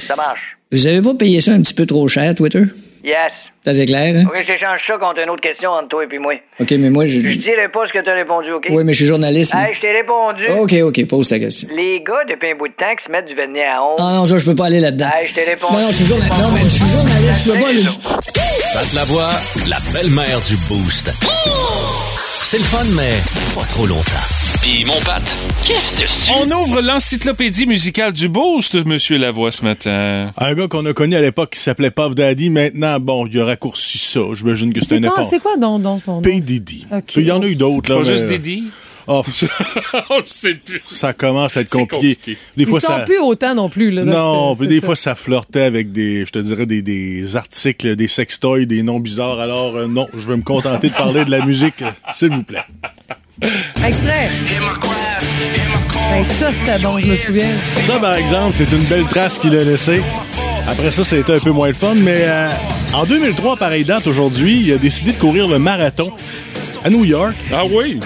Ça 0.07 0.15
marche. 0.15 0.41
Vous 0.71 0.85
avez 0.85 1.01
pas 1.01 1.15
payé 1.15 1.41
ça 1.41 1.53
un 1.53 1.61
petit 1.61 1.73
peu 1.73 1.87
trop 1.87 2.07
cher, 2.07 2.35
Twitter? 2.35 2.63
Yes. 3.03 3.31
Ça, 3.65 3.73
c'est 3.73 3.85
clair, 3.85 4.13
hein? 4.15 4.25
Ok, 4.27 4.43
j'échange 4.45 4.85
ça 4.85 4.95
contre 4.99 5.19
une 5.23 5.29
autre 5.31 5.41
question 5.41 5.71
entre 5.71 5.87
toi 5.87 6.03
et 6.03 6.07
puis 6.07 6.19
moi. 6.19 6.35
OK, 6.59 6.69
mais 6.77 6.91
moi, 6.91 7.05
je... 7.05 7.19
Je 7.19 7.33
dirai 7.33 7.67
pas 7.73 7.87
ce 7.87 7.93
que 7.93 7.97
t'as 7.97 8.13
répondu, 8.13 8.51
OK? 8.51 8.67
Oui, 8.69 8.83
mais 8.83 8.93
je 8.93 8.97
suis 8.97 9.07
journaliste. 9.07 9.55
Hey, 9.55 9.73
je 9.73 9.81
t'ai 9.81 9.91
répondu. 9.91 10.45
OK, 10.59 10.71
OK, 10.83 11.07
pose 11.07 11.29
ta 11.29 11.39
question. 11.39 11.69
Les 11.75 12.03
gars, 12.05 12.23
depuis 12.29 12.51
un 12.51 12.55
bout 12.55 12.67
de 12.67 12.73
temps, 12.73 12.95
qui 12.95 13.03
se 13.03 13.09
mettent 13.09 13.25
du 13.25 13.33
vernis 13.33 13.63
à 13.63 13.81
ongles. 13.81 13.95
Ah 13.97 14.11
non, 14.13 14.27
ça, 14.27 14.37
je 14.37 14.45
peux 14.45 14.53
pas 14.53 14.67
aller 14.67 14.81
là-dedans. 14.81 15.09
Hey, 15.17 15.29
je 15.29 15.33
t'ai 15.33 15.45
répondu. 15.45 15.73
Non, 15.73 15.81
non, 15.81 15.87
je 15.89 15.95
suis 15.95 16.05
journaliste. 16.05 16.39
Non, 16.39 16.51
mais 16.51 16.61
je 16.61 16.69
suis 16.69 16.85
journaliste, 16.85 17.43
je 17.43 17.51
peux 17.51 17.59
pas 17.59 17.69
aller... 17.69 17.83
Passe 18.71 18.93
la 18.93 19.03
voix, 19.05 19.31
la 19.67 19.77
belle-mère 19.91 20.41
du 20.41 20.57
Boost. 20.69 21.11
C'est 22.43 22.59
le 22.59 22.63
fun, 22.63 22.85
mais 22.95 23.17
pas 23.59 23.65
trop 23.65 23.87
longtemps. 23.87 24.44
Puis 24.65 24.83
mon 24.83 24.99
Pat, 25.01 25.21
qu'est-ce 25.63 25.93
que 26.01 26.07
c'est? 26.07 26.31
On 26.33 26.61
ouvre 26.63 26.81
l'encyclopédie 26.81 27.67
musicale 27.67 28.11
du 28.13 28.29
Boost, 28.29 28.83
Monsieur 28.85 29.19
Lavoie, 29.19 29.51
ce 29.51 29.63
matin. 29.63 30.33
Un 30.37 30.53
gars 30.55 30.67
qu'on 30.67 30.83
a 30.87 30.93
connu 30.93 31.15
à 31.15 31.21
l'époque 31.21 31.51
qui 31.51 31.59
s'appelait 31.59 31.91
Puff 31.91 32.15
Daddy, 32.15 32.49
maintenant, 32.49 32.99
bon, 32.99 33.27
il 33.27 33.39
a 33.39 33.45
raccourci 33.45 33.99
ça. 33.99 34.21
J'imagine 34.33 34.73
que 34.73 34.83
c'est 34.83 34.95
un 34.95 35.01
quoi, 35.01 35.19
effort. 35.19 35.29
c'est 35.29 35.39
quoi 35.39 35.57
dans, 35.57 35.77
dans 35.77 35.99
son 35.99 36.13
nom? 36.15 36.21
P. 36.21 36.39
Diddy. 36.41 36.87
Ok. 36.91 37.15
Il 37.17 37.27
y 37.27 37.31
en 37.31 37.41
a 37.43 37.45
eu 37.45 37.55
d'autres, 37.55 37.91
là. 37.91 37.97
Pas 37.97 38.03
mais- 38.05 38.11
juste 38.11 38.25
Diddy? 38.27 38.63
Oh, 39.07 39.23
On 40.09 40.17
le 40.17 40.25
sait 40.25 40.55
plus. 40.55 40.81
ça 40.83 41.13
commence 41.13 41.57
à 41.57 41.61
être 41.61 41.69
compliqué. 41.69 42.15
compliqué. 42.15 42.37
Des 42.57 42.63
Ils 42.63 42.67
fois, 42.67 42.79
sont 42.79 42.87
ça. 42.87 42.99
plus 43.01 43.19
autant 43.19 43.53
non 43.53 43.69
plus. 43.69 43.91
Là, 43.91 44.03
Non, 44.03 44.55
des 44.55 44.79
ça. 44.79 44.85
fois, 44.87 44.95
ça 44.95 45.13
flirtait 45.13 45.61
avec 45.61 45.91
des, 45.91 46.25
je 46.25 46.31
te 46.31 46.39
dirais, 46.39 46.65
des, 46.65 46.81
des 46.81 47.35
articles, 47.35 47.95
des 47.95 48.07
sextoys, 48.07 48.65
des 48.65 48.81
noms 48.81 48.99
bizarres. 48.99 49.39
Alors, 49.39 49.75
euh, 49.75 49.85
non, 49.87 50.07
je 50.17 50.25
vais 50.27 50.35
me 50.37 50.41
contenter 50.41 50.89
de 50.89 50.95
parler 50.95 51.23
de 51.23 51.29
la 51.29 51.45
musique, 51.45 51.83
s'il 52.15 52.29
vous 52.31 52.41
plaît. 52.41 52.63
Extrait. 53.41 54.29
Ben, 56.11 56.25
ça, 56.25 56.53
c'était 56.53 56.79
bon, 56.79 56.97
je 56.99 57.07
me 57.07 57.15
souviens. 57.15 57.49
Ça, 57.63 57.99
par 57.99 58.15
exemple, 58.15 58.53
c'est 58.55 58.71
une 58.71 58.83
belle 58.83 59.05
trace 59.05 59.37
qu'il 59.39 59.55
a 59.55 59.63
laissée. 59.63 60.01
Après 60.67 60.89
ça, 60.91 61.03
ça 61.03 61.15
a 61.15 61.19
été 61.19 61.33
un 61.33 61.39
peu 61.39 61.51
moins 61.51 61.67
le 61.67 61.73
fun, 61.73 61.93
mais 61.95 62.21
euh, 62.21 62.49
en 62.93 63.05
2003, 63.05 63.57
pareille 63.57 63.83
date 63.85 64.07
aujourd'hui, 64.07 64.61
il 64.61 64.73
a 64.73 64.77
décidé 64.77 65.11
de 65.11 65.17
courir 65.17 65.47
le 65.47 65.59
marathon 65.59 66.11
à 66.83 66.89
New 66.89 67.03
York. 67.03 67.33
Ah 67.51 67.63
oui? 67.69 67.99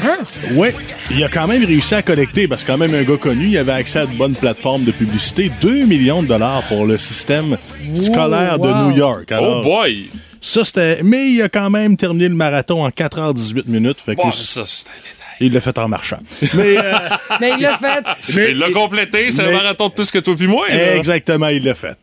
Ouais. 0.56 0.74
Il 1.12 1.24
a 1.24 1.30
quand 1.30 1.48
même 1.48 1.64
réussi 1.64 1.96
à 1.96 2.02
collecter, 2.02 2.48
parce 2.48 2.64
que 2.64 2.72
quand 2.72 2.78
même 2.78 2.94
un 2.94 3.04
gars 3.04 3.18
connu, 3.18 3.46
il 3.46 3.58
avait 3.58 3.72
accès 3.72 4.00
à 4.00 4.06
de 4.06 4.12
bonnes 4.14 4.36
plateformes 4.36 4.84
de 4.84 4.92
publicité, 4.92 5.52
2 5.62 5.86
millions 5.86 6.22
de 6.22 6.28
dollars 6.28 6.64
pour 6.68 6.86
le 6.86 6.98
système 6.98 7.58
scolaire 7.96 8.60
de 8.60 8.68
wow. 8.68 8.90
New 8.90 8.98
York. 8.98 9.32
Alors, 9.32 9.62
Oh 9.62 9.64
boy! 9.64 10.10
ça, 10.42 10.66
c'était... 10.66 11.00
Mais 11.04 11.32
il 11.32 11.42
a 11.42 11.50
quand 11.50 11.70
même 11.70 11.98
terminé 11.98 12.28
le 12.28 12.36
marathon 12.36 12.84
en 12.84 12.90
4h18 12.90 13.64
minutes. 13.68 14.00
Fait 14.04 14.16
que 14.16 14.22
ça, 14.32 14.62
détail. 14.62 15.19
Il 15.40 15.54
l'a 15.54 15.62
fait 15.62 15.78
en 15.78 15.88
marchant. 15.88 16.20
Mais, 16.54 16.78
euh, 16.78 16.94
Mais 17.42 17.52
il 17.58 17.62
l'a 17.62 17.78
fait. 17.78 18.04
mais- 18.36 18.52
Il 18.52 18.58
l'a 18.58 18.72
complété, 18.72 19.32
c'est 19.32 19.44
un 19.44 19.48
mais- 19.48 19.54
marathon 19.54 19.88
de 19.90 19.94
plus 19.94 20.12
que 20.12 20.20
toi 20.20 20.36
puis 20.36 20.48
moi. 20.48 20.68
là. 20.70 20.96
Exactement, 20.96 21.48
il 21.50 21.64
l'a 21.64 21.76
fait. 21.76 21.98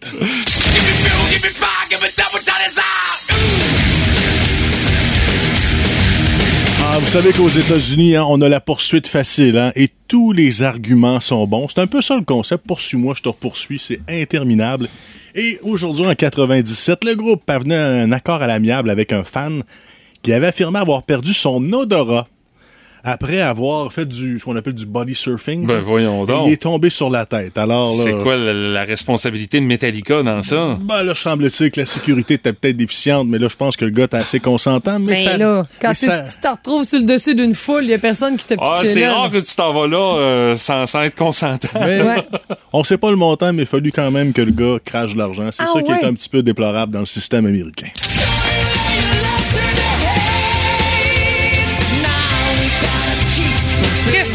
Ah, 6.88 6.98
vous 6.98 7.06
savez 7.06 7.32
qu'aux 7.32 7.48
États-Unis, 7.48 8.16
hein, 8.16 8.24
on 8.28 8.40
a 8.40 8.48
la 8.48 8.60
poursuite 8.60 9.06
facile, 9.08 9.58
hein, 9.58 9.72
et 9.74 9.90
tous 10.08 10.32
les 10.32 10.62
arguments 10.62 11.20
sont 11.20 11.46
bons. 11.46 11.66
C'est 11.68 11.80
un 11.80 11.86
peu 11.86 12.00
ça 12.00 12.16
le 12.16 12.22
concept. 12.22 12.64
Poursuis-moi, 12.66 13.14
je 13.16 13.22
te 13.22 13.28
poursuis, 13.28 13.78
c'est 13.78 14.00
interminable. 14.08 14.88
Et 15.34 15.58
aujourd'hui, 15.62 16.06
en 16.06 16.14
97, 16.14 17.04
le 17.04 17.14
groupe 17.14 17.44
parvenait 17.44 17.76
à 17.76 17.86
un 17.88 18.12
accord 18.12 18.40
à 18.42 18.46
l'amiable 18.46 18.88
avec 18.90 19.12
un 19.12 19.24
fan 19.24 19.62
qui 20.22 20.32
avait 20.32 20.46
affirmé 20.46 20.78
avoir 20.78 21.02
perdu 21.02 21.34
son 21.34 21.72
odorat 21.72 22.28
après 23.08 23.40
avoir 23.40 23.92
fait 23.92 24.04
du, 24.04 24.38
ce 24.38 24.44
qu'on 24.44 24.56
appelle 24.56 24.74
du 24.74 24.84
body 24.84 25.14
surfing. 25.14 25.64
Ben, 25.64 25.78
voyons 25.78 26.24
Et 26.24 26.26
donc. 26.26 26.42
Il 26.48 26.52
est 26.52 26.62
tombé 26.62 26.90
sur 26.90 27.08
la 27.08 27.24
tête. 27.24 27.56
Alors, 27.56 27.92
C'est 27.94 28.12
quoi 28.12 28.36
la, 28.36 28.52
la 28.52 28.82
responsabilité 28.82 29.60
de 29.60 29.64
Metallica 29.64 30.22
dans 30.24 30.42
ça? 30.42 30.76
Ben 30.80 31.02
là, 31.04 31.14
semble-t-il 31.14 31.70
que 31.70 31.80
la 31.80 31.86
sécurité 31.86 32.34
était 32.34 32.52
peut-être 32.52 32.76
déficiente, 32.76 33.28
mais 33.28 33.38
là, 33.38 33.46
je 33.48 33.56
pense 33.56 33.76
que 33.76 33.84
le 33.84 33.92
gars 33.92 34.04
est 34.04 34.14
assez 34.14 34.40
consentant. 34.40 34.98
Mais 34.98 35.16
ça, 35.16 35.30
Ben 35.36 35.38
là, 35.38 35.66
quand 35.80 35.88
mais 35.90 35.94
tu 35.94 36.06
ça- 36.06 36.24
te 36.42 36.48
retrouves 36.48 36.84
sur 36.84 36.98
le 36.98 37.06
dessus 37.06 37.34
d'une 37.36 37.54
foule, 37.54 37.84
il 37.84 37.88
n'y 37.88 37.94
a 37.94 37.98
personne 37.98 38.36
qui 38.36 38.44
t'a 38.46 38.56
Ah, 38.58 38.80
c'est 38.84 39.06
rare 39.08 39.30
que 39.30 39.38
tu 39.38 39.54
t'en 39.56 39.72
vas 39.72 39.86
là 39.86 40.16
euh, 40.18 40.56
sans, 40.56 40.84
sans 40.86 41.02
être 41.02 41.14
consentant. 41.16 41.68
mais 41.80 42.02
Ouais. 42.02 42.26
on 42.72 42.82
sait 42.84 42.98
pas 42.98 43.10
le 43.10 43.16
montant, 43.16 43.52
mais 43.52 43.60
il 43.62 43.66
a 43.66 43.66
fallu 43.66 43.92
quand 43.92 44.10
même 44.10 44.32
que 44.32 44.42
le 44.42 44.50
gars 44.52 44.78
crache 44.84 45.14
l'argent. 45.14 45.48
C'est 45.52 45.62
Ah 45.62 45.66
ça 45.72 45.80
qui 45.82 45.92
ouais? 45.92 45.98
est 46.00 46.04
un 46.04 46.12
petit 46.14 46.28
peu 46.28 46.42
déplorable 46.42 46.92
dans 46.92 47.00
le 47.00 47.06
système 47.06 47.46
américain. 47.46 47.86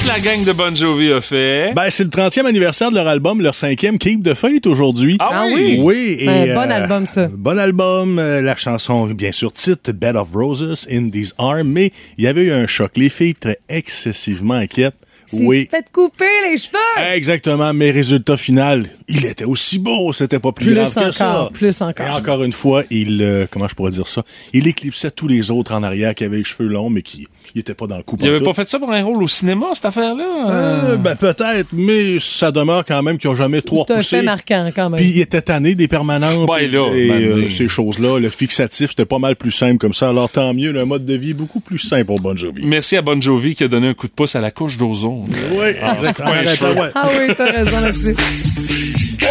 Qu'est-ce 0.04 0.14
que 0.14 0.18
la 0.18 0.20
gang 0.36 0.43
de 0.43 0.52
Bon 0.52 0.76
Jovi 0.76 1.12
a 1.12 1.22
fait? 1.22 1.74
Ben, 1.76 1.89
c'est 1.91 2.04
le 2.04 2.10
30e 2.10 2.45
anniversaire 2.47 2.89
de 2.89 2.95
leur 2.95 3.08
album, 3.08 3.39
leur 3.39 3.54
cinquième 3.54 3.99
Keep 3.99 4.24
the 4.24 4.34
Faith 4.34 4.66
aujourd'hui. 4.66 5.18
Ah 5.20 5.45
oui? 5.45 5.78
Oui. 5.80 6.18
et, 6.20 6.28
Un 6.28 6.56
bon 6.56 6.72
euh, 6.72 6.74
album, 6.76 7.06
ça. 7.06 7.28
Bon 7.28 7.60
album. 7.60 8.18
euh, 8.18 8.41
la 8.41 8.56
chanson, 8.56 9.06
bien 9.08 9.32
sûr, 9.32 9.54
titre 9.54 9.91
Bed 9.91 10.16
of 10.16 10.30
Roses, 10.34 10.88
In 10.91 11.10
These 11.10 11.36
Arms. 11.38 11.68
Mais 11.68 11.91
il 12.18 12.24
y 12.24 12.28
avait 12.28 12.45
eu 12.45 12.52
un 12.52 12.66
choc. 12.66 12.93
Les 12.95 13.10
filles 13.10 13.30
étaient 13.32 13.60
excessivement 13.70 14.56
inquiètes. 14.56 14.95
Oui. 15.34 15.68
fait 15.70 15.86
couper 15.93 16.26
les 16.49 16.58
cheveux. 16.58 17.14
Exactement, 17.16 17.74
mais 17.74 17.91
résultat 17.91 18.36
final, 18.36 18.88
il 19.08 19.26
était 19.26 19.45
aussi 19.45 19.80
beau, 19.80 20.12
c'était 20.12 20.39
pas 20.39 20.52
plus, 20.52 20.66
Plus 20.66 20.76
grave 20.76 20.93
que 20.93 20.99
encore, 20.99 21.14
ça. 21.14 21.49
plus 21.54 21.82
encore. 21.82 22.06
Et 22.06 22.10
encore 22.10 22.43
une 22.43 22.52
fois, 22.52 22.84
il, 22.89 23.22
euh, 23.22 23.45
comment 23.49 23.68
je 23.70 23.76
pourrais 23.76 23.91
dire 23.91 24.08
ça, 24.08 24.24
il 24.52 24.68
éclipsait 24.68 25.12
tous 25.12 25.30
les 25.30 25.49
autres 25.49 25.74
en 25.74 25.84
arrière 25.84 26.16
qui 26.16 26.26
avaient 26.26 26.39
les 26.39 26.43
cheveux 26.43 26.68
longs, 26.68 26.89
mais 26.89 27.02
qui 27.02 27.28
n'étaient 27.60 27.74
pas 27.74 27.88
dans 27.88 27.97
le 27.97 28.04
coup. 28.04 28.18
Il 28.20 28.28
avait 28.28 28.39
pas 28.39 28.54
fait 28.54 28.68
ça 28.70 28.80
pour 28.80 28.91
un 28.91 29.04
rôle 29.04 29.22
au 29.24 29.28
cinéma, 29.28 29.68
cette 29.74 29.86
affaire-là? 29.86 30.49
Euh, 30.49 30.95
ben 30.97 31.16
peut-être, 31.16 31.68
mais 31.74 32.20
ça 32.20 32.52
demeure 32.52 32.84
quand 32.86 33.02
même 33.04 33.18
qu'ils 33.18 33.30
ont 33.30 33.36
jamais 33.36 33.62
trop 33.62 33.84
C'est 33.88 33.93
un 33.93 33.95
repoussé. 33.97 34.18
fait 34.18 34.24
marquant 34.24 34.70
quand 34.76 34.89
même. 34.89 34.99
Puis 34.99 35.10
il 35.10 35.22
était 35.22 35.41
tanné 35.41 35.76
des 35.76 35.88
permanentes 35.88 36.47
Ben 36.47 36.58
et, 36.58 36.68
là, 36.68 36.88
et, 36.93 37.08
ben 37.08 37.22
euh, 37.22 37.49
ces 37.49 37.68
choses-là. 37.68 38.20
Le 38.20 38.30
fixatif, 38.30 38.91
c'était 38.91 39.06
pas 39.06 39.20
mal 39.20 39.36
plus 39.36 39.52
simple 39.52 39.78
comme 39.78 39.93
ça. 39.93 40.10
Alors 40.10 40.30
tant 40.30 40.54
mieux, 40.54 40.78
un 40.80 40.86
mode 40.86 41.06
de 41.06 41.16
vie 41.16 41.34
beaucoup 41.34 41.60
plus 41.60 41.80
simple 41.80 42.06
pour 42.06 42.20
Bon 42.22 42.36
Jovi. 42.38 42.62
Merci 42.66 42.97
à 42.97 43.02
Bon 43.02 43.22
Jovi 43.22 43.56
qui 43.56 43.64
a 43.64 43.68
donné 43.68 43.88
un 43.89 43.93
coup 43.93 44.08
de 44.08 44.14
pouce 44.14 44.36
à 44.36 44.41
la 44.41 44.52
couche 44.52 44.78
d'ozone. 44.78 45.26
Oui, 45.54 45.68
Ah, 45.82 45.95
cheveu. 45.97 46.74
Ouais. 46.80 46.89
Ah 46.95 47.10
oui, 47.20 47.34
t'as 47.38 47.52
raison 47.52 47.80
là-dessus. 47.80 48.16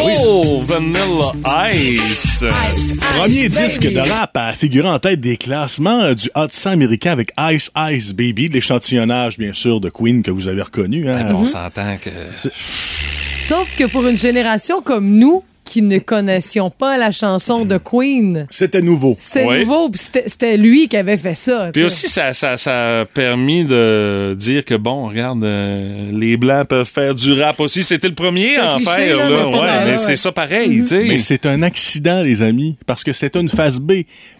Oh, 0.02 0.62
Vanilla 0.66 1.70
Ice. 1.72 2.44
Premier 3.18 3.46
Ice 3.46 3.50
disque 3.50 3.82
Baby. 3.82 3.94
de 3.96 4.00
rap 4.00 4.30
à 4.36 4.52
figurer 4.52 4.88
en 4.88 4.98
tête 4.98 5.20
des 5.20 5.36
classements 5.36 6.12
du 6.14 6.28
Hot 6.34 6.46
100 6.50 6.70
américain 6.70 7.12
avec 7.12 7.32
Ice 7.38 7.70
Ice 7.76 8.14
Baby, 8.14 8.48
de 8.48 8.54
l'échantillonnage 8.54 9.36
bien 9.38 9.52
sûr 9.52 9.80
de 9.80 9.90
Queen 9.90 10.22
que 10.22 10.30
vous 10.30 10.48
avez 10.48 10.62
reconnu. 10.62 11.08
hein. 11.10 11.28
On 11.34 11.44
s'entend 11.44 11.96
que... 12.02 12.10
Sauf 13.40 13.68
que 13.76 13.84
pour 13.84 14.06
une 14.06 14.16
génération 14.16 14.80
comme 14.80 15.10
nous, 15.18 15.42
qui 15.70 15.82
ne 15.82 15.98
connaissions 16.00 16.68
pas 16.68 16.98
la 16.98 17.12
chanson 17.12 17.64
de 17.64 17.78
Queen, 17.78 18.46
C'était 18.50 18.82
nouveau. 18.82 19.14
c'est 19.20 19.44
Ouais. 19.46 19.60
nouveau, 19.60 19.88
puis 19.88 20.00
c'était 20.26 20.56
lui 20.56 20.88
qui 20.88 20.96
avait 20.96 21.16
fait 21.16 21.36
ça. 21.36 21.70
Puis 21.72 21.84
aussi, 21.84 22.08
ça, 22.08 22.32
ça, 22.32 22.56
ça 22.56 23.00
a 23.00 23.04
permis 23.04 23.62
de 23.64 24.34
dire 24.36 24.64
que, 24.64 24.74
bon, 24.74 25.06
regarde, 25.08 25.44
euh, 25.44 26.10
les 26.12 26.36
Blancs 26.36 26.66
peuvent 26.66 26.88
faire 26.88 27.14
du 27.14 27.32
rap 27.34 27.60
aussi. 27.60 27.82
C'était 27.84 28.08
le 28.08 28.14
premier 28.16 28.56
à 28.56 28.74
en 28.74 28.76
cliché, 28.78 28.90
faire, 28.92 29.16
là, 29.16 29.30
là. 29.30 29.36
mais 29.36 29.42
c'est 29.44 29.50
Ouais, 29.50 29.56
vrai, 29.58 29.84
mais 29.84 29.90
ouais. 29.92 29.96
c'est 29.98 30.16
ça 30.16 30.32
pareil, 30.32 30.80
tu 30.80 30.86
sais. 30.88 31.04
Mais 31.04 31.18
c'est 31.18 31.46
un 31.46 31.62
accident, 31.62 32.22
les 32.22 32.42
amis, 32.42 32.76
parce 32.86 33.04
que 33.04 33.12
c'est 33.12 33.36
une 33.36 33.48
phase 33.48 33.78
B. 33.78 33.92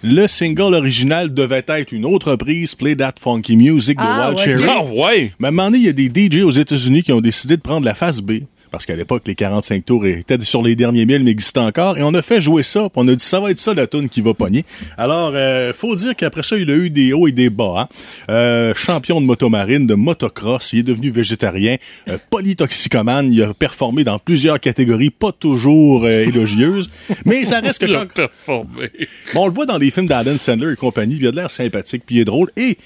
Le 0.03 0.27
single 0.27 0.75
original 0.75 1.33
devait 1.33 1.65
être 1.69 1.93
une 1.93 2.05
autre 2.07 2.35
prise, 2.35 2.75
Play 2.75 2.97
That 2.97 3.15
Funky 3.23 3.57
Music 3.57 3.97
de 3.97 4.03
Ah, 4.05 4.27
Wild 4.31 4.39
ouais, 4.41 4.45
Cherry. 4.45 4.65
Ah, 4.69 4.83
ouais! 4.85 5.31
Mais 5.39 5.47
à 5.47 5.49
un 5.51 5.53
moment 5.53 5.71
donné, 5.71 5.79
il 5.79 5.85
y 5.87 5.89
a 5.89 5.93
des 5.93 6.09
DJ 6.09 6.43
aux 6.43 6.51
États-Unis 6.51 7.05
qui 7.05 7.13
ont 7.13 7.21
décidé 7.21 7.57
de 7.57 7.63
prendre 7.63 7.87
la 7.87 7.95
phase 7.95 8.21
B. 8.21 8.33
Parce 8.71 8.87
qu'à 8.87 8.95
l'époque, 8.97 9.23
les 9.27 9.35
45 9.35 9.85
tours 9.85 10.07
étaient 10.07 10.39
sur 10.45 10.63
les 10.63 10.77
derniers 10.77 11.07
milles, 11.07 11.25
mais 11.25 11.33
existaient 11.33 11.59
encore. 11.61 11.99
Et 11.99 12.03
on 12.03 12.15
a 12.15 12.23
fait 12.23 12.41
jouer 12.41 12.63
ça. 12.63 12.83
Puis 12.83 12.91
on 12.97 13.09
a 13.09 13.15
dit, 13.15 13.25
ça 13.25 13.41
va 13.41 13.51
être 13.51 13.59
ça 13.59 13.75
la 13.75 13.87
tune 13.87 14.09
qui 14.09 14.21
va 14.21 14.33
pogner. 14.35 14.65
Alors, 14.97 15.33
euh, 15.35 15.73
faut 15.73 15.95
dire 15.97 16.15
qu'après 16.17 16.43
ça, 16.43 16.57
il 16.57 16.71
a 16.71 16.75
eu 16.75 16.91
des 16.91 17.13
hauts 17.13 17.27
et 17.27 17.33
des 17.33 17.51
bas. 17.51 17.75
hein. 17.81 17.89
Euh, 18.31 18.73
champion 18.77 19.21
de 19.21 19.27
motomarine, 19.27 19.87
de 19.87 19.95
motocross. 19.95 20.73
Il 20.73 20.81
est 20.81 20.83
devenu 20.85 21.11
végétarien. 21.11 21.77
Euh, 22.09 22.19
polytoxicomane. 22.31 23.33
Il 23.33 23.43
a 23.43 23.55
performé 23.55 24.05
dans 24.05 24.19
plusieurs 24.19 24.61
catégories, 24.61 25.11
pas 25.11 25.33
toujours 25.33 26.05
euh, 26.05 26.21
élogieuses. 26.25 26.91
Mais 27.25 27.45
ça 27.45 27.61
reste 27.61 27.81
que 27.81 27.87
Il 27.87 27.95
a 27.97 28.07
performé. 28.07 28.91
Bon, 29.35 29.43
on 29.45 29.47
le 29.47 29.53
voit 29.53 29.67
dans 29.67 29.79
les 29.79 29.91
films 29.91 30.07
d'Adam 30.07 30.37
Sandler 30.39 30.73
et 30.73 30.77
compagnie, 30.77 31.17
il 31.21 31.27
a 31.27 31.31
de 31.33 31.37
l'air 31.37 31.51
sympathique, 31.51 32.03
puis 32.07 32.17
il 32.17 32.21
est 32.21 32.25
drôle. 32.25 32.51
Et 32.57 32.77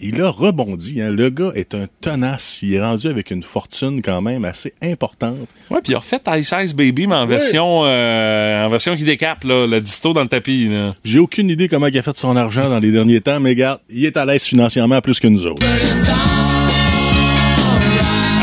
Il 0.00 0.20
a 0.22 0.30
rebondi. 0.30 1.00
hein. 1.02 1.10
Le 1.10 1.28
gars 1.28 1.50
est 1.54 1.74
un 1.74 1.86
tenace. 2.00 2.60
Il 2.62 2.72
est 2.72 2.80
rendu 2.80 3.06
avec 3.08 3.30
une 3.30 3.42
fortune 3.42 4.00
quand 4.02 4.22
même 4.22 4.44
assez 4.44 4.72
importante. 4.82 5.36
Ouais, 5.70 5.80
puis 5.82 5.92
il 5.92 5.94
a 5.94 5.98
refait 5.98 6.20
Ice 6.38 6.54
Ice 6.62 6.74
Baby, 6.74 7.06
mais 7.06 7.16
en 7.16 7.26
version, 7.26 7.82
euh, 7.84 8.64
en 8.64 8.68
version 8.70 8.96
qui 8.96 9.04
décape, 9.04 9.44
là, 9.44 9.66
le 9.66 9.80
disto 9.80 10.12
dans 10.12 10.22
le 10.22 10.28
tapis. 10.28 10.70
J'ai 11.04 11.18
aucune 11.18 11.50
idée 11.50 11.68
comment 11.68 11.86
il 11.88 11.98
a 11.98 12.02
fait 12.02 12.16
son 12.16 12.34
argent 12.36 12.68
dans 12.70 12.78
les 12.78 12.90
derniers 12.92 13.20
temps, 13.20 13.40
mais 13.40 13.50
regarde, 13.50 13.80
il 13.90 14.04
est 14.04 14.16
à 14.16 14.24
l'aise 14.24 14.44
financièrement 14.44 15.00
plus 15.00 15.20
que 15.20 15.28
nous 15.28 15.44
autres. 15.46 15.64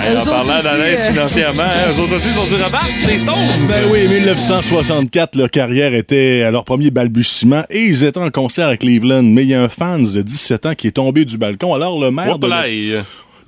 Hey, 0.07 0.17
en 0.17 0.23
parlant 0.23 0.63
d'Alain 0.63 0.83
euh, 0.85 0.95
financièrement, 0.95 1.63
hein, 1.63 1.91
eux 1.91 1.99
autres 1.99 2.15
aussi 2.15 2.31
sont 2.31 2.45
du 2.45 2.53
rabat, 2.53 2.79
les 3.05 3.19
Stones. 3.19 3.35
Ben 3.67 3.89
oui, 3.91 4.07
1964, 4.07 5.35
leur 5.35 5.49
carrière 5.49 5.93
était 5.93 6.43
à 6.43 6.51
leur 6.51 6.63
premier 6.63 6.91
balbutiement 6.91 7.63
et 7.69 7.81
ils 7.83 8.05
étaient 8.05 8.19
en 8.19 8.29
concert 8.29 8.69
à 8.69 8.77
Cleveland. 8.77 9.23
Mais 9.23 9.43
il 9.43 9.49
y 9.49 9.53
a 9.53 9.61
un 9.61 9.69
fan 9.69 10.03
de 10.03 10.21
17 10.21 10.65
ans 10.65 10.75
qui 10.75 10.87
est 10.87 10.91
tombé 10.91 11.25
du 11.25 11.37
balcon. 11.37 11.73
Alors 11.73 11.99
le 11.99 12.09
maire 12.09 12.39
de 12.39 12.47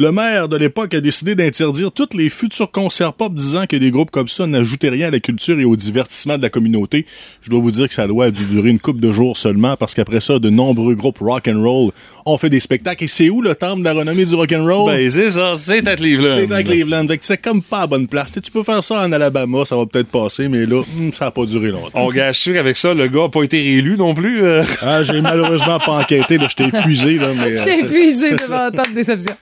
Le 0.02 0.14
maire 0.14 0.48
de 0.48 0.56
l'époque 0.56 0.94
a 0.94 1.02
décidé 1.02 1.36
d'interdire 1.36 1.92
tous 1.92 2.16
les 2.16 2.30
futurs 2.30 2.72
concerts 2.72 3.12
pop 3.12 3.34
disant 3.36 3.66
que 3.68 3.76
des 3.76 3.92
groupes 3.92 4.12
comme 4.12 4.30
ça 4.30 4.48
n'ajoutaient 4.48 4.88
rien 4.88 5.10
à 5.10 5.12
la 5.12 5.20
culture 5.20 5.60
et 5.60 5.66
au 5.66 5.76
divertissement 5.76 6.38
de 6.38 6.42
la 6.42 6.50
communauté. 6.50 7.06
Je 7.42 7.50
dois 7.50 7.60
vous 7.60 7.72
dire 7.72 7.86
que 7.90 7.94
ça 7.94 8.08
doit 8.08 8.32
dû 8.32 8.46
durer 8.46 8.70
une 8.70 8.80
couple 8.80 9.02
de 9.02 9.12
jours 9.12 9.36
seulement 9.36 9.76
parce 9.76 9.94
qu'après 9.94 10.22
ça, 10.22 10.40
de 10.40 10.50
nombreux 10.50 10.96
groupes 10.96 11.18
rock 11.20 11.50
and 11.50 11.62
roll 11.62 11.92
ont 12.26 12.38
fait 12.38 12.50
des 12.50 12.62
spectacles. 12.62 13.04
Et 13.04 13.08
c'est 13.10 13.30
où 13.30 13.42
le 13.42 13.56
temple 13.56 13.80
de 13.80 13.84
la 13.84 13.92
renommée 13.92 14.24
du 14.24 14.36
rock 14.36 14.54
and 14.54 14.64
roll? 14.64 14.90
Ben, 14.90 15.10
c'est 15.10 15.32
ça, 15.32 15.56
c'est 15.58 15.86
à 15.86 15.98
Cleveland. 15.98 16.38
C'est 16.48 16.54
à 16.54 16.64
Cleveland. 16.64 17.06
Fait 17.06 17.18
que 17.18 17.26
c'est 17.26 17.42
comme 17.42 17.62
pas 17.62 17.82
à 17.82 17.88
bonne 17.88 18.08
place. 18.08 18.28
Tu 18.28 18.34
sais, 18.36 18.42
tu 18.42 18.52
peux 18.52 18.64
faire 18.64 18.82
ça 18.82 19.02
en 19.02 19.12
Alabama, 19.12 19.66
ça 19.66 19.76
va 19.76 19.86
peut-être 19.86 20.08
passer, 20.08 20.48
mais 20.48 20.66
là, 20.66 20.78
hum, 20.78 21.12
ça 21.12 21.26
n'a 21.26 21.32
pas 21.32 21.44
duré 21.44 21.72
longtemps. 21.72 21.90
On 22.06 22.10
gâche 22.10 22.40
sûr 22.40 22.54
qu'avec 22.54 22.78
ça, 22.78 22.94
le 22.94 23.10
gars 23.10 23.24
n'a 23.24 23.30
pas 23.30 23.44
été 23.44 23.58
réélu 23.58 23.98
non 23.98 24.14
plus. 24.14 24.44
euh. 24.46 24.64
Ah, 24.82 25.04
j'ai 25.04 25.20
malheureusement 25.20 25.78
pas 25.80 25.92
enquêté, 26.00 26.38
là, 26.38 26.48
j'étais 26.48 26.70
épuisé, 26.78 27.16
là, 27.18 27.32
mais. 27.36 27.52
euh, 27.52 27.64
J'ai 27.66 27.74
c'est- 27.74 27.80
épuisé 27.86 28.32
devant 28.32 28.72
tant 28.72 28.90
de 28.90 28.96
déception. 28.96 29.34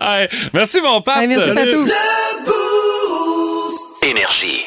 Hey, 0.00 0.28
merci, 0.52 0.80
mon 0.80 1.00
père. 1.02 1.18
Hey, 1.18 1.28
merci, 1.28 1.50
Patou. 1.52 1.86
Énergie. 4.02 4.64